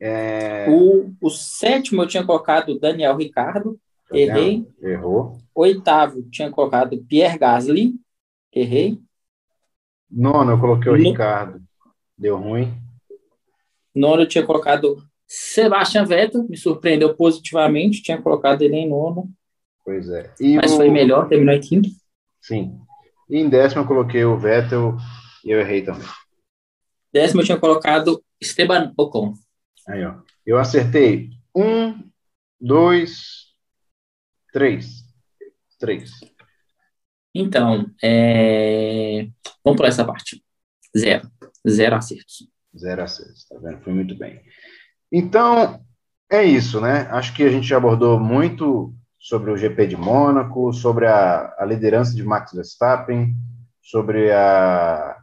É... 0.00 0.66
O, 0.68 1.12
o 1.20 1.30
sétimo 1.30 2.02
eu 2.02 2.06
tinha 2.06 2.24
colocado 2.24 2.78
Daniel 2.78 3.16
Ricardo, 3.16 3.78
errei. 4.12 4.66
Errou. 4.80 5.38
Oitavo, 5.54 6.22
tinha 6.30 6.50
colocado 6.50 6.96
Pierre 7.04 7.38
Gasly, 7.38 7.94
errei. 8.52 8.98
Nono, 10.10 10.52
eu 10.52 10.60
coloquei 10.60 10.90
o 10.90 10.96
no... 10.96 11.02
Ricardo, 11.02 11.60
deu 12.16 12.38
ruim. 12.38 12.72
Nono, 13.94 14.22
eu 14.22 14.28
tinha 14.28 14.46
colocado 14.46 15.02
Sebastian 15.26 16.04
Vettel, 16.04 16.48
me 16.48 16.56
surpreendeu 16.56 17.14
positivamente, 17.14 18.02
tinha 18.02 18.20
colocado 18.20 18.62
ele 18.62 18.76
em 18.76 18.88
nono. 18.88 19.30
Pois 19.84 20.08
é. 20.08 20.32
E 20.40 20.56
Mas 20.56 20.72
o... 20.72 20.76
foi 20.76 20.88
melhor, 20.88 21.28
terminou 21.28 21.54
em 21.54 21.60
quinto. 21.60 21.88
Sim. 22.40 22.78
E 23.28 23.36
em 23.36 23.48
décimo 23.48 23.82
eu 23.82 23.86
coloquei 23.86 24.24
o 24.24 24.38
Vettel 24.38 24.96
e 25.44 25.50
eu 25.50 25.60
errei 25.60 25.82
também. 25.82 26.06
Décimo 27.12 27.42
eu 27.42 27.44
tinha 27.44 27.58
colocado 27.58 28.22
Esteban 28.40 28.92
Ocon. 28.96 29.34
Aí, 29.86 30.04
ó. 30.04 30.14
Eu 30.46 30.58
acertei 30.58 31.30
um, 31.54 31.94
dois, 32.58 33.47
três. 34.52 35.04
Três. 35.78 36.10
Então, 37.34 37.90
é... 38.02 39.28
vamos 39.64 39.78
para 39.78 39.88
essa 39.88 40.04
parte. 40.04 40.42
Zero. 40.96 41.30
Zero 41.68 41.96
acertos. 41.96 42.48
Zero 42.76 43.02
acertos, 43.02 43.46
tá 43.46 43.56
vendo? 43.58 43.80
Foi 43.82 43.92
muito 43.92 44.16
bem. 44.16 44.40
Então, 45.12 45.80
é 46.30 46.44
isso, 46.44 46.80
né? 46.80 47.08
Acho 47.10 47.34
que 47.34 47.42
a 47.42 47.48
gente 47.48 47.72
abordou 47.74 48.18
muito 48.18 48.94
sobre 49.18 49.50
o 49.50 49.56
GP 49.56 49.86
de 49.86 49.96
Mônaco, 49.96 50.72
sobre 50.72 51.06
a, 51.06 51.54
a 51.58 51.64
liderança 51.64 52.14
de 52.14 52.22
Max 52.22 52.52
Verstappen, 52.52 53.34
sobre 53.80 54.30
a, 54.32 55.16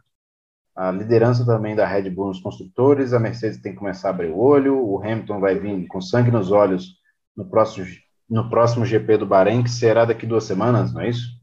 a 0.74 0.90
liderança 0.90 1.44
também 1.46 1.74
da 1.74 1.86
Red 1.86 2.10
Bull 2.10 2.28
nos 2.28 2.40
construtores. 2.40 3.12
A 3.12 3.18
Mercedes 3.18 3.60
tem 3.60 3.72
que 3.72 3.78
começar 3.78 4.08
a 4.08 4.10
abrir 4.10 4.28
o 4.28 4.38
olho. 4.38 4.78
O 4.78 5.02
Hamilton 5.02 5.40
vai 5.40 5.58
vir 5.58 5.86
com 5.86 6.00
sangue 6.00 6.30
nos 6.30 6.50
olhos 6.50 6.96
no 7.36 7.48
próximo 7.48 7.86
no 8.28 8.48
próximo 8.48 8.84
GP 8.84 9.18
do 9.18 9.26
Bahrein, 9.26 9.62
que 9.62 9.70
será 9.70 10.04
daqui 10.04 10.26
duas 10.26 10.44
semanas, 10.44 10.92
não 10.92 11.00
é 11.00 11.10
isso? 11.10 11.36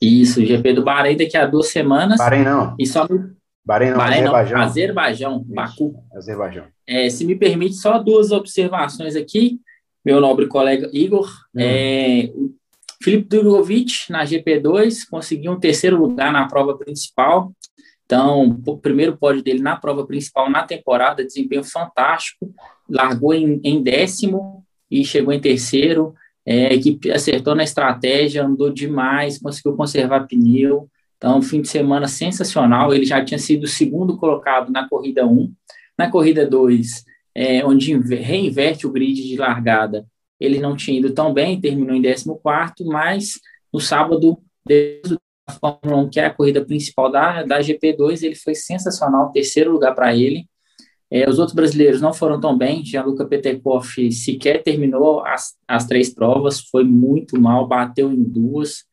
Isso, 0.00 0.40
o 0.40 0.44
GP 0.44 0.74
do 0.74 0.84
Bahrein 0.84 1.16
daqui 1.16 1.36
a 1.36 1.46
duas 1.46 1.68
semanas. 1.68 2.18
Bahrein 2.18 2.44
não. 2.44 2.76
E 2.78 2.86
só 2.86 3.06
Bahrein 3.64 3.90
não, 3.90 3.96
Bahrein 3.96 4.20
Azerbaijão. 4.20 4.58
Não, 4.58 4.64
Azerbaijão, 4.64 5.44
Baku. 5.46 5.94
Azerbaijão. 6.14 6.64
É, 6.86 7.08
se 7.08 7.24
me 7.24 7.34
permite, 7.34 7.76
só 7.76 7.98
duas 7.98 8.30
observações 8.30 9.16
aqui, 9.16 9.58
meu 10.04 10.20
nobre 10.20 10.46
colega 10.46 10.90
Igor. 10.92 11.28
Hum. 11.54 11.60
É, 11.60 12.30
Felipe 13.02 13.28
Durovic, 13.28 14.10
na 14.10 14.24
GP2, 14.24 15.08
conseguiu 15.10 15.52
um 15.52 15.60
terceiro 15.60 15.98
lugar 15.98 16.32
na 16.32 16.46
prova 16.46 16.76
principal. 16.76 17.52
Então, 18.04 18.62
o 18.66 18.78
primeiro 18.78 19.16
pódio 19.16 19.42
dele 19.42 19.60
na 19.60 19.76
prova 19.76 20.06
principal 20.06 20.50
na 20.50 20.62
temporada, 20.62 21.24
desempenho 21.24 21.64
fantástico. 21.64 22.50
Largou 22.88 23.32
em, 23.32 23.60
em 23.64 23.82
décimo, 23.82 24.63
e 25.00 25.04
chegou 25.04 25.32
em 25.32 25.40
terceiro. 25.40 26.14
É, 26.46 26.66
a 26.66 26.72
equipe 26.74 27.10
acertou 27.10 27.54
na 27.54 27.64
estratégia, 27.64 28.44
andou 28.44 28.70
demais, 28.70 29.38
conseguiu 29.38 29.76
conservar 29.76 30.26
pneu. 30.28 30.88
Então, 31.16 31.42
fim 31.42 31.60
de 31.60 31.68
semana 31.68 32.06
sensacional. 32.06 32.94
Ele 32.94 33.04
já 33.04 33.24
tinha 33.24 33.38
sido 33.38 33.66
segundo 33.66 34.16
colocado 34.16 34.70
na 34.70 34.88
corrida 34.88 35.26
1. 35.26 35.52
Na 35.98 36.10
corrida 36.10 36.46
2, 36.46 37.04
é, 37.34 37.64
onde 37.64 37.96
reinverte 37.96 38.86
o 38.86 38.92
grid 38.92 39.22
de 39.22 39.36
largada, 39.36 40.06
ele 40.38 40.60
não 40.60 40.76
tinha 40.76 40.98
ido 40.98 41.12
tão 41.12 41.32
bem, 41.32 41.60
terminou 41.60 41.94
em 41.96 42.02
14, 42.02 42.84
mas 42.84 43.40
no 43.72 43.80
sábado, 43.80 44.38
desde 44.64 45.16
a 45.46 45.52
Fórmula 45.52 46.02
1, 46.02 46.10
que 46.10 46.20
é 46.20 46.26
a 46.26 46.30
corrida 46.30 46.64
principal 46.64 47.10
da, 47.10 47.42
da 47.42 47.60
GP2, 47.60 48.22
ele 48.22 48.34
foi 48.34 48.54
sensacional, 48.54 49.32
terceiro 49.32 49.72
lugar 49.72 49.94
para 49.94 50.14
ele. 50.14 50.46
É, 51.14 51.30
os 51.30 51.38
outros 51.38 51.54
brasileiros 51.54 52.00
não 52.00 52.12
foram 52.12 52.40
tão 52.40 52.58
bem. 52.58 52.84
Gianluca 52.84 53.24
Petekoff 53.24 54.10
sequer 54.10 54.64
terminou 54.64 55.24
as, 55.24 55.54
as 55.68 55.86
três 55.86 56.12
provas, 56.12 56.58
foi 56.58 56.82
muito 56.82 57.40
mal, 57.40 57.68
bateu 57.68 58.12
em 58.12 58.20
duas, 58.20 58.84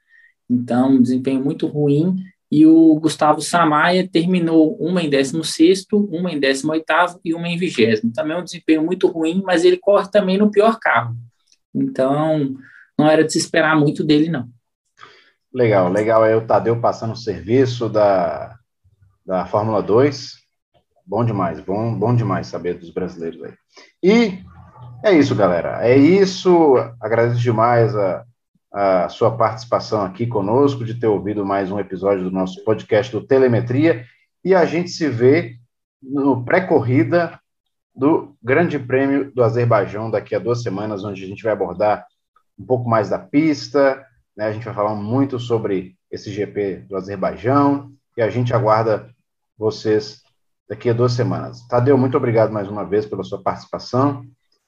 então 0.47 0.91
um 0.91 1.01
desempenho 1.01 1.43
muito 1.43 1.65
ruim. 1.65 2.17
E 2.51 2.63
o 2.67 2.93
Gustavo 2.99 3.41
Samaia 3.41 4.07
terminou 4.07 4.77
uma 4.77 5.01
em 5.01 5.09
16, 5.09 5.87
uma 5.91 6.31
em 6.31 6.39
18 6.39 6.85
e 7.25 7.33
uma 7.33 7.47
em 7.47 7.57
20. 7.57 8.11
Também 8.13 8.37
um 8.37 8.43
desempenho 8.43 8.83
muito 8.83 9.07
ruim, 9.07 9.41
mas 9.43 9.65
ele 9.65 9.77
corre 9.77 10.07
também 10.11 10.37
no 10.37 10.51
pior 10.51 10.77
carro. 10.79 11.15
Então, 11.73 12.53
não 12.99 13.09
era 13.09 13.23
de 13.23 13.31
se 13.31 13.39
esperar 13.39 13.75
muito 13.75 14.03
dele, 14.03 14.29
não. 14.29 14.47
Legal, 15.51 15.91
legal. 15.91 16.23
É 16.23 16.35
o 16.35 16.45
Tadeu 16.45 16.79
passando 16.79 17.13
o 17.13 17.17
serviço 17.17 17.89
da, 17.89 18.59
da 19.25 19.47
Fórmula 19.47 19.81
2. 19.81 20.40
Bom 21.11 21.25
demais, 21.25 21.59
bom, 21.59 21.93
bom 21.93 22.15
demais 22.15 22.47
saber 22.47 22.75
dos 22.75 22.89
brasileiros 22.89 23.43
aí. 23.43 23.53
E 24.01 24.39
é 25.03 25.11
isso, 25.11 25.35
galera. 25.35 25.85
É 25.85 25.93
isso. 25.93 26.77
Agradeço 27.01 27.41
demais 27.41 27.93
a, 27.93 28.23
a 28.71 29.09
sua 29.09 29.35
participação 29.35 30.03
aqui 30.03 30.25
conosco, 30.25 30.85
de 30.85 30.93
ter 30.97 31.07
ouvido 31.07 31.45
mais 31.45 31.69
um 31.69 31.77
episódio 31.77 32.23
do 32.23 32.31
nosso 32.31 32.63
podcast 32.63 33.11
do 33.11 33.27
Telemetria. 33.27 34.05
E 34.41 34.55
a 34.55 34.63
gente 34.63 34.89
se 34.89 35.09
vê 35.09 35.57
no 36.01 36.45
pré-corrida 36.45 37.37
do 37.93 38.33
Grande 38.41 38.79
Prêmio 38.79 39.33
do 39.33 39.43
Azerbaijão 39.43 40.09
daqui 40.09 40.33
a 40.33 40.39
duas 40.39 40.63
semanas, 40.63 41.03
onde 41.03 41.25
a 41.25 41.27
gente 41.27 41.43
vai 41.43 41.51
abordar 41.51 42.05
um 42.57 42.65
pouco 42.65 42.89
mais 42.89 43.09
da 43.09 43.19
pista, 43.19 44.01
né? 44.33 44.45
A 44.45 44.53
gente 44.53 44.63
vai 44.63 44.73
falar 44.73 44.95
muito 44.95 45.37
sobre 45.39 45.97
esse 46.09 46.31
GP 46.31 46.85
do 46.87 46.95
Azerbaijão 46.95 47.91
e 48.15 48.21
a 48.21 48.29
gente 48.29 48.53
aguarda 48.53 49.13
vocês 49.57 50.20
daqui 50.71 50.89
a 50.89 50.93
duas 50.93 51.11
semanas. 51.11 51.67
Tadeu, 51.67 51.97
muito 51.97 52.15
obrigado 52.15 52.53
mais 52.53 52.69
uma 52.69 52.85
vez 52.85 53.05
pela 53.05 53.25
sua 53.25 53.43
participação. 53.43 54.23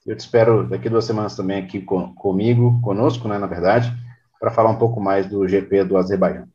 Eu 0.06 0.18
te 0.18 0.20
espero 0.20 0.68
daqui 0.68 0.90
a 0.90 0.92
duas 0.92 1.06
semanas 1.06 1.34
também 1.34 1.64
aqui 1.64 1.80
com, 1.80 2.14
comigo, 2.14 2.78
conosco, 2.82 3.26
né, 3.26 3.38
na 3.38 3.48
verdade, 3.48 3.90
para 4.38 4.52
falar 4.52 4.70
um 4.70 4.78
pouco 4.78 5.00
mais 5.00 5.28
do 5.28 5.48
GP 5.48 5.86
do 5.86 5.96
Azerbaijão. 5.96 6.46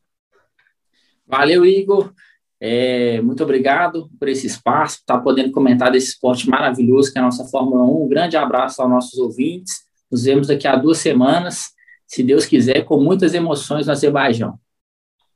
Valeu, 1.26 1.64
Igor. 1.64 2.12
É, 2.60 3.22
muito 3.22 3.42
obrigado 3.42 4.10
por 4.20 4.28
esse 4.28 4.46
espaço, 4.46 4.96
estar 4.96 5.16
tá 5.16 5.20
podendo 5.22 5.50
comentar 5.50 5.90
desse 5.90 6.08
esporte 6.08 6.46
maravilhoso 6.46 7.10
que 7.10 7.16
é 7.16 7.22
a 7.22 7.24
nossa 7.24 7.46
Fórmula 7.46 7.84
1. 7.84 8.04
Um 8.04 8.08
grande 8.08 8.36
abraço 8.36 8.82
aos 8.82 8.90
nossos 8.90 9.18
ouvintes. 9.18 9.76
Nos 10.12 10.24
vemos 10.24 10.48
daqui 10.48 10.68
a 10.68 10.76
duas 10.76 10.98
semanas, 10.98 11.70
se 12.06 12.22
Deus 12.22 12.44
quiser, 12.44 12.84
com 12.84 13.00
muitas 13.00 13.32
emoções 13.32 13.86
no 13.86 13.92
Azerbaijão. 13.92 14.58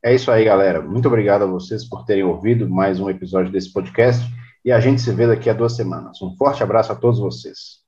É 0.04 0.12
isso 0.14 0.30
aí, 0.32 0.44
galera. 0.44 0.82
Muito 0.82 1.06
obrigado 1.06 1.42
a 1.42 1.46
vocês 1.46 1.84
por 1.84 2.04
terem 2.04 2.24
ouvido 2.24 2.68
mais 2.68 2.98
um 2.98 3.08
episódio 3.08 3.52
desse 3.52 3.72
podcast 3.72 4.24
e 4.64 4.72
a 4.72 4.80
gente 4.80 5.00
se 5.00 5.12
vê 5.12 5.28
daqui 5.28 5.48
a 5.48 5.52
duas 5.52 5.76
semanas. 5.76 6.20
Um 6.20 6.36
forte 6.36 6.62
abraço 6.62 6.90
a 6.90 6.96
todos 6.96 7.20
vocês. 7.20 7.81